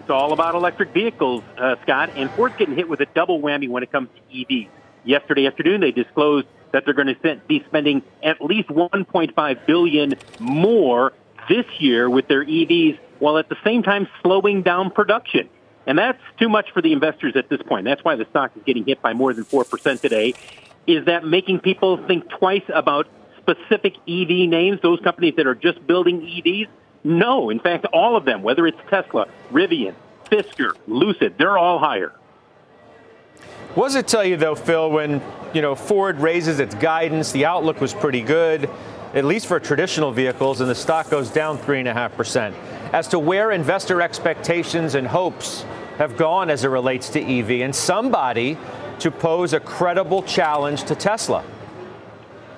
It's 0.00 0.10
all 0.10 0.32
about 0.32 0.54
electric 0.54 0.90
vehicles, 0.90 1.42
uh, 1.56 1.76
Scott, 1.82 2.10
and 2.14 2.30
Ford's 2.32 2.56
getting 2.56 2.74
hit 2.74 2.88
with 2.88 3.00
a 3.00 3.06
double 3.06 3.40
whammy 3.40 3.68
when 3.68 3.82
it 3.82 3.90
comes 3.90 4.08
to 4.14 4.36
EVs. 4.36 4.68
Yesterday 5.04 5.46
afternoon, 5.46 5.80
they 5.80 5.92
disclosed 5.92 6.46
that 6.72 6.84
they're 6.84 6.94
going 6.94 7.14
to 7.14 7.40
be 7.46 7.64
spending 7.66 8.02
at 8.22 8.42
least 8.42 8.68
1.5 8.68 9.66
billion 9.66 10.14
more 10.40 11.12
this 11.48 11.66
year 11.78 12.10
with 12.10 12.28
their 12.28 12.44
EVs, 12.44 12.98
while 13.18 13.38
at 13.38 13.48
the 13.48 13.56
same 13.64 13.82
time 13.82 14.08
slowing 14.22 14.62
down 14.62 14.90
production. 14.90 15.48
And 15.86 15.98
that's 15.98 16.20
too 16.38 16.48
much 16.48 16.70
for 16.72 16.82
the 16.82 16.92
investors 16.92 17.36
at 17.36 17.48
this 17.48 17.62
point. 17.62 17.84
That's 17.84 18.02
why 18.02 18.16
the 18.16 18.26
stock 18.30 18.52
is 18.56 18.62
getting 18.64 18.84
hit 18.84 19.02
by 19.02 19.12
more 19.12 19.32
than 19.32 19.44
4% 19.44 20.00
today. 20.00 20.34
Is 20.86 21.06
that 21.06 21.24
making 21.24 21.60
people 21.60 21.96
think 22.06 22.28
twice 22.28 22.64
about 22.72 23.06
specific 23.38 23.94
EV 24.08 24.48
names, 24.48 24.80
those 24.82 25.00
companies 25.00 25.34
that 25.36 25.46
are 25.46 25.54
just 25.54 25.86
building 25.86 26.20
EVs? 26.20 26.68
No. 27.04 27.50
In 27.50 27.60
fact, 27.60 27.86
all 27.92 28.16
of 28.16 28.24
them, 28.24 28.42
whether 28.42 28.66
it's 28.66 28.78
Tesla, 28.88 29.26
Rivian, 29.50 29.94
Fisker, 30.30 30.74
Lucid, 30.86 31.36
they're 31.38 31.58
all 31.58 31.78
higher. 31.78 32.12
What 33.74 33.86
does 33.86 33.96
it 33.96 34.06
tell 34.06 34.24
you, 34.24 34.36
though, 34.36 34.54
Phil, 34.54 34.90
when 34.90 35.20
you 35.52 35.60
know 35.60 35.74
Ford 35.74 36.20
raises 36.20 36.60
its 36.60 36.74
guidance, 36.76 37.32
the 37.32 37.44
outlook 37.46 37.80
was 37.80 37.92
pretty 37.92 38.20
good, 38.20 38.70
at 39.14 39.24
least 39.24 39.46
for 39.46 39.58
traditional 39.58 40.12
vehicles, 40.12 40.60
and 40.60 40.70
the 40.70 40.74
stock 40.74 41.10
goes 41.10 41.30
down 41.30 41.58
three 41.58 41.80
and 41.80 41.88
a 41.88 41.92
half 41.92 42.16
percent. 42.16 42.54
As 42.92 43.08
to 43.08 43.18
where 43.18 43.50
investor 43.50 44.00
expectations 44.00 44.94
and 44.94 45.06
hopes 45.06 45.64
have 45.98 46.16
gone 46.16 46.50
as 46.50 46.64
it 46.64 46.68
relates 46.68 47.08
to 47.10 47.20
EV, 47.20 47.62
and 47.62 47.74
somebody 47.74 48.56
to 49.00 49.10
pose 49.10 49.52
a 49.52 49.60
credible 49.60 50.22
challenge 50.22 50.84
to 50.84 50.94
Tesla. 50.94 51.44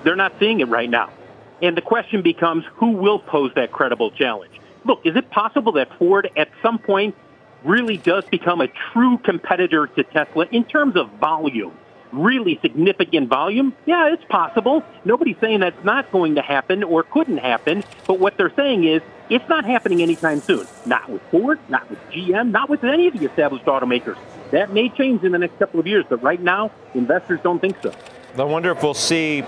They're 0.04 0.16
not 0.16 0.34
seeing 0.38 0.60
it 0.60 0.68
right 0.68 0.88
now. 0.88 1.10
And 1.62 1.76
the 1.76 1.82
question 1.82 2.22
becomes 2.22 2.64
who 2.74 2.92
will 2.92 3.18
pose 3.18 3.52
that 3.54 3.72
credible 3.72 4.10
challenge? 4.10 4.60
Look, 4.84 5.04
is 5.04 5.16
it 5.16 5.30
possible 5.30 5.72
that 5.72 5.88
Ford 5.98 6.30
at 6.36 6.48
some 6.62 6.78
point 6.78 7.14
really 7.64 7.96
does 7.96 8.24
become 8.26 8.60
a 8.60 8.68
true 8.92 9.18
competitor 9.18 9.86
to 9.88 10.04
Tesla 10.04 10.46
in 10.52 10.64
terms 10.64 10.96
of 10.96 11.10
volume? 11.12 11.76
Really 12.12 12.58
significant 12.62 13.28
volume? 13.28 13.74
Yeah, 13.84 14.12
it's 14.12 14.24
possible. 14.24 14.84
Nobody's 15.04 15.36
saying 15.40 15.60
that's 15.60 15.84
not 15.84 16.12
going 16.12 16.36
to 16.36 16.42
happen 16.42 16.84
or 16.84 17.02
couldn't 17.02 17.38
happen. 17.38 17.82
But 18.06 18.20
what 18.20 18.36
they're 18.36 18.54
saying 18.54 18.84
is 18.84 19.02
it's 19.28 19.48
not 19.48 19.64
happening 19.64 20.02
anytime 20.02 20.40
soon. 20.40 20.66
Not 20.84 21.08
with 21.08 21.22
Ford, 21.30 21.58
not 21.68 21.90
with 21.90 21.98
GM, 22.10 22.52
not 22.52 22.68
with 22.68 22.84
any 22.84 23.08
of 23.08 23.18
the 23.18 23.26
established 23.26 23.64
automakers. 23.64 24.18
That 24.50 24.72
may 24.72 24.88
change 24.88 25.24
in 25.24 25.32
the 25.32 25.38
next 25.38 25.58
couple 25.58 25.80
of 25.80 25.86
years, 25.86 26.04
but 26.08 26.22
right 26.22 26.40
now, 26.40 26.70
investors 26.94 27.40
don't 27.42 27.58
think 27.58 27.76
so. 27.82 27.92
I 28.38 28.44
wonder 28.44 28.70
if 28.70 28.82
we'll 28.82 28.94
see. 28.94 29.42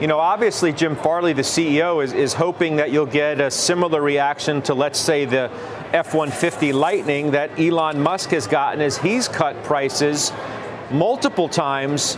You 0.00 0.06
know, 0.06 0.18
obviously, 0.18 0.72
Jim 0.72 0.96
Farley, 0.96 1.32
the 1.32 1.42
CEO, 1.42 2.04
is, 2.04 2.12
is 2.12 2.34
hoping 2.34 2.76
that 2.76 2.92
you'll 2.92 3.06
get 3.06 3.40
a 3.40 3.50
similar 3.50 4.02
reaction 4.02 4.60
to, 4.62 4.74
let's 4.74 4.98
say, 4.98 5.24
the 5.24 5.50
F 5.92 6.14
150 6.14 6.72
Lightning 6.72 7.30
that 7.30 7.58
Elon 7.58 8.02
Musk 8.02 8.30
has 8.30 8.46
gotten 8.46 8.80
as 8.80 8.98
he's 8.98 9.28
cut 9.28 9.62
prices 9.64 10.32
multiple 10.90 11.48
times 11.48 12.16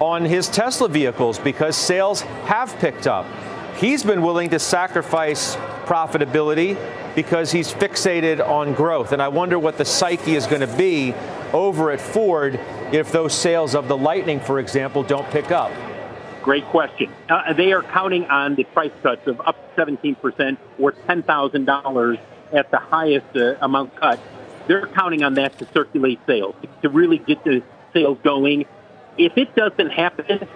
on 0.00 0.24
his 0.24 0.48
Tesla 0.48 0.88
vehicles 0.88 1.38
because 1.38 1.76
sales 1.76 2.22
have 2.22 2.74
picked 2.78 3.06
up. 3.06 3.26
He's 3.76 4.02
been 4.02 4.22
willing 4.22 4.50
to 4.50 4.58
sacrifice 4.58 5.56
profitability 5.84 6.76
because 7.14 7.52
he's 7.52 7.72
fixated 7.72 8.46
on 8.46 8.74
growth. 8.74 9.12
And 9.12 9.22
I 9.22 9.28
wonder 9.28 9.58
what 9.58 9.78
the 9.78 9.84
psyche 9.84 10.34
is 10.34 10.46
going 10.46 10.60
to 10.60 10.76
be 10.76 11.14
over 11.52 11.90
at 11.90 12.00
Ford 12.00 12.58
if 12.92 13.12
those 13.12 13.34
sales 13.34 13.74
of 13.74 13.88
the 13.88 13.96
Lightning, 13.96 14.40
for 14.40 14.58
example, 14.58 15.02
don't 15.02 15.28
pick 15.30 15.50
up. 15.50 15.72
Great 16.42 16.64
question. 16.66 17.12
Uh, 17.28 17.52
they 17.52 17.72
are 17.72 17.82
counting 17.82 18.24
on 18.26 18.54
the 18.54 18.64
price 18.64 18.92
cuts 19.02 19.26
of 19.26 19.40
up 19.40 19.56
17% 19.76 20.56
or 20.78 20.92
$10,000 20.92 22.18
at 22.52 22.70
the 22.70 22.78
highest 22.78 23.36
uh, 23.36 23.56
amount 23.60 23.94
cut. 23.96 24.18
They're 24.66 24.86
counting 24.86 25.22
on 25.24 25.34
that 25.34 25.58
to 25.58 25.68
circulate 25.72 26.20
sales, 26.26 26.54
to 26.82 26.88
really 26.88 27.18
get 27.18 27.42
the 27.44 27.62
sales 27.92 28.18
going. 28.22 28.66
If 29.16 29.36
it 29.36 29.54
doesn't 29.54 29.90
happen, 29.90 30.46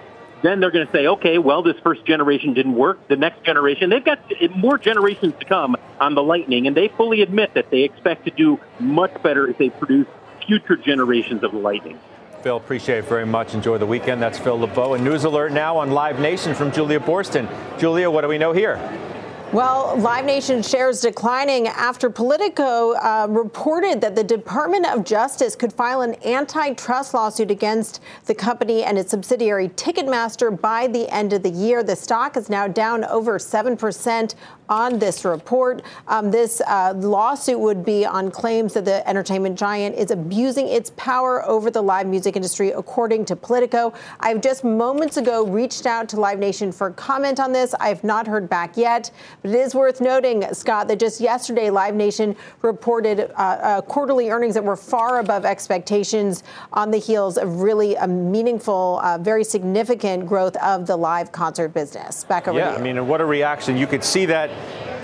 then 0.42 0.60
they're 0.60 0.70
going 0.70 0.86
to 0.86 0.92
say, 0.92 1.06
okay, 1.06 1.38
well, 1.38 1.62
this 1.62 1.76
first 1.82 2.04
generation 2.04 2.52
didn't 2.54 2.74
work. 2.74 3.08
The 3.08 3.16
next 3.16 3.44
generation, 3.44 3.90
they've 3.90 4.04
got 4.04 4.18
more 4.56 4.76
generations 4.76 5.34
to 5.38 5.44
come 5.44 5.76
on 6.00 6.14
the 6.14 6.22
Lightning, 6.22 6.66
and 6.66 6.76
they 6.76 6.88
fully 6.88 7.22
admit 7.22 7.54
that 7.54 7.70
they 7.70 7.82
expect 7.82 8.24
to 8.26 8.30
do 8.30 8.60
much 8.78 9.22
better 9.22 9.48
if 9.48 9.58
they 9.58 9.70
produce 9.70 10.06
future 10.46 10.76
generations 10.76 11.42
of 11.42 11.52
the 11.52 11.58
Lightning. 11.58 11.98
Phil, 12.42 12.56
appreciate 12.56 12.98
it 12.98 13.04
very 13.04 13.26
much. 13.26 13.54
Enjoy 13.54 13.78
the 13.78 13.86
weekend. 13.86 14.20
That's 14.20 14.38
Phil 14.38 14.58
LeBeau. 14.58 14.94
And 14.94 15.04
news 15.04 15.24
alert 15.24 15.52
now 15.52 15.76
on 15.76 15.92
Live 15.92 16.18
Nation 16.18 16.54
from 16.54 16.72
Julia 16.72 16.98
Boorstin. 16.98 17.48
Julia, 17.78 18.10
what 18.10 18.22
do 18.22 18.28
we 18.28 18.38
know 18.38 18.52
here? 18.52 18.80
Well, 19.52 19.98
Live 19.98 20.24
Nation 20.24 20.62
shares 20.62 21.02
declining 21.02 21.68
after 21.68 22.08
Politico 22.08 22.94
uh, 22.94 23.26
reported 23.28 24.00
that 24.00 24.16
the 24.16 24.24
Department 24.24 24.86
of 24.86 25.04
Justice 25.04 25.54
could 25.54 25.74
file 25.74 26.00
an 26.00 26.16
antitrust 26.24 27.12
lawsuit 27.12 27.50
against 27.50 28.00
the 28.24 28.34
company 28.34 28.82
and 28.82 28.96
its 28.96 29.10
subsidiary 29.10 29.68
Ticketmaster 29.68 30.58
by 30.58 30.86
the 30.86 31.06
end 31.10 31.34
of 31.34 31.42
the 31.42 31.50
year. 31.50 31.82
The 31.82 31.94
stock 31.94 32.38
is 32.38 32.48
now 32.48 32.66
down 32.66 33.04
over 33.04 33.38
7% 33.38 34.34
on 34.72 34.98
this 34.98 35.26
report. 35.26 35.82
Um, 36.08 36.30
this 36.30 36.62
uh, 36.66 36.94
lawsuit 36.96 37.60
would 37.60 37.84
be 37.84 38.06
on 38.06 38.30
claims 38.30 38.72
that 38.72 38.86
the 38.86 39.06
entertainment 39.06 39.58
giant 39.58 39.94
is 39.96 40.10
abusing 40.10 40.66
its 40.66 40.90
power 40.96 41.46
over 41.46 41.70
the 41.70 41.82
live 41.82 42.06
music 42.06 42.36
industry, 42.36 42.70
according 42.70 43.26
to 43.26 43.36
Politico. 43.36 43.92
I've 44.18 44.40
just 44.40 44.64
moments 44.64 45.18
ago 45.18 45.46
reached 45.46 45.84
out 45.84 46.08
to 46.08 46.16
Live 46.18 46.38
Nation 46.38 46.72
for 46.72 46.90
comment 46.90 47.38
on 47.38 47.52
this. 47.52 47.74
I 47.80 47.88
have 47.88 48.02
not 48.02 48.26
heard 48.26 48.48
back 48.48 48.78
yet, 48.78 49.10
but 49.42 49.50
it 49.50 49.56
is 49.56 49.74
worth 49.74 50.00
noting, 50.00 50.42
Scott, 50.54 50.88
that 50.88 50.98
just 50.98 51.20
yesterday 51.20 51.68
Live 51.68 51.94
Nation 51.94 52.34
reported 52.62 53.20
uh, 53.20 53.42
uh, 53.42 53.80
quarterly 53.82 54.30
earnings 54.30 54.54
that 54.54 54.64
were 54.64 54.76
far 54.76 55.18
above 55.18 55.44
expectations 55.44 56.44
on 56.72 56.90
the 56.90 56.98
heels 56.98 57.36
of 57.36 57.60
really 57.60 57.94
a 57.96 58.06
meaningful, 58.06 59.00
uh, 59.04 59.18
very 59.18 59.44
significant 59.44 60.24
growth 60.24 60.56
of 60.56 60.86
the 60.86 60.96
live 60.96 61.30
concert 61.30 61.74
business. 61.74 62.24
Back 62.24 62.48
over 62.48 62.58
yeah, 62.58 62.68
to 62.68 62.70
you. 62.72 62.78
I 62.78 62.82
mean, 62.82 62.96
and 62.96 63.06
what 63.06 63.20
a 63.20 63.26
reaction. 63.26 63.76
You 63.76 63.86
could 63.86 64.02
see 64.02 64.24
that 64.26 64.50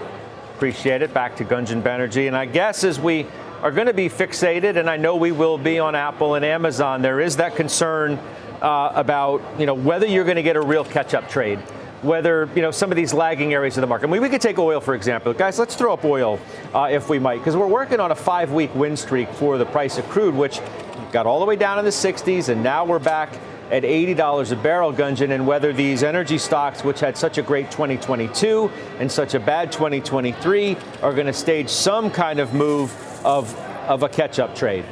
Appreciate 0.54 1.02
it. 1.02 1.12
Back 1.12 1.36
to 1.36 1.44
Gunjan 1.44 1.82
Banerjee. 1.82 2.26
And 2.28 2.36
I 2.36 2.46
guess 2.46 2.84
as 2.84 3.00
we 3.00 3.26
are 3.62 3.72
going 3.72 3.86
to 3.86 3.94
be 3.94 4.08
fixated, 4.08 4.76
and 4.76 4.88
I 4.88 4.96
know 4.96 5.16
we 5.16 5.32
will 5.32 5.58
be 5.58 5.78
on 5.78 5.94
Apple 5.94 6.34
and 6.34 6.44
Amazon, 6.44 7.02
there 7.02 7.20
is 7.20 7.36
that 7.36 7.56
concern 7.56 8.18
uh, 8.60 8.92
about 8.94 9.42
you 9.58 9.66
know 9.66 9.74
whether 9.74 10.06
you're 10.06 10.24
going 10.24 10.36
to 10.36 10.42
get 10.42 10.56
a 10.56 10.60
real 10.60 10.84
catch-up 10.84 11.28
trade 11.28 11.58
whether 12.02 12.48
you 12.54 12.62
know 12.62 12.70
some 12.70 12.90
of 12.90 12.96
these 12.96 13.14
lagging 13.14 13.54
areas 13.54 13.76
of 13.76 13.80
the 13.80 13.86
market. 13.86 14.08
I 14.08 14.12
mean, 14.12 14.22
we 14.22 14.28
could 14.28 14.40
take 14.40 14.58
oil 14.58 14.80
for 14.80 14.94
example, 14.94 15.32
guys. 15.32 15.58
Let's 15.58 15.74
throw 15.74 15.94
up 15.94 16.04
oil 16.04 16.38
uh, 16.74 16.88
if 16.90 17.08
we 17.08 17.18
might, 17.18 17.38
because 17.38 17.56
we're 17.56 17.66
working 17.66 18.00
on 18.00 18.10
a 18.10 18.16
five-week 18.16 18.74
win 18.74 18.96
streak 18.96 19.28
for 19.30 19.58
the 19.58 19.66
price 19.66 19.98
of 19.98 20.08
crude, 20.08 20.34
which 20.34 20.60
got 21.12 21.26
all 21.26 21.40
the 21.40 21.46
way 21.46 21.56
down 21.56 21.78
in 21.78 21.84
the 21.84 21.90
60s, 21.90 22.48
and 22.48 22.62
now 22.62 22.84
we're 22.84 22.98
back 22.98 23.32
at 23.70 23.84
$80 23.84 24.52
a 24.52 24.56
barrel, 24.56 24.92
Gunjan, 24.92 25.30
and 25.30 25.46
whether 25.46 25.72
these 25.72 26.02
energy 26.02 26.36
stocks, 26.36 26.84
which 26.84 27.00
had 27.00 27.16
such 27.16 27.38
a 27.38 27.42
great 27.42 27.70
2022 27.70 28.70
and 28.98 29.10
such 29.10 29.32
a 29.34 29.40
bad 29.40 29.72
2023, 29.72 30.76
are 31.02 31.14
going 31.14 31.26
to 31.26 31.32
stage 31.32 31.70
some 31.70 32.10
kind 32.10 32.38
of 32.38 32.52
move 32.52 32.92
of, 33.24 33.54
of 33.88 34.02
a 34.02 34.08
catch-up 34.10 34.54
trade. 34.54 34.84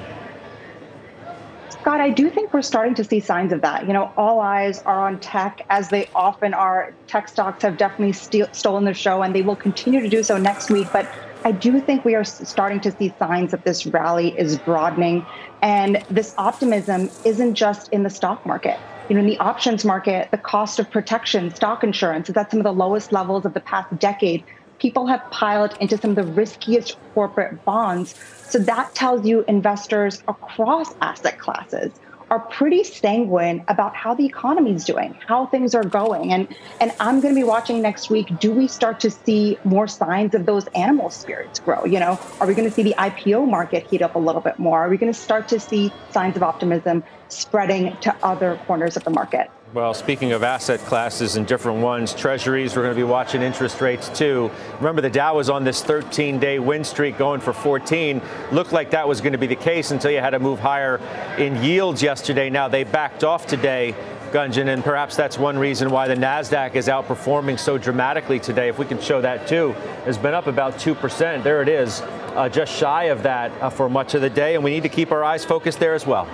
Scott, 1.80 2.02
I 2.02 2.10
do 2.10 2.28
think 2.28 2.52
we're 2.52 2.60
starting 2.60 2.94
to 2.96 3.04
see 3.04 3.20
signs 3.20 3.54
of 3.54 3.62
that. 3.62 3.86
You 3.86 3.94
know, 3.94 4.12
all 4.18 4.40
eyes 4.40 4.82
are 4.84 5.00
on 5.00 5.18
tech, 5.18 5.64
as 5.70 5.88
they 5.88 6.10
often 6.14 6.52
are. 6.52 6.94
Tech 7.08 7.26
stocks 7.26 7.62
have 7.62 7.78
definitely 7.78 8.12
st- 8.12 8.54
stolen 8.54 8.84
the 8.84 8.92
show, 8.92 9.22
and 9.22 9.34
they 9.34 9.40
will 9.40 9.56
continue 9.56 10.00
to 10.00 10.08
do 10.08 10.22
so 10.22 10.36
next 10.36 10.70
week. 10.70 10.88
But 10.92 11.10
I 11.42 11.52
do 11.52 11.80
think 11.80 12.04
we 12.04 12.14
are 12.14 12.24
starting 12.24 12.80
to 12.80 12.92
see 12.92 13.14
signs 13.18 13.52
that 13.52 13.64
this 13.64 13.86
rally 13.86 14.38
is 14.38 14.58
broadening. 14.58 15.26
And 15.62 16.04
this 16.10 16.34
optimism 16.36 17.08
isn't 17.24 17.54
just 17.54 17.90
in 17.92 18.02
the 18.02 18.10
stock 18.10 18.44
market. 18.44 18.78
You 19.08 19.14
know, 19.14 19.20
in 19.20 19.26
the 19.26 19.38
options 19.38 19.82
market, 19.82 20.28
the 20.30 20.38
cost 20.38 20.78
of 20.78 20.90
protection, 20.90 21.54
stock 21.54 21.82
insurance, 21.82 22.28
is 22.28 22.36
at 22.36 22.50
some 22.50 22.60
of 22.60 22.64
the 22.64 22.74
lowest 22.74 23.10
levels 23.10 23.46
of 23.46 23.54
the 23.54 23.60
past 23.60 23.88
decade. 23.98 24.44
People 24.80 25.06
have 25.06 25.22
piled 25.30 25.76
into 25.78 25.96
some 25.98 26.10
of 26.10 26.16
the 26.16 26.24
riskiest 26.24 26.96
corporate 27.14 27.64
bonds. 27.64 28.14
So 28.48 28.58
that 28.58 28.94
tells 28.94 29.26
you 29.26 29.44
investors 29.46 30.22
across 30.26 30.94
asset 31.02 31.38
classes 31.38 31.92
are 32.30 32.38
pretty 32.38 32.84
sanguine 32.84 33.62
about 33.68 33.94
how 33.94 34.14
the 34.14 34.24
economy 34.24 34.72
is 34.72 34.84
doing, 34.84 35.16
how 35.26 35.46
things 35.46 35.74
are 35.74 35.82
going. 35.82 36.32
And, 36.32 36.48
and 36.80 36.92
I'm 37.00 37.20
going 37.20 37.34
to 37.34 37.38
be 37.38 37.44
watching 37.44 37.82
next 37.82 38.08
week. 38.08 38.38
Do 38.38 38.52
we 38.52 38.68
start 38.68 39.00
to 39.00 39.10
see 39.10 39.58
more 39.64 39.88
signs 39.88 40.34
of 40.34 40.46
those 40.46 40.66
animal 40.68 41.10
spirits 41.10 41.58
grow? 41.58 41.84
You 41.84 41.98
know, 41.98 42.18
are 42.40 42.46
we 42.46 42.54
going 42.54 42.68
to 42.68 42.74
see 42.74 42.84
the 42.84 42.94
IPO 42.96 43.48
market 43.48 43.86
heat 43.90 44.00
up 44.00 44.14
a 44.14 44.18
little 44.18 44.40
bit 44.40 44.58
more? 44.58 44.80
Are 44.80 44.88
we 44.88 44.96
going 44.96 45.12
to 45.12 45.18
start 45.18 45.48
to 45.48 45.60
see 45.60 45.92
signs 46.12 46.36
of 46.36 46.42
optimism 46.42 47.02
spreading 47.28 47.96
to 47.98 48.16
other 48.22 48.60
corners 48.66 48.96
of 48.96 49.04
the 49.04 49.10
market? 49.10 49.50
Well, 49.72 49.94
speaking 49.94 50.32
of 50.32 50.42
asset 50.42 50.80
classes 50.80 51.36
and 51.36 51.46
different 51.46 51.80
ones, 51.80 52.12
treasuries, 52.12 52.74
we're 52.74 52.82
going 52.82 52.92
to 52.92 52.98
be 53.00 53.04
watching 53.04 53.40
interest 53.40 53.80
rates 53.80 54.08
too. 54.08 54.50
Remember, 54.78 55.00
the 55.00 55.10
Dow 55.10 55.36
was 55.36 55.48
on 55.48 55.62
this 55.62 55.80
13 55.84 56.40
day 56.40 56.58
win 56.58 56.82
streak 56.82 57.16
going 57.16 57.40
for 57.40 57.52
14. 57.52 58.20
Looked 58.50 58.72
like 58.72 58.90
that 58.90 59.06
was 59.06 59.20
going 59.20 59.30
to 59.30 59.38
be 59.38 59.46
the 59.46 59.54
case 59.54 59.92
until 59.92 60.10
you 60.10 60.18
had 60.18 60.30
to 60.30 60.40
move 60.40 60.58
higher 60.58 60.96
in 61.38 61.62
yields 61.62 62.02
yesterday. 62.02 62.50
Now 62.50 62.66
they 62.66 62.82
backed 62.82 63.22
off 63.22 63.46
today. 63.46 63.94
Gunjan, 64.32 64.66
and 64.66 64.82
perhaps 64.82 65.14
that's 65.14 65.38
one 65.38 65.56
reason 65.56 65.90
why 65.90 66.08
the 66.08 66.16
NASDAQ 66.16 66.74
is 66.74 66.88
outperforming 66.88 67.56
so 67.56 67.78
dramatically 67.78 68.40
today. 68.40 68.68
If 68.68 68.78
we 68.78 68.86
can 68.86 69.00
show 69.00 69.20
that 69.20 69.46
too, 69.46 69.70
has 70.04 70.18
been 70.18 70.34
up 70.34 70.48
about 70.48 70.78
2%. 70.78 71.44
There 71.44 71.62
it 71.62 71.68
is, 71.68 72.00
uh, 72.00 72.48
just 72.48 72.76
shy 72.76 73.04
of 73.04 73.22
that 73.22 73.52
uh, 73.62 73.70
for 73.70 73.88
much 73.88 74.14
of 74.14 74.20
the 74.20 74.30
day, 74.30 74.56
and 74.56 74.64
we 74.64 74.72
need 74.72 74.82
to 74.82 74.88
keep 74.88 75.12
our 75.12 75.22
eyes 75.22 75.44
focused 75.44 75.78
there 75.78 75.94
as 75.94 76.08
well. 76.08 76.28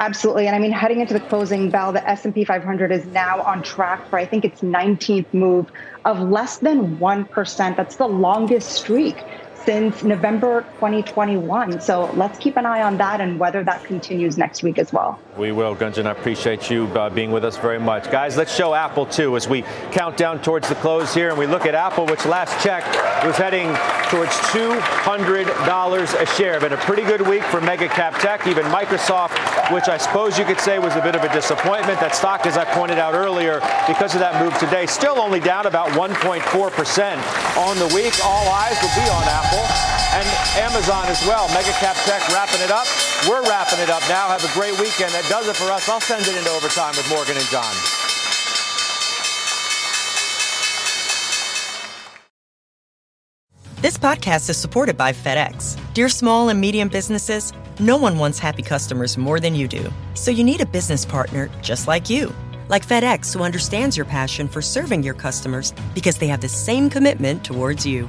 Absolutely. 0.00 0.46
And 0.46 0.56
I 0.56 0.58
mean, 0.58 0.72
heading 0.72 1.02
into 1.02 1.12
the 1.12 1.20
closing 1.20 1.68
bell, 1.68 1.92
the 1.92 2.08
S&P 2.08 2.42
500 2.42 2.90
is 2.90 3.04
now 3.04 3.42
on 3.42 3.62
track 3.62 4.08
for, 4.08 4.18
I 4.18 4.24
think 4.24 4.46
its 4.46 4.62
19th 4.62 5.32
move 5.34 5.70
of 6.06 6.18
less 6.18 6.56
than 6.56 6.96
1%. 6.96 7.76
That's 7.76 7.96
the 7.96 8.06
longest 8.06 8.70
streak 8.70 9.22
since 9.64 10.02
November 10.02 10.62
2021. 10.74 11.80
So 11.80 12.10
let's 12.14 12.38
keep 12.38 12.56
an 12.56 12.66
eye 12.66 12.82
on 12.82 12.96
that 12.98 13.20
and 13.20 13.38
whether 13.38 13.62
that 13.64 13.84
continues 13.84 14.38
next 14.38 14.62
week 14.62 14.78
as 14.78 14.92
well. 14.92 15.20
We 15.36 15.52
will, 15.52 15.74
Gunjan. 15.76 16.06
I 16.06 16.12
appreciate 16.12 16.70
you 16.70 16.86
uh, 16.88 17.10
being 17.10 17.30
with 17.30 17.44
us 17.44 17.56
very 17.56 17.78
much. 17.78 18.10
Guys, 18.10 18.36
let's 18.36 18.54
show 18.54 18.74
Apple 18.74 19.06
too 19.06 19.36
as 19.36 19.48
we 19.48 19.62
count 19.92 20.16
down 20.16 20.42
towards 20.42 20.68
the 20.68 20.74
close 20.76 21.14
here 21.14 21.30
and 21.30 21.38
we 21.38 21.46
look 21.46 21.66
at 21.66 21.74
Apple, 21.74 22.06
which 22.06 22.24
last 22.26 22.62
check 22.62 22.84
was 23.24 23.36
heading 23.36 23.68
towards 24.10 24.32
$200 24.50 26.20
a 26.20 26.26
share. 26.26 26.58
Been 26.58 26.72
a 26.72 26.76
pretty 26.78 27.02
good 27.02 27.20
week 27.20 27.42
for 27.44 27.60
mega 27.60 27.88
cap 27.88 28.18
tech. 28.18 28.46
Even 28.46 28.64
Microsoft, 28.66 29.72
which 29.72 29.88
I 29.88 29.96
suppose 29.96 30.38
you 30.38 30.44
could 30.44 30.58
say 30.58 30.78
was 30.78 30.96
a 30.96 31.00
bit 31.00 31.14
of 31.14 31.22
a 31.22 31.32
disappointment. 31.32 32.00
That 32.00 32.14
stock, 32.14 32.46
as 32.46 32.56
I 32.56 32.64
pointed 32.64 32.98
out 32.98 33.14
earlier, 33.14 33.60
because 33.86 34.14
of 34.14 34.20
that 34.20 34.42
move 34.42 34.56
today, 34.58 34.86
still 34.86 35.18
only 35.18 35.38
down 35.40 35.66
about 35.66 35.90
1.4% 35.90 37.56
on 37.56 37.78
the 37.78 37.94
week. 37.94 38.14
All 38.24 38.48
eyes 38.48 38.76
will 38.82 38.94
be 38.98 39.08
on 39.10 39.24
Apple 39.50 39.66
and 40.14 40.28
Amazon 40.62 41.06
as 41.06 41.24
well. 41.26 41.48
Mega 41.48 41.72
cap 41.72 41.96
tech 42.04 42.26
wrapping 42.28 42.60
it 42.60 42.70
up. 42.70 42.86
We're 43.28 43.42
wrapping 43.48 43.80
it 43.80 43.90
up 43.90 44.02
now. 44.08 44.28
Have 44.28 44.44
a 44.44 44.52
great 44.52 44.78
weekend. 44.78 45.12
That 45.12 45.26
does 45.28 45.48
it 45.48 45.56
for 45.56 45.70
us. 45.72 45.88
I'll 45.88 46.00
send 46.00 46.26
it 46.26 46.36
into 46.36 46.50
overtime 46.50 46.94
with 46.96 47.08
Morgan 47.10 47.36
and 47.36 47.46
John. 47.46 47.72
This 53.80 53.96
podcast 53.96 54.50
is 54.50 54.56
supported 54.58 54.96
by 54.96 55.12
FedEx. 55.12 55.78
Dear 55.94 56.10
small 56.10 56.50
and 56.50 56.60
medium 56.60 56.88
businesses, 56.88 57.52
no 57.80 57.96
one 57.96 58.18
wants 58.18 58.38
happy 58.38 58.62
customers 58.62 59.16
more 59.16 59.40
than 59.40 59.54
you 59.54 59.66
do. 59.66 59.90
So 60.14 60.30
you 60.30 60.44
need 60.44 60.60
a 60.60 60.66
business 60.66 61.04
partner 61.06 61.50
just 61.62 61.88
like 61.88 62.10
you. 62.10 62.32
Like 62.68 62.86
FedEx, 62.86 63.34
who 63.34 63.42
understands 63.42 63.96
your 63.96 64.06
passion 64.06 64.48
for 64.48 64.62
serving 64.62 65.02
your 65.02 65.14
customers 65.14 65.72
because 65.94 66.18
they 66.18 66.28
have 66.28 66.40
the 66.40 66.48
same 66.48 66.90
commitment 66.90 67.42
towards 67.42 67.86
you. 67.86 68.08